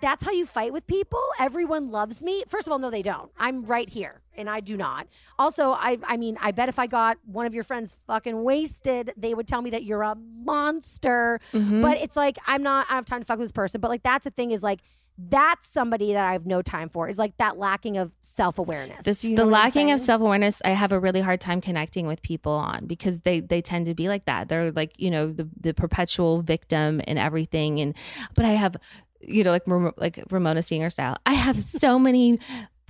that's 0.00 0.24
how 0.24 0.30
you 0.30 0.46
fight 0.46 0.72
with 0.72 0.86
people. 0.86 1.20
Everyone 1.40 1.90
loves 1.90 2.22
me. 2.22 2.44
First 2.48 2.66
of 2.66 2.72
all, 2.72 2.78
no, 2.78 2.88
they 2.90 3.02
don't. 3.02 3.30
I'm 3.38 3.64
right 3.64 3.88
here, 3.88 4.20
and 4.38 4.48
I 4.48 4.60
do 4.60 4.76
not. 4.76 5.06
Also, 5.38 5.72
I, 5.72 5.98
I 6.04 6.16
mean, 6.16 6.38
I 6.40 6.52
bet 6.52 6.68
if 6.68 6.78
I 6.78 6.86
got 6.86 7.18
one 7.26 7.44
of 7.46 7.54
your 7.54 7.64
friends 7.64 7.96
fucking 8.06 8.42
wasted, 8.42 9.12
they 9.16 9.34
would 9.34 9.46
tell 9.48 9.60
me 9.60 9.70
that 9.70 9.84
you're 9.84 10.02
a 10.02 10.14
monster. 10.14 11.40
Mhm. 11.52 11.82
But 11.82 11.98
it's 11.98 12.16
like 12.16 12.38
I'm 12.46 12.62
not. 12.62 12.86
I 12.88 12.94
don't 12.94 12.96
have 12.98 13.04
time 13.06 13.20
to 13.20 13.26
fuck 13.26 13.38
with 13.38 13.46
this 13.46 13.52
person. 13.52 13.80
But 13.80 13.90
like 13.90 14.02
that's 14.02 14.24
the 14.24 14.30
thing 14.30 14.50
is 14.50 14.62
like 14.62 14.80
that's 15.20 15.66
somebody 15.66 16.12
that 16.12 16.24
I 16.24 16.32
have 16.32 16.46
no 16.46 16.62
time 16.62 16.88
for. 16.88 17.08
Is 17.08 17.18
like 17.18 17.36
that 17.38 17.58
lacking 17.58 17.96
of 17.98 18.12
self 18.20 18.58
awareness. 18.58 19.04
this 19.04 19.22
the 19.22 19.44
lacking 19.44 19.90
of 19.90 20.00
self 20.00 20.20
awareness. 20.20 20.62
I 20.64 20.70
have 20.70 20.92
a 20.92 21.00
really 21.00 21.20
hard 21.20 21.40
time 21.40 21.60
connecting 21.60 22.06
with 22.06 22.22
people 22.22 22.52
on 22.52 22.86
because 22.86 23.20
they 23.22 23.40
they 23.40 23.60
tend 23.60 23.86
to 23.86 23.94
be 23.94 24.08
like 24.08 24.26
that. 24.26 24.48
They're 24.48 24.70
like 24.70 24.92
you 24.98 25.10
know 25.10 25.32
the 25.32 25.48
the 25.60 25.74
perpetual 25.74 26.42
victim 26.42 27.00
and 27.06 27.18
everything. 27.18 27.80
And 27.80 27.96
but 28.36 28.44
I 28.44 28.50
have 28.50 28.76
you 29.20 29.42
know 29.42 29.50
like 29.50 29.66
like 29.96 30.22
Ramona 30.30 30.62
Singer 30.62 30.88
style. 30.90 31.16
I 31.26 31.34
have 31.34 31.62
so 31.62 31.98
many 31.98 32.38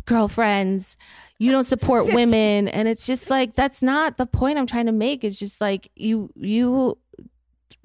girlfriends. 0.08 0.96
You 1.38 1.52
don't 1.52 1.64
support 1.64 2.02
50. 2.06 2.14
women, 2.14 2.68
and 2.68 2.88
it's 2.88 3.06
just 3.06 3.30
like 3.30 3.54
that's 3.54 3.82
not 3.82 4.16
the 4.16 4.26
point 4.26 4.58
I'm 4.58 4.66
trying 4.66 4.86
to 4.86 4.92
make. 4.92 5.22
It's 5.24 5.38
just 5.38 5.60
like 5.60 5.90
you 5.94 6.30
you 6.34 6.98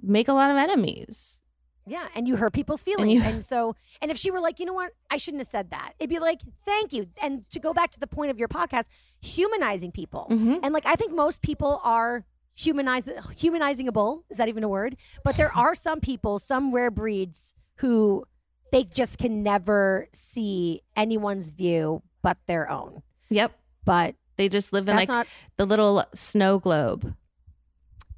make 0.01 0.27
a 0.27 0.33
lot 0.33 0.49
of 0.51 0.57
enemies. 0.57 1.39
Yeah, 1.85 2.07
and 2.15 2.27
you 2.29 2.37
hurt 2.37 2.53
people's 2.53 2.81
feelings. 2.81 3.21
And, 3.21 3.35
you- 3.37 3.41
so, 3.41 3.75
and 4.01 4.09
if 4.09 4.15
she 4.15 4.31
were 4.31 4.39
like, 4.39 4.59
you 4.61 4.65
know 4.65 4.71
what, 4.73 4.91
I 5.11 5.17
shouldn't 5.17 5.41
have 5.41 5.49
said 5.49 5.71
that, 5.71 5.91
it'd 5.99 6.09
be 6.09 6.19
like, 6.19 6.39
thank 6.65 6.93
you. 6.93 7.07
And 7.21 7.47
to 7.49 7.59
go 7.59 7.73
back 7.73 7.91
to 7.91 7.99
the 7.99 8.07
point 8.07 8.31
of 8.31 8.39
your 8.39 8.47
podcast, 8.47 8.85
humanizing 9.19 9.91
people. 9.91 10.27
Mhm. 10.31 10.61
And 10.63 10.73
like, 10.73 10.85
I 10.85 10.95
think 10.95 11.13
most 11.13 11.41
people 11.41 11.81
are 11.83 12.23
humanize, 12.55 13.09
humanizing 13.35 13.89
a 13.89 13.91
bull. 13.91 14.23
Is 14.29 14.37
that 14.37 14.47
even 14.47 14.63
a 14.63 14.69
word? 14.69 14.95
But 15.25 15.35
there 15.35 15.53
are 15.57 15.75
some 15.75 15.99
people, 15.99 16.39
some 16.39 16.73
rare 16.73 16.89
breeds 16.91 17.53
who 17.77 18.23
they 18.71 18.85
just 18.85 19.17
can 19.17 19.43
never 19.43 20.07
see 20.13 20.81
anyone's 20.95 21.49
view 21.49 22.01
but 22.23 22.37
their 22.47 22.67
own. 22.71 23.03
Yep. 23.29 23.51
But 23.85 24.15
They 24.37 24.49
just 24.49 24.73
live 24.73 24.89
in 24.89 24.95
like 24.95 25.07
not, 25.09 25.27
the 25.57 25.65
little 25.65 26.03
snow 26.15 26.57
globe 26.57 27.13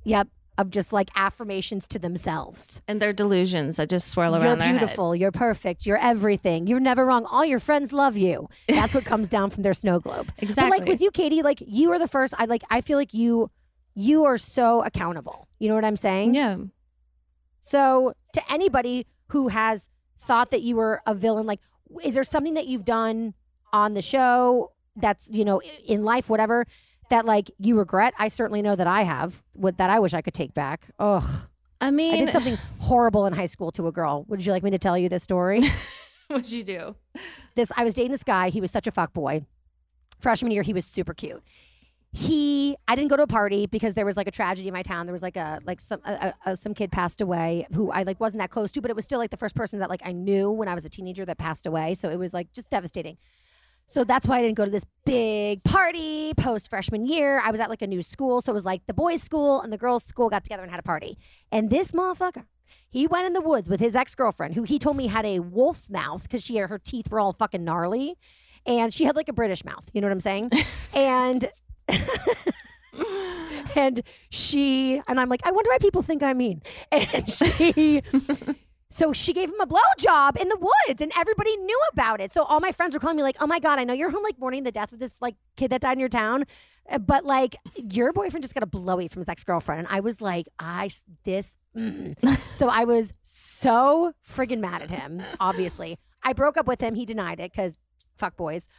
yep, 0.06 0.28
of 0.58 0.70
just 0.70 0.94
like 0.94 1.10
affirmations 1.16 1.88
to 1.90 2.00
themselves. 2.00 2.82
and 2.88 3.02
their 3.02 3.12
delusions 3.12 3.78
that 3.78 3.90
just 3.90 4.08
swirl 4.10 4.34
around. 4.36 4.42
You're 4.42 4.50
around 4.52 4.60
their 4.60 4.68
head. 4.70 4.80
beautiful. 4.80 5.16
You're 5.16 5.32
perfect. 5.32 5.86
You're 5.86 5.98
everything. 5.98 6.68
You're 6.68 6.80
never 6.80 7.06
wrong. 7.06 7.26
All 7.26 7.44
your 7.44 7.60
friends 7.60 7.92
love 7.92 8.16
you. 8.16 8.48
That's 8.70 8.94
what 8.94 9.04
comes 9.06 9.28
down 9.28 9.50
from 9.50 9.64
their 9.64 9.74
snow 9.74 10.00
globe. 10.00 10.32
Exactly. 10.38 10.70
But 10.70 10.80
like 10.80 10.88
with 10.88 11.02
you, 11.02 11.12
Katie, 11.12 11.42
like 11.42 11.62
you 11.66 11.92
are 11.92 12.00
the 12.00 12.08
first. 12.08 12.34
I 12.38 12.46
like. 12.46 12.64
I 12.70 12.82
feel 12.82 12.98
like 12.98 13.14
you, 13.14 13.50
you 13.96 14.24
are 14.26 14.38
so 14.38 14.84
accountable. 14.84 15.48
You 15.60 15.68
know 15.70 15.76
what 15.76 15.84
I'm 15.86 15.98
saying? 15.98 16.36
yeah. 16.36 16.58
So 17.62 18.14
to 18.34 18.52
anybody 18.54 19.08
who 19.30 19.48
has 19.48 19.90
thought 20.20 20.52
that 20.52 20.62
you 20.62 20.76
were 20.76 21.02
a 21.08 21.16
villain, 21.16 21.48
like, 21.48 21.60
is 22.04 22.14
there 22.14 22.24
something 22.24 22.54
that 22.54 22.68
you've 22.68 22.86
done 22.86 23.34
on 23.76 23.94
the 23.94 24.02
show 24.02 24.72
that's 24.96 25.30
you 25.30 25.44
know 25.44 25.62
in 25.86 26.04
life, 26.04 26.30
whatever, 26.30 26.66
that 27.10 27.26
like 27.26 27.52
you 27.60 27.78
regret? 27.78 28.14
I 28.18 28.30
certainly 28.30 28.62
know 28.62 28.76
that 28.76 28.88
I 28.88 29.04
have. 29.04 29.44
What 29.54 29.78
that 29.78 29.90
I 29.90 30.00
wish 30.00 30.14
I 30.14 30.22
could 30.22 30.34
take 30.34 30.54
back. 30.54 30.90
Ugh. 30.98 31.24
I 31.82 31.92
mean, 31.92 32.14
I 32.14 32.18
did 32.26 32.32
something 32.32 32.58
horrible 32.80 33.26
in 33.26 33.34
high 33.34 33.46
school 33.48 33.72
to 33.74 33.88
a 33.88 33.92
girl. 33.92 34.26
Would 34.30 34.46
you 34.46 34.54
like 34.54 34.64
me 34.64 34.72
to 34.72 34.80
tell 34.80 34.98
you 34.98 35.10
this 35.10 35.24
story? 35.24 35.62
What'd 36.28 36.52
you 36.52 36.64
do? 36.64 36.96
this 37.56 37.72
I 37.76 37.84
was 37.84 37.94
dating 37.94 38.12
this 38.12 38.24
guy. 38.24 38.50
He 38.50 38.62
was 38.62 38.72
such 38.72 38.88
a 38.88 38.92
fuck 38.92 39.14
boy. 39.14 39.46
Freshman 40.20 40.52
year, 40.52 40.64
he 40.64 40.74
was 40.74 40.86
super 40.86 41.14
cute. 41.14 41.44
He, 42.14 42.78
I 42.88 42.96
didn't 42.96 43.10
go 43.10 43.18
to 43.18 43.24
a 43.24 43.28
party 43.28 43.66
because 43.66 43.94
there 43.94 44.06
was 44.06 44.16
like 44.16 44.28
a 44.28 44.32
tragedy 44.32 44.70
in 44.70 44.74
my 44.74 44.84
town. 44.84 45.06
There 45.06 45.12
was 45.12 45.22
like 45.22 45.36
a 45.36 45.60
like 45.66 45.82
some 45.82 46.00
a, 46.06 46.34
a, 46.46 46.56
some 46.56 46.74
kid 46.74 46.90
passed 46.90 47.20
away 47.20 47.68
who 47.74 47.92
I 47.92 48.04
like 48.04 48.22
wasn't 48.22 48.40
that 48.40 48.52
close 48.52 48.72
to, 48.72 48.82
but 48.82 48.90
it 48.90 48.96
was 48.96 49.04
still 49.04 49.20
like 49.20 49.32
the 49.32 49.38
first 49.38 49.54
person 49.54 49.80
that 49.80 49.90
like 49.90 50.02
I 50.06 50.14
knew 50.14 50.50
when 50.50 50.70
I 50.70 50.76
was 50.76 50.86
a 50.86 50.90
teenager 50.90 51.26
that 51.26 51.38
passed 51.38 51.68
away. 51.68 51.94
So 51.94 52.10
it 52.10 52.18
was 52.18 52.34
like 52.34 52.54
just 52.54 52.70
devastating. 52.70 53.18
So 53.88 54.04
that's 54.04 54.28
why 54.28 54.40
I 54.40 54.42
didn't 54.42 54.56
go 54.56 54.66
to 54.66 54.72
this 54.72 54.86
big 55.06 55.64
party 55.64 56.34
post 56.36 56.70
freshman 56.70 57.06
year. 57.06 57.40
I 57.40 57.52
was 57.52 57.60
at 57.60 57.70
like 57.70 57.82
a 57.82 57.88
new 57.88 58.02
school, 58.02 58.42
so 58.42 58.52
it 58.52 58.56
was 58.56 58.66
like 58.66 58.86
the 58.88 58.94
boys' 58.94 59.22
school 59.22 59.62
and 59.62 59.72
the 59.72 59.78
girls' 59.78 60.04
school 60.04 60.30
got 60.30 60.44
together 60.44 60.64
and 60.64 60.72
had 60.72 60.80
a 60.80 60.84
party. 60.84 61.18
And 61.52 61.70
this 61.70 61.92
motherfucker, 61.92 62.46
he 62.90 63.08
went 63.08 63.28
in 63.28 63.34
the 63.34 63.42
woods 63.42 63.70
with 63.70 63.80
his 63.80 63.96
ex 63.96 64.16
girlfriend, 64.16 64.56
who 64.56 64.64
he 64.64 64.80
told 64.80 64.98
me 64.98 65.08
had 65.08 65.26
a 65.26 65.40
wolf 65.40 65.90
mouth 65.90 66.24
because 66.24 66.44
she 66.44 66.58
her 66.58 66.80
teeth 66.80 67.10
were 67.12 67.20
all 67.20 67.34
fucking 67.34 67.64
gnarly, 67.64 68.18
and 68.66 68.94
she 68.94 69.06
had 69.06 69.16
like 69.16 69.30
a 69.30 69.34
British 69.34 69.64
mouth. 69.64 69.88
You 69.94 70.02
know 70.02 70.08
what 70.08 70.14
I'm 70.14 70.22
saying? 70.22 70.52
and 70.94 71.48
and 73.76 74.02
she 74.30 75.02
and 75.08 75.20
I'm 75.20 75.30
like, 75.30 75.46
I 75.46 75.52
wonder 75.52 75.70
why 75.70 75.78
people 75.78 76.02
think 76.02 76.24
I'm 76.24 76.38
mean. 76.38 76.62
And 76.92 77.32
she. 77.32 78.02
So 78.96 79.12
she 79.12 79.34
gave 79.34 79.50
him 79.50 79.60
a 79.60 79.68
blowjob 79.68 80.38
in 80.38 80.48
the 80.48 80.56
woods, 80.56 81.02
and 81.02 81.12
everybody 81.18 81.58
knew 81.58 81.82
about 81.92 82.22
it. 82.22 82.32
So 82.32 82.44
all 82.44 82.62
my 82.62 82.72
friends 82.72 82.94
were 82.94 83.00
calling 83.02 83.18
me 83.18 83.24
like, 83.24 83.36
"Oh 83.42 83.46
my 83.46 83.60
god, 83.60 83.78
I 83.78 83.84
know 83.84 83.92
you're 83.92 84.10
home 84.10 84.24
like 84.24 84.40
mourning 84.40 84.64
the 84.64 84.72
death 84.72 84.94
of 84.94 85.00
this 85.00 85.22
like 85.22 85.36
kid 85.58 85.72
that 85.72 85.82
died 85.82 85.94
in 85.94 86.00
your 86.00 86.08
town, 86.08 86.46
uh, 86.90 86.98
but 87.00 87.26
like 87.26 87.58
your 87.76 88.14
boyfriend 88.14 88.42
just 88.46 88.54
got 88.54 88.64
a 88.64 88.66
blowy 88.66 89.10
from 89.10 89.20
his 89.20 89.28
ex 89.28 89.44
girlfriend." 89.44 89.80
And 89.80 89.88
I 89.90 90.00
was 90.00 90.22
like, 90.22 90.48
"I 90.60 90.90
this." 91.26 91.58
mm. 91.76 92.16
so 92.54 92.70
I 92.70 92.86
was 92.86 93.12
so 93.22 94.14
friggin' 94.26 94.60
mad 94.60 94.82
at 94.82 94.90
him. 94.90 95.22
Obviously, 95.42 96.00
I 96.24 96.32
broke 96.32 96.56
up 96.56 96.66
with 96.66 96.80
him. 96.80 96.96
He 96.96 97.06
denied 97.06 97.42
it 97.42 97.52
because 97.52 97.78
fuck 98.16 98.38
boys. 98.38 98.70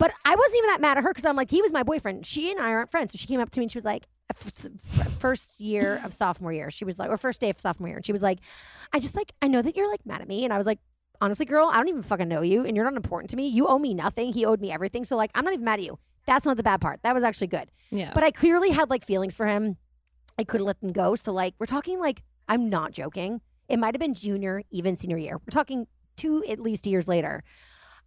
But 0.00 0.12
I 0.24 0.34
wasn't 0.34 0.58
even 0.58 0.70
that 0.70 0.80
mad 0.80 0.98
at 0.98 1.04
her 1.04 1.10
because 1.10 1.24
I'm 1.24 1.36
like, 1.36 1.48
he 1.48 1.62
was 1.62 1.72
my 1.72 1.84
boyfriend. 1.84 2.26
She 2.26 2.50
and 2.50 2.58
I 2.58 2.70
aren't 2.70 2.90
friends. 2.90 3.12
So 3.12 3.18
she 3.18 3.28
came 3.28 3.38
up 3.38 3.50
to 3.50 3.60
me 3.60 3.66
and 3.66 3.70
she 3.70 3.78
was 3.78 3.84
like, 3.84 4.08
first 4.38 5.60
year 5.60 6.00
of 6.04 6.12
sophomore 6.12 6.52
year, 6.52 6.70
she 6.70 6.84
was 6.84 6.98
like, 6.98 7.10
or 7.10 7.16
first 7.16 7.40
day 7.40 7.50
of 7.50 7.60
sophomore 7.60 7.88
year, 7.88 7.96
and 7.96 8.06
she 8.06 8.12
was 8.12 8.22
like, 8.22 8.38
I 8.92 9.00
just 9.00 9.14
like, 9.14 9.32
I 9.42 9.48
know 9.48 9.62
that 9.62 9.76
you're 9.76 9.90
like 9.90 10.04
mad 10.06 10.20
at 10.20 10.28
me. 10.28 10.44
And 10.44 10.52
I 10.52 10.58
was 10.58 10.66
like, 10.66 10.78
honestly, 11.20 11.46
girl, 11.46 11.68
I 11.70 11.76
don't 11.76 11.88
even 11.88 12.02
fucking 12.02 12.28
know 12.28 12.42
you 12.42 12.64
and 12.64 12.74
you're 12.74 12.84
not 12.84 12.96
important 12.96 13.30
to 13.30 13.36
me. 13.36 13.48
You 13.48 13.66
owe 13.66 13.78
me 13.78 13.94
nothing. 13.94 14.32
He 14.32 14.44
owed 14.44 14.60
me 14.60 14.72
everything. 14.72 15.04
So 15.04 15.16
like, 15.16 15.30
I'm 15.34 15.44
not 15.44 15.52
even 15.52 15.64
mad 15.64 15.78
at 15.78 15.84
you. 15.84 15.98
That's 16.26 16.46
not 16.46 16.56
the 16.56 16.62
bad 16.62 16.80
part. 16.80 17.00
That 17.02 17.14
was 17.14 17.22
actually 17.22 17.48
good. 17.48 17.70
Yeah. 17.90 18.12
But 18.14 18.24
I 18.24 18.30
clearly 18.30 18.70
had 18.70 18.90
like 18.90 19.04
feelings 19.04 19.36
for 19.36 19.46
him. 19.46 19.76
I 20.38 20.44
couldn't 20.44 20.66
let 20.66 20.80
them 20.80 20.92
go. 20.92 21.14
So 21.14 21.32
like, 21.32 21.54
we're 21.58 21.66
talking 21.66 21.98
like, 21.98 22.22
I'm 22.48 22.70
not 22.70 22.92
joking. 22.92 23.40
It 23.68 23.78
might 23.78 23.94
have 23.94 24.00
been 24.00 24.14
junior, 24.14 24.62
even 24.70 24.96
senior 24.96 25.18
year. 25.18 25.38
We're 25.38 25.52
talking 25.52 25.86
two 26.16 26.44
at 26.48 26.58
least 26.58 26.86
years 26.86 27.06
later. 27.06 27.42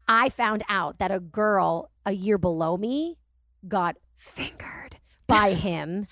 I 0.07 0.29
found 0.29 0.63
out 0.67 0.99
that 0.99 1.11
a 1.11 1.19
girl 1.19 1.89
a 2.05 2.11
year 2.11 2.37
below 2.37 2.75
me 2.77 3.17
got 3.67 3.95
fingered 4.15 4.97
by 5.33 5.53
him 5.53 6.07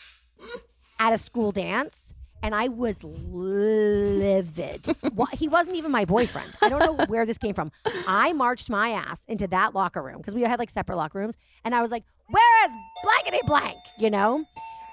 at 0.99 1.13
a 1.13 1.17
school 1.17 1.51
dance. 1.51 2.13
And 2.43 2.55
I 2.55 2.69
was 2.69 3.03
livid. 3.03 4.88
He 5.34 5.47
wasn't 5.47 5.76
even 5.76 5.91
my 5.91 6.05
boyfriend. 6.05 6.55
I 6.59 6.69
don't 6.69 6.80
know 6.80 7.05
where 7.07 7.24
this 7.24 7.38
came 7.38 7.53
from. 7.53 7.72
I 8.07 8.34
marched 8.34 8.67
my 8.67 8.89
ass 8.89 9.24
into 9.28 9.47
that 9.49 9.76
locker 9.76 10.01
room 10.01 10.17
because 10.17 10.34
we 10.34 10.41
had 10.41 10.57
like 10.57 10.72
separate 10.72 10.95
locker 10.95 11.19
rooms. 11.19 11.38
And 11.63 11.76
I 11.76 11.84
was 11.84 11.91
like, 11.91 12.03
where 12.30 12.65
is 12.65 12.72
blankety 13.03 13.41
blank? 13.45 13.78
You 13.99 14.09
know? 14.09 14.43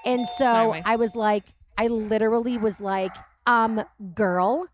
And 0.05 0.21
so. 0.37 0.75
I 0.85 0.95
was 0.95 1.15
like, 1.15 1.45
I 1.75 1.87
literally 1.87 2.59
was 2.59 2.79
like, 2.79 3.15
um, 3.47 3.83
girl, 4.13 4.67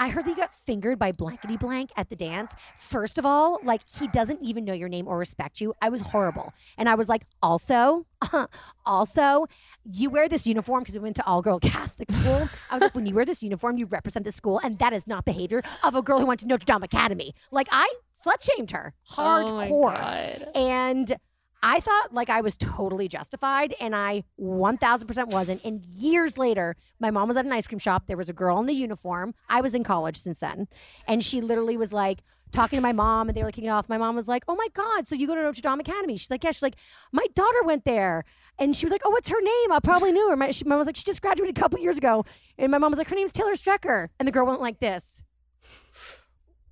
I 0.00 0.08
heard 0.08 0.24
that 0.24 0.30
you 0.30 0.36
got 0.36 0.54
fingered 0.54 0.98
by 0.98 1.12
blankety 1.12 1.58
blank 1.58 1.90
at 1.94 2.08
the 2.08 2.16
dance. 2.16 2.54
First 2.74 3.18
of 3.18 3.26
all, 3.26 3.60
like 3.62 3.82
he 3.86 4.08
doesn't 4.08 4.42
even 4.42 4.64
know 4.64 4.72
your 4.72 4.88
name 4.88 5.06
or 5.06 5.18
respect 5.18 5.60
you. 5.60 5.74
I 5.82 5.90
was 5.90 6.00
horrible. 6.00 6.54
And 6.78 6.88
I 6.88 6.94
was 6.94 7.06
like, 7.06 7.24
also, 7.42 8.06
uh-huh, 8.22 8.46
also, 8.86 9.44
you 9.84 10.08
wear 10.08 10.26
this 10.26 10.46
uniform 10.46 10.80
because 10.80 10.94
we 10.94 11.00
went 11.00 11.16
to 11.16 11.26
all 11.26 11.42
girl 11.42 11.58
Catholic 11.60 12.10
school. 12.10 12.48
I 12.70 12.74
was 12.74 12.80
like, 12.80 12.94
when 12.94 13.04
you 13.04 13.14
wear 13.14 13.26
this 13.26 13.42
uniform, 13.42 13.76
you 13.76 13.84
represent 13.84 14.24
the 14.24 14.32
school, 14.32 14.58
and 14.64 14.78
that 14.78 14.94
is 14.94 15.06
not 15.06 15.26
behavior 15.26 15.62
of 15.84 15.94
a 15.94 16.00
girl 16.00 16.18
who 16.18 16.24
went 16.24 16.40
to 16.40 16.46
Notre 16.46 16.64
Dame 16.64 16.82
Academy. 16.82 17.34
Like 17.50 17.68
I 17.70 17.86
slut 18.24 18.42
shamed 18.42 18.70
her 18.70 18.94
Oh 19.18 19.22
hardcore. 19.22 20.00
God. 20.00 20.48
And 20.54 21.14
I 21.62 21.80
thought 21.80 22.14
like 22.14 22.30
I 22.30 22.40
was 22.40 22.56
totally 22.56 23.06
justified, 23.08 23.74
and 23.80 23.94
I 23.94 24.24
1000% 24.40 25.26
wasn't. 25.28 25.64
And 25.64 25.84
years 25.86 26.38
later, 26.38 26.76
my 26.98 27.10
mom 27.10 27.28
was 27.28 27.36
at 27.36 27.44
an 27.44 27.52
ice 27.52 27.66
cream 27.66 27.78
shop. 27.78 28.04
There 28.06 28.16
was 28.16 28.28
a 28.30 28.32
girl 28.32 28.58
in 28.60 28.66
the 28.66 28.72
uniform. 28.74 29.34
I 29.48 29.60
was 29.60 29.74
in 29.74 29.84
college 29.84 30.16
since 30.16 30.38
then. 30.38 30.68
And 31.06 31.22
she 31.24 31.40
literally 31.40 31.76
was 31.76 31.92
like, 31.92 32.20
talking 32.52 32.76
to 32.76 32.80
my 32.80 32.92
mom 32.92 33.28
and 33.28 33.36
they 33.36 33.42
were 33.42 33.46
like 33.46 33.54
kicking 33.54 33.70
off. 33.70 33.88
My 33.88 33.96
mom 33.98 34.16
was 34.16 34.26
like, 34.26 34.42
"Oh 34.48 34.56
my 34.56 34.66
god, 34.72 35.06
so 35.06 35.14
you 35.14 35.28
go 35.28 35.36
to 35.36 35.42
Notre 35.42 35.60
Dame 35.60 35.78
Academy?" 35.78 36.16
She's 36.16 36.32
like, 36.32 36.42
"Yeah." 36.42 36.50
She's 36.50 36.62
like, 36.64 36.74
"My 37.12 37.24
daughter 37.36 37.62
went 37.62 37.84
there," 37.84 38.24
and 38.58 38.74
she 38.74 38.84
was 38.84 38.90
like, 38.90 39.02
"Oh, 39.04 39.10
what's 39.10 39.28
her 39.28 39.40
name?" 39.40 39.70
I 39.72 39.78
probably 39.80 40.10
knew 40.10 40.28
her. 40.30 40.36
My, 40.36 40.50
she, 40.50 40.64
my 40.64 40.70
mom 40.70 40.78
was 40.78 40.86
like, 40.88 40.96
"She 40.96 41.04
just 41.04 41.22
graduated 41.22 41.56
a 41.56 41.60
couple 41.60 41.78
years 41.78 41.96
ago," 41.96 42.24
and 42.58 42.72
my 42.72 42.78
mom 42.78 42.90
was 42.90 42.98
like, 42.98 43.08
"Her 43.08 43.14
name's 43.14 43.30
Taylor 43.30 43.52
Strecker," 43.52 44.08
and 44.18 44.26
the 44.26 44.32
girl 44.32 44.46
went 44.46 44.60
like 44.60 44.80
this. 44.80 45.22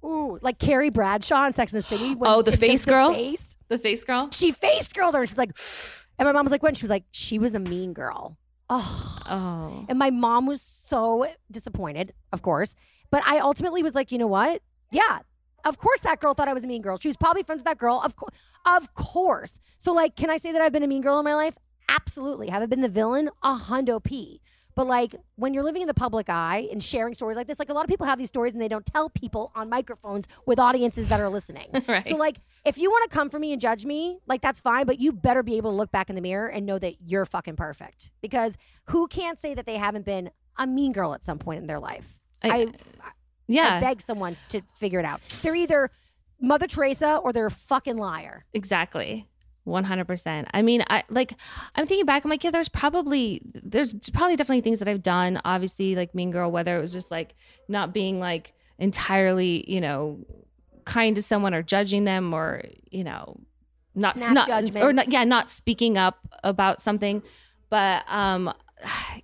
Ooh, 0.04 0.38
like 0.42 0.58
Carrie 0.58 0.90
Bradshaw 0.90 1.46
in 1.46 1.54
Sex 1.54 1.72
and 1.72 1.82
the 1.82 1.86
City. 1.86 2.14
when 2.14 2.30
Oh, 2.30 2.42
the 2.42 2.56
face 2.56 2.84
girl? 2.84 3.12
face. 3.12 3.56
The 3.68 3.78
face 3.78 4.04
girl. 4.04 4.30
She 4.32 4.50
face 4.50 4.92
girled 4.92 5.14
her. 5.14 5.26
She 5.26 5.32
was 5.32 5.38
like, 5.38 5.56
and 6.18 6.26
my 6.26 6.32
mom 6.32 6.44
was 6.44 6.52
like, 6.52 6.62
"When?" 6.62 6.74
She 6.74 6.84
was 6.84 6.90
like, 6.90 7.04
"She 7.10 7.38
was 7.38 7.54
a 7.54 7.58
mean 7.58 7.92
girl." 7.92 8.38
Oh. 8.70 9.18
Oh. 9.30 9.86
And 9.88 9.98
my 9.98 10.10
mom 10.10 10.46
was 10.46 10.60
so 10.60 11.26
disappointed, 11.50 12.12
of 12.32 12.42
course. 12.42 12.74
But 13.10 13.22
I 13.26 13.38
ultimately 13.38 13.82
was 13.82 13.94
like, 13.94 14.12
you 14.12 14.18
know 14.18 14.26
what? 14.26 14.62
Yeah, 14.90 15.20
of 15.64 15.78
course 15.78 16.00
that 16.00 16.20
girl 16.20 16.34
thought 16.34 16.48
I 16.48 16.54
was 16.54 16.64
a 16.64 16.66
mean 16.66 16.82
girl. 16.82 16.98
She 16.98 17.08
was 17.08 17.16
probably 17.16 17.42
friends 17.42 17.60
with 17.60 17.66
that 17.66 17.78
girl. 17.78 18.00
Of 18.04 18.16
course. 18.16 18.34
Of 18.66 18.92
course. 18.94 19.58
So, 19.78 19.92
like, 19.92 20.16
can 20.16 20.28
I 20.30 20.36
say 20.36 20.52
that 20.52 20.60
I've 20.60 20.72
been 20.72 20.82
a 20.82 20.86
mean 20.86 21.02
girl 21.02 21.18
in 21.18 21.24
my 21.24 21.34
life? 21.34 21.56
Absolutely. 21.88 22.48
Have 22.48 22.62
I 22.62 22.66
been 22.66 22.82
the 22.82 22.88
villain? 22.88 23.30
A 23.42 23.56
hundo 23.56 24.02
P. 24.02 24.40
But 24.78 24.86
like 24.86 25.16
when 25.34 25.54
you're 25.54 25.64
living 25.64 25.82
in 25.82 25.88
the 25.88 25.94
public 25.94 26.30
eye 26.30 26.68
and 26.70 26.80
sharing 26.80 27.12
stories 27.12 27.36
like 27.36 27.48
this, 27.48 27.58
like 27.58 27.68
a 27.68 27.72
lot 27.72 27.82
of 27.82 27.88
people 27.88 28.06
have 28.06 28.16
these 28.16 28.28
stories 28.28 28.52
and 28.52 28.62
they 28.62 28.68
don't 28.68 28.86
tell 28.86 29.10
people 29.10 29.50
on 29.56 29.68
microphones 29.68 30.28
with 30.46 30.60
audiences 30.60 31.08
that 31.08 31.20
are 31.20 31.28
listening. 31.28 31.66
Right. 31.88 32.06
So 32.06 32.14
like 32.14 32.36
if 32.64 32.78
you 32.78 32.88
want 32.88 33.10
to 33.10 33.16
come 33.16 33.28
for 33.28 33.40
me 33.40 33.52
and 33.52 33.60
judge 33.60 33.84
me, 33.84 34.20
like 34.28 34.40
that's 34.40 34.60
fine, 34.60 34.86
but 34.86 35.00
you 35.00 35.10
better 35.10 35.42
be 35.42 35.56
able 35.56 35.72
to 35.72 35.76
look 35.76 35.90
back 35.90 36.10
in 36.10 36.16
the 36.16 36.22
mirror 36.22 36.46
and 36.46 36.64
know 36.64 36.78
that 36.78 36.94
you're 37.04 37.24
fucking 37.24 37.56
perfect. 37.56 38.12
Because 38.20 38.56
who 38.84 39.08
can't 39.08 39.40
say 39.40 39.52
that 39.54 39.66
they 39.66 39.78
haven't 39.78 40.04
been 40.04 40.30
a 40.58 40.66
mean 40.66 40.92
girl 40.92 41.12
at 41.12 41.24
some 41.24 41.40
point 41.40 41.60
in 41.60 41.66
their 41.66 41.80
life? 41.80 42.20
I, 42.44 42.48
I 42.50 42.66
yeah. 43.48 43.80
beg 43.80 44.00
someone 44.00 44.36
to 44.50 44.60
figure 44.76 45.00
it 45.00 45.04
out. 45.04 45.22
They're 45.42 45.56
either 45.56 45.90
Mother 46.40 46.68
Teresa 46.68 47.16
or 47.16 47.32
they're 47.32 47.46
a 47.46 47.50
fucking 47.50 47.96
liar. 47.96 48.44
Exactly. 48.52 49.26
100%. 49.68 50.46
I 50.52 50.62
mean, 50.62 50.82
I 50.88 51.04
like 51.08 51.34
I'm 51.74 51.86
thinking 51.86 52.06
back 52.06 52.24
I'm 52.24 52.30
like, 52.30 52.42
yeah, 52.42 52.50
there's 52.50 52.68
probably 52.68 53.42
there's 53.54 53.92
probably 54.12 54.36
definitely 54.36 54.62
things 54.62 54.78
that 54.80 54.88
I've 54.88 55.02
done, 55.02 55.40
obviously 55.44 55.94
like 55.94 56.14
Mean 56.14 56.30
Girl 56.30 56.50
whether 56.50 56.76
it 56.76 56.80
was 56.80 56.92
just 56.92 57.10
like 57.10 57.34
not 57.68 57.92
being 57.92 58.18
like 58.18 58.54
entirely, 58.78 59.64
you 59.70 59.80
know, 59.80 60.24
kind 60.84 61.16
to 61.16 61.22
someone 61.22 61.54
or 61.54 61.62
judging 61.62 62.04
them 62.04 62.32
or, 62.32 62.62
you 62.90 63.04
know, 63.04 63.38
not 63.94 64.18
Snap 64.18 64.48
not 64.48 64.76
or 64.76 64.92
not 64.92 65.08
yeah, 65.08 65.24
not 65.24 65.48
speaking 65.48 65.98
up 65.98 66.18
about 66.42 66.80
something. 66.80 67.22
But 67.70 68.04
um 68.08 68.52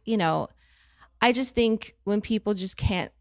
you 0.05 0.17
know, 0.17 0.49
I 1.21 1.33
just 1.33 1.55
think 1.55 1.97
when 2.05 2.21
people 2.21 2.55
just 2.55 2.77
can't 2.77 3.13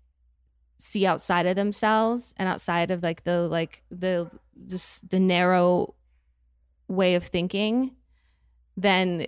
see 0.83 1.05
outside 1.05 1.45
of 1.45 1.55
themselves 1.55 2.33
and 2.35 2.49
outside 2.49 2.91
of 2.91 3.01
like 3.01 3.23
the 3.23 3.47
like 3.47 3.83
the 3.89 4.29
just 4.67 5.09
the 5.09 5.19
narrow 5.19 5.95
way 6.95 7.15
of 7.15 7.23
thinking 7.23 7.91
then 8.77 9.27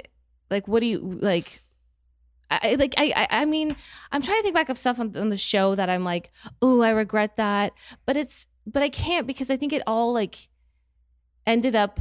like 0.49 0.67
what 0.67 0.79
do 0.79 0.85
you 0.85 0.99
like 1.21 1.61
I 2.49 2.75
like 2.75 2.93
I, 2.97 3.13
I 3.15 3.41
I 3.41 3.45
mean 3.45 3.75
I'm 4.11 4.21
trying 4.21 4.37
to 4.37 4.43
think 4.43 4.55
back 4.55 4.69
of 4.69 4.77
stuff 4.77 4.99
on, 4.99 5.15
on 5.17 5.29
the 5.29 5.37
show 5.37 5.75
that 5.75 5.89
I'm 5.89 6.03
like 6.03 6.31
oh 6.61 6.81
I 6.81 6.91
regret 6.91 7.37
that 7.37 7.73
but 8.05 8.15
it's 8.15 8.47
but 8.67 8.83
I 8.83 8.89
can't 8.89 9.27
because 9.27 9.49
I 9.49 9.57
think 9.57 9.73
it 9.73 9.83
all 9.85 10.13
like 10.13 10.49
ended 11.45 11.75
up 11.75 11.99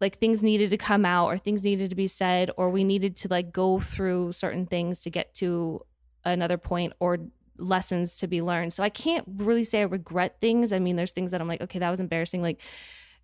like 0.00 0.18
things 0.18 0.42
needed 0.42 0.70
to 0.70 0.76
come 0.76 1.04
out 1.04 1.28
or 1.28 1.38
things 1.38 1.62
needed 1.62 1.90
to 1.90 1.96
be 1.96 2.08
said 2.08 2.50
or 2.56 2.70
we 2.70 2.82
needed 2.82 3.14
to 3.16 3.28
like 3.28 3.52
go 3.52 3.78
through 3.78 4.32
certain 4.32 4.66
things 4.66 5.00
to 5.00 5.10
get 5.10 5.32
to 5.34 5.80
another 6.24 6.58
point 6.58 6.92
or 6.98 7.18
lessons 7.58 8.16
to 8.16 8.26
be 8.26 8.42
learned. 8.42 8.72
So 8.72 8.82
I 8.82 8.88
can't 8.88 9.24
really 9.36 9.64
say 9.64 9.80
I 9.80 9.84
regret 9.84 10.40
things. 10.40 10.72
I 10.72 10.78
mean, 10.78 10.96
there's 10.96 11.12
things 11.12 11.30
that 11.30 11.40
I'm 11.40 11.48
like, 11.48 11.60
okay, 11.60 11.78
that 11.78 11.90
was 11.90 12.00
embarrassing, 12.00 12.42
like 12.42 12.60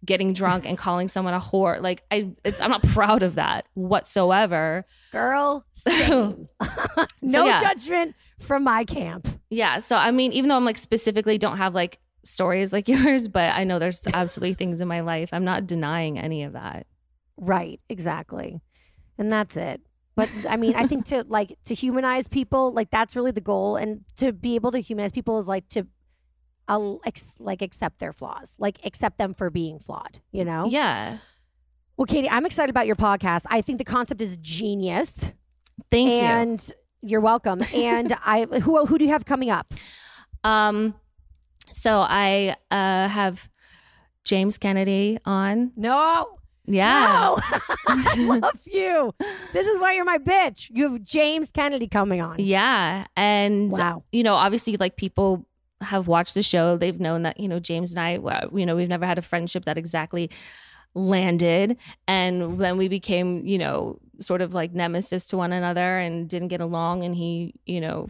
getting 0.05 0.33
drunk 0.33 0.65
and 0.67 0.79
calling 0.79 1.09
someone 1.09 1.35
a 1.35 1.41
whore. 1.41 1.81
Like 1.81 2.05
I 2.11 2.33
it's 2.45 2.61
I'm 2.61 2.71
not 2.71 2.83
proud 2.83 3.23
of 3.23 3.35
that 3.37 3.67
whatsoever. 3.75 4.85
Girl, 5.13 5.65
no 5.89 6.47
yeah. 7.23 7.61
judgment 7.61 8.15
from 8.39 8.65
my 8.65 8.85
camp. 8.85 9.29
Yeah. 9.51 9.81
So 9.81 9.97
I 9.97 10.11
mean, 10.11 10.33
even 10.33 10.49
though 10.49 10.57
I'm 10.57 10.65
like 10.65 10.79
specifically 10.79 11.39
don't 11.39 11.57
have 11.57 11.75
like 11.75 11.99
stories 12.25 12.73
like 12.73 12.89
yours, 12.89 13.29
but 13.29 13.55
I 13.55 13.65
know 13.65 13.79
there's 13.79 14.07
absolutely 14.13 14.55
things 14.55 14.81
in 14.81 14.89
my 14.89 15.01
life. 15.01 15.31
I'm 15.33 15.45
not 15.45 15.67
denying 15.67 16.19
any 16.19 16.45
of 16.45 16.53
that. 16.53 16.87
Right, 17.37 17.81
exactly. 17.89 18.61
And 19.17 19.33
that's 19.33 19.57
it. 19.57 19.81
But 20.17 20.29
I 20.49 20.57
mean, 20.57 20.75
I 20.75 20.89
think 20.89 21.07
to 21.07 21.25
like 21.29 21.57
to 21.67 21.75
humanize 21.75 22.27
people, 22.27 22.73
like 22.73 22.91
that's 22.91 23.15
really 23.15 23.31
the 23.31 23.41
goal 23.41 23.77
and 23.77 24.05
to 24.17 24.33
be 24.33 24.57
able 24.57 24.73
to 24.73 24.81
humanize 24.81 25.13
people 25.13 25.39
is 25.39 25.47
like 25.47 25.69
to 25.71 25.87
like 26.69 27.63
accept 27.63 27.99
their 27.99 28.13
flaws, 28.13 28.57
like 28.59 28.79
accept 28.85 29.19
them 29.19 29.33
for 29.35 29.51
being 29.51 29.79
flawed, 29.79 30.21
you 30.33 30.45
know? 30.45 30.67
Yeah. 30.67 31.19
Well, 31.97 32.07
Katie, 32.07 32.29
I'm 32.31 32.47
excited 32.47 32.71
about 32.71 32.87
your 32.87 32.97
podcast. 32.97 33.43
I 33.51 33.61
think 33.63 33.79
the 33.79 33.85
concept 33.85 34.21
is 34.21 34.37
genius. 34.37 35.25
Thank 35.91 36.09
you. 36.11 36.17
and 36.17 36.73
you. 37.03 37.19
are 37.19 37.21
welcome. 37.21 37.63
And 37.75 38.15
I 38.25 38.45
who 38.45 38.85
who 38.87 38.99
do 38.99 39.05
you 39.05 39.11
have 39.11 39.25
coming 39.25 39.51
up? 39.51 39.73
Um, 40.45 40.95
so 41.73 41.99
I 42.01 42.57
uh 42.71 43.09
have 43.09 43.51
James 44.25 44.59
Kennedy 44.59 45.19
on. 45.25 45.73
No. 45.77 46.39
Yeah. 46.67 47.07
No. 47.07 47.39
I 47.89 48.15
love 48.43 48.61
you. 48.67 49.15
This 49.55 49.67
is 49.67 49.79
why 49.81 49.95
you're 49.95 50.05
my 50.05 50.19
bitch. 50.19 50.69
You 50.71 50.91
have 50.93 51.03
James 51.03 51.51
Kennedy 51.51 51.89
coming 51.89 52.21
on. 52.21 52.37
Yeah. 52.39 53.07
And 53.17 53.73
Wow. 53.73 54.05
you 54.13 54.23
know, 54.23 54.35
obviously 54.35 54.77
like 54.77 54.97
people 54.97 55.47
have 55.81 56.09
watched 56.09 56.35
the 56.35 56.43
show, 56.43 56.77
they've 56.77 57.01
known 57.01 57.23
that, 57.23 57.39
you 57.39 57.49
know, 57.49 57.61
James 57.61 57.91
and 57.93 58.01
I, 58.01 58.19
well, 58.19 58.51
you 58.53 58.67
know, 58.67 58.77
we've 58.77 58.89
never 58.89 59.07
had 59.07 59.19
a 59.19 59.23
friendship 59.23 59.65
that 59.65 59.79
exactly 59.79 60.31
landed 60.95 61.77
and 62.07 62.59
then 62.59 62.77
we 62.77 62.89
became, 62.89 63.47
you 63.47 63.59
know, 63.59 63.99
sort 64.21 64.41
of 64.41 64.55
like 64.55 64.73
nemesis 64.73 65.27
to 65.29 65.37
one 65.37 65.53
another 65.53 65.99
and 65.99 66.29
didn't 66.29 66.49
get 66.49 66.61
along 66.61 67.05
and 67.05 67.15
he, 67.15 67.55
you 67.67 67.81
know, 67.81 68.09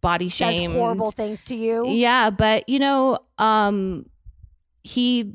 body 0.00 0.26
Does 0.26 0.34
shamed 0.34 0.74
horrible 0.74 1.10
things 1.10 1.42
to 1.44 1.56
you. 1.56 1.88
Yeah, 1.88 2.30
but 2.30 2.68
you 2.68 2.78
know, 2.78 3.18
um 3.38 4.06
he 4.82 5.34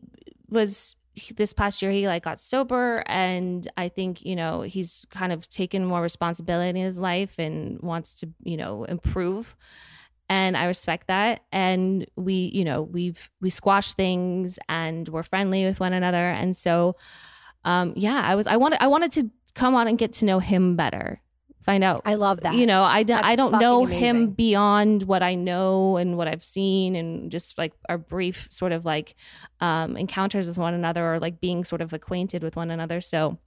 was 0.49 0.95
this 1.36 1.53
past 1.53 1.82
year 1.82 1.91
he 1.91 2.07
like 2.07 2.23
got 2.23 2.39
sober 2.39 3.03
and 3.05 3.67
I 3.77 3.89
think, 3.89 4.25
you 4.25 4.36
know, 4.36 4.61
he's 4.61 5.05
kind 5.09 5.32
of 5.32 5.49
taken 5.49 5.86
more 5.86 6.01
responsibility 6.01 6.80
in 6.80 6.86
his 6.86 6.99
life 6.99 7.38
and 7.38 7.80
wants 7.82 8.15
to, 8.15 8.30
you 8.43 8.57
know, 8.57 8.86
improve. 8.86 9.55
And 10.30 10.55
I 10.55 10.65
respect 10.65 11.07
that. 11.07 11.41
And 11.51 12.05
we, 12.15 12.51
you 12.53 12.63
know, 12.63 12.84
we've 12.84 13.30
we 13.41 13.49
squash 13.49 13.93
things 13.93 14.59
and 14.69 15.09
we're 15.09 15.23
friendly 15.23 15.65
with 15.65 15.80
one 15.80 15.91
another. 15.93 16.30
And 16.30 16.55
so 16.55 16.95
um 17.65 17.93
yeah, 17.95 18.21
I 18.23 18.36
was 18.36 18.45
I 18.47 18.57
wanted 18.57 18.82
I 18.82 18.88
wanted 18.88 19.11
to 19.13 19.30
come 19.55 19.73
on 19.75 19.88
and 19.88 19.97
get 19.97 20.13
to 20.13 20.25
know 20.25 20.39
him 20.39 20.75
better. 20.75 21.21
Find 21.63 21.84
out 21.84 22.01
I 22.05 22.15
love 22.15 22.41
that. 22.41 22.55
you 22.55 22.65
know 22.65 22.82
i, 22.84 23.03
d- 23.03 23.13
I 23.13 23.36
don't 23.36 23.59
know 23.59 23.84
amazing. 23.84 23.99
him 23.99 24.30
beyond 24.32 25.03
what 25.03 25.21
i 25.21 25.36
know 25.36 25.97
and 25.97 26.17
what 26.17 26.27
i've 26.27 26.43
seen 26.43 26.95
and 26.95 27.30
just 27.30 27.57
like 27.59 27.73
our 27.89 27.97
brief 27.97 28.47
sort 28.49 28.71
of 28.71 28.86
like 28.86 29.13
um 29.59 29.95
encounters 29.97 30.47
with 30.47 30.57
one 30.57 30.73
another 30.73 31.05
or 31.13 31.19
like 31.19 31.39
being 31.41 31.63
sort 31.63 31.82
of 31.82 31.93
acquainted 31.93 32.43
with 32.43 32.55
one 32.55 32.71
another 32.71 33.01
so 33.01 33.38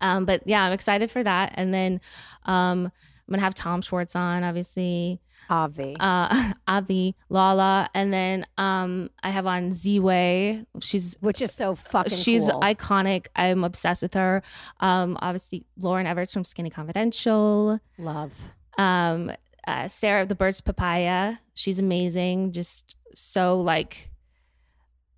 um 0.00 0.24
but 0.24 0.42
yeah 0.46 0.62
i'm 0.62 0.72
excited 0.72 1.10
for 1.12 1.22
that 1.22 1.52
and 1.54 1.72
then 1.72 2.00
um 2.46 2.86
i'm 2.86 3.30
gonna 3.32 3.42
have 3.42 3.54
tom 3.54 3.82
schwartz 3.82 4.16
on 4.16 4.42
obviously 4.42 5.20
Avi. 5.50 5.96
uh 5.98 6.52
avi 6.68 7.16
lala 7.30 7.88
and 7.94 8.12
then 8.12 8.46
um 8.58 9.10
i 9.22 9.30
have 9.30 9.46
on 9.46 9.72
z-way 9.72 10.64
she's 10.80 11.16
which 11.20 11.40
is 11.40 11.52
so 11.52 11.74
fucking 11.74 12.16
she's 12.16 12.48
cool. 12.50 12.60
iconic 12.60 13.26
i'm 13.36 13.64
obsessed 13.64 14.02
with 14.02 14.14
her 14.14 14.42
um 14.80 15.16
obviously 15.22 15.64
lauryn 15.80 16.06
evarts 16.06 16.32
from 16.32 16.44
skinny 16.44 16.70
confidential 16.70 17.80
love. 17.98 18.38
um 18.76 19.30
uh, 19.66 19.88
sarah 19.88 20.22
of 20.22 20.28
the 20.28 20.34
birds 20.34 20.60
papaya 20.60 21.38
she's 21.54 21.78
amazing 21.78 22.52
just 22.52 22.96
so 23.14 23.60
like 23.60 24.10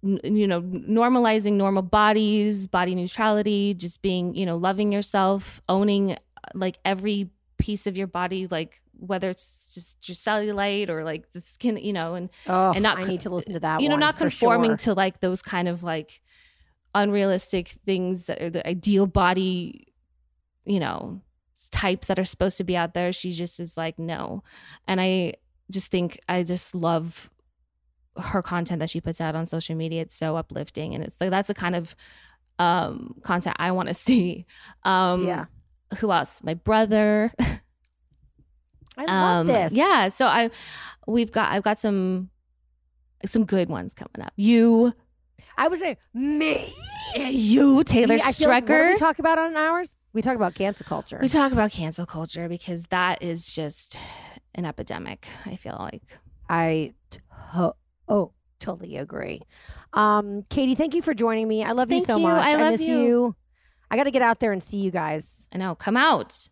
n- 0.05 0.21
you 0.25 0.47
know 0.47 0.63
normalizing 0.63 1.53
normal 1.55 1.83
bodies 1.83 2.67
body 2.67 2.95
neutrality 2.95 3.75
just 3.75 4.03
being 4.03 4.35
you 4.35 4.47
know 4.47 4.57
loving 4.57 4.93
yourself 4.93 5.61
owning 5.69 6.13
uh, 6.13 6.17
like 6.55 6.79
every 6.85 7.31
piece 7.59 7.87
of 7.87 7.97
your 7.97 8.07
body 8.07 8.47
like 8.51 8.81
whether 9.01 9.31
it's 9.31 9.73
just 9.75 10.09
your 10.09 10.15
cellulite 10.15 10.89
or 10.89 11.05
like 11.05 11.31
the 11.33 11.41
skin 11.41 11.77
you 11.77 11.93
know 11.93 12.15
and 12.15 12.31
Oh, 12.47 12.73
and 12.73 12.83
not 12.83 12.99
I 12.99 13.05
need 13.05 13.23
to 13.23 13.31
listen 13.31 13.55
to 13.55 13.61
that. 13.61 13.81
you 13.81 13.89
know 13.89 13.97
not 13.97 14.17
conforming 14.17 14.73
sure. 14.73 14.77
to 14.79 14.95
like 14.95 15.21
those 15.21 15.43
kind 15.43 15.69
of 15.69 15.83
like 15.83 16.21
unrealistic 16.95 17.69
things 17.87 18.27
that 18.27 18.43
are 18.43 18.51
the 18.51 18.67
ideal 18.67 19.07
body 19.07 19.87
you 20.65 20.81
know 20.81 21.21
types 21.71 22.09
that 22.09 22.19
are 22.19 22.25
supposed 22.25 22.57
to 22.57 22.65
be 22.65 22.77
out 22.77 22.95
there 22.95 23.13
she 23.13 23.31
just 23.31 23.61
is 23.61 23.77
like 23.77 23.99
no 23.99 24.43
and 24.89 25.01
i 25.01 25.33
just 25.71 25.91
think 25.91 26.19
i 26.29 26.43
just 26.43 26.75
love 26.75 27.31
her 28.17 28.43
content 28.43 28.81
that 28.81 28.91
she 28.91 29.01
puts 29.01 29.21
out 29.21 29.37
on 29.37 29.47
social 29.47 29.77
media 29.77 30.03
it's 30.03 30.15
so 30.17 30.37
uplifting 30.37 30.95
and 30.95 31.05
it's 31.05 31.21
like 31.21 31.31
that's 31.31 31.49
the 31.49 31.55
kind 31.55 31.77
of 31.77 31.95
um, 32.59 33.15
content 33.23 33.57
I 33.59 33.71
want 33.71 33.89
to 33.89 33.95
see. 34.09 34.45
Um, 34.85 35.27
Yeah. 35.27 35.47
Who 35.99 36.13
else? 36.13 36.43
My 36.43 36.53
brother. 36.53 37.33
I 38.97 39.05
love 39.05 39.41
Um, 39.41 39.47
this. 39.47 39.73
Yeah. 39.73 40.09
So 40.09 40.27
I, 40.27 40.51
we've 41.07 41.33
got, 41.33 41.53
I've 41.53 41.63
got 41.63 41.79
some, 41.79 42.31
some 43.25 43.45
good 43.45 43.69
ones 43.69 43.95
coming 43.95 44.25
up. 44.27 44.33
You, 44.37 44.93
I 45.57 45.69
was 45.69 45.81
saying 45.81 45.97
me. 46.15 46.73
you, 47.17 47.83
Taylor 47.85 48.17
I 48.23 48.33
feel 48.33 48.49
like- 48.49 48.69
what 48.69 48.73
Strecker. 48.79 48.91
we 48.93 48.97
talk 48.97 49.19
about 49.19 49.39
on 49.39 49.57
ours? 49.57 49.95
We 50.13 50.23
talk 50.23 50.35
about 50.35 50.55
cancel 50.55 50.85
culture. 50.87 51.19
we 51.23 51.29
talk 51.29 51.53
about 51.53 51.71
cancel 51.71 52.05
culture 52.05 52.49
because 52.49 52.85
that 52.87 53.23
is 53.23 53.55
just 53.55 53.97
an 54.57 54.65
epidemic. 54.65 55.29
I 55.47 55.55
feel 55.57 55.77
like. 55.79 56.03
I 56.49 56.95
to- 57.11 57.75
oh 58.09 58.33
totally 58.59 58.97
agree. 58.97 59.41
Um, 59.93 60.45
Katie, 60.51 60.75
thank 60.75 60.95
you 60.95 61.01
for 61.03 61.15
joining 61.15 61.47
me. 61.47 61.63
I 61.65 61.73
love 61.73 61.91
you 61.93 62.01
so 62.05 62.17
you. 62.17 62.25
much. 62.25 62.45
I 62.45 62.57
love 62.57 62.73
miss 62.73 62.89
you. 62.89 63.01
you. 63.01 63.37
I 63.91 63.97
got 63.97 64.05
to 64.05 64.11
get 64.11 64.21
out 64.23 64.41
there 64.41 64.51
and 64.53 64.63
see 64.63 64.79
you 64.79 64.91
guys. 64.91 65.47
I 65.53 65.59
know. 65.59 65.75
Come 65.77 65.97
out. 65.97 66.49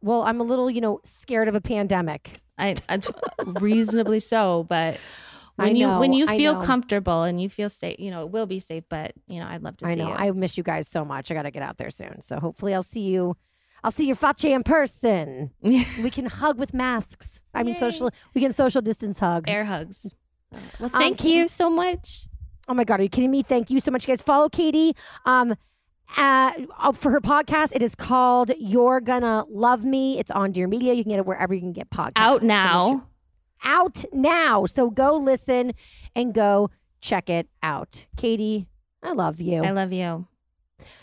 Well, 0.00 0.22
I'm 0.22 0.40
a 0.40 0.44
little, 0.44 0.70
you 0.70 0.80
know, 0.80 1.00
scared 1.04 1.48
of 1.48 1.54
a 1.54 1.60
pandemic. 1.60 2.40
I, 2.58 2.76
I 2.88 3.00
reasonably 3.46 4.20
so, 4.20 4.64
but 4.68 4.98
when 5.56 5.76
you 5.76 5.88
when 5.88 6.12
you 6.12 6.26
feel 6.26 6.60
comfortable 6.62 7.22
and 7.22 7.40
you 7.40 7.48
feel 7.48 7.68
safe, 7.70 7.98
you 7.98 8.10
know 8.10 8.22
it 8.22 8.30
will 8.30 8.46
be 8.46 8.60
safe. 8.60 8.84
But 8.88 9.12
you 9.26 9.40
know, 9.40 9.46
I'd 9.46 9.62
love 9.62 9.76
to 9.78 9.86
I 9.86 9.94
see 9.94 10.00
know. 10.00 10.08
you. 10.08 10.14
I 10.14 10.30
miss 10.32 10.56
you 10.56 10.62
guys 10.64 10.88
so 10.88 11.04
much. 11.04 11.30
I 11.30 11.34
got 11.34 11.42
to 11.42 11.50
get 11.50 11.62
out 11.62 11.78
there 11.78 11.90
soon. 11.90 12.20
So 12.20 12.38
hopefully 12.38 12.74
I'll 12.74 12.82
see 12.82 13.02
you. 13.02 13.36
I'll 13.84 13.92
see 13.92 14.06
your 14.06 14.16
Face 14.16 14.42
in 14.44 14.64
person. 14.64 15.50
we 15.62 16.10
can 16.10 16.26
hug 16.26 16.58
with 16.58 16.74
masks. 16.74 17.42
I 17.54 17.62
mean, 17.62 17.74
Yay. 17.74 17.80
social. 17.80 18.10
We 18.34 18.40
can 18.40 18.52
social 18.52 18.82
distance 18.82 19.20
hug. 19.20 19.44
Air 19.48 19.64
hugs. 19.64 20.14
Well, 20.50 20.90
Um, 20.92 21.00
thank 21.00 21.18
Katie- 21.18 21.34
you 21.34 21.48
so 21.48 21.70
much. 21.70 22.26
Oh 22.68 22.74
my 22.74 22.84
God, 22.84 22.98
are 23.00 23.04
you 23.04 23.08
kidding 23.08 23.30
me? 23.30 23.42
Thank 23.42 23.70
you 23.70 23.78
so 23.80 23.90
much, 23.90 24.06
guys. 24.06 24.20
Follow 24.20 24.48
Katie 24.48 24.94
um, 25.24 25.54
uh, 26.16 26.92
for 26.92 27.10
her 27.10 27.20
podcast. 27.20 27.74
It 27.74 27.82
is 27.82 27.94
called 27.94 28.50
You're 28.58 29.00
Gonna 29.00 29.44
Love 29.48 29.84
Me. 29.84 30.18
It's 30.18 30.30
on 30.30 30.52
Dear 30.52 30.68
Media. 30.68 30.94
You 30.94 31.02
can 31.02 31.10
get 31.10 31.18
it 31.18 31.26
wherever 31.26 31.52
you 31.54 31.60
can 31.60 31.72
get 31.72 31.90
podcasts. 31.90 32.12
Out 32.16 32.40
So 32.42 32.46
now. 32.46 32.88
sure- 32.90 33.02
out 33.64 34.04
now. 34.12 34.66
So 34.66 34.88
go 34.88 35.16
listen 35.16 35.72
and 36.14 36.32
go 36.32 36.70
check 37.00 37.28
it 37.28 37.48
out. 37.60 38.06
Katie, 38.16 38.68
I 39.02 39.12
love 39.14 39.40
you. 39.40 39.64
I 39.64 39.70
love 39.72 39.92
you. 39.92 40.27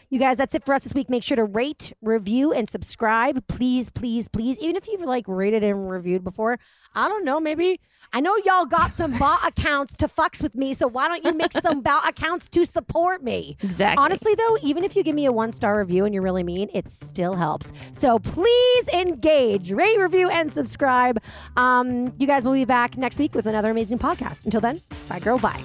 You 0.09 0.19
guys, 0.19 0.37
that's 0.37 0.53
it 0.53 0.63
for 0.63 0.73
us 0.73 0.83
this 0.83 0.93
week. 0.93 1.09
Make 1.09 1.23
sure 1.23 1.35
to 1.35 1.45
rate, 1.45 1.93
review, 2.01 2.53
and 2.53 2.69
subscribe. 2.69 3.47
Please, 3.47 3.89
please, 3.89 4.27
please. 4.27 4.59
Even 4.59 4.75
if 4.75 4.87
you've 4.87 5.01
like 5.01 5.25
rated 5.27 5.63
and 5.63 5.89
reviewed 5.89 6.23
before, 6.23 6.59
I 6.93 7.07
don't 7.07 7.25
know. 7.25 7.39
Maybe 7.39 7.79
I 8.13 8.19
know 8.19 8.35
y'all 8.45 8.65
got 8.65 8.93
some 8.93 9.11
bot 9.19 9.47
accounts 9.47 9.97
to 9.97 10.07
fucks 10.07 10.41
with 10.41 10.55
me. 10.55 10.73
So 10.73 10.87
why 10.87 11.07
don't 11.07 11.25
you 11.25 11.33
make 11.33 11.53
some 11.53 11.81
bot 11.81 12.07
accounts 12.07 12.49
to 12.49 12.65
support 12.65 13.23
me? 13.23 13.57
Exactly. 13.61 14.03
Honestly, 14.03 14.35
though, 14.35 14.57
even 14.61 14.83
if 14.83 14.95
you 14.95 15.03
give 15.03 15.15
me 15.15 15.25
a 15.25 15.31
one 15.31 15.51
star 15.51 15.79
review 15.79 16.05
and 16.05 16.13
you're 16.13 16.23
really 16.23 16.43
mean, 16.43 16.69
it 16.73 16.89
still 16.89 17.35
helps. 17.35 17.71
So 17.91 18.19
please 18.19 18.87
engage, 18.89 19.71
rate, 19.71 19.99
review, 19.99 20.29
and 20.29 20.53
subscribe. 20.53 21.21
Um, 21.57 22.13
you 22.17 22.27
guys 22.27 22.45
will 22.45 22.53
be 22.53 22.65
back 22.65 22.97
next 22.97 23.17
week 23.19 23.35
with 23.35 23.47
another 23.47 23.71
amazing 23.71 23.99
podcast. 23.99 24.45
Until 24.45 24.61
then, 24.61 24.81
bye, 25.09 25.19
girl. 25.19 25.39
Bye. 25.39 25.63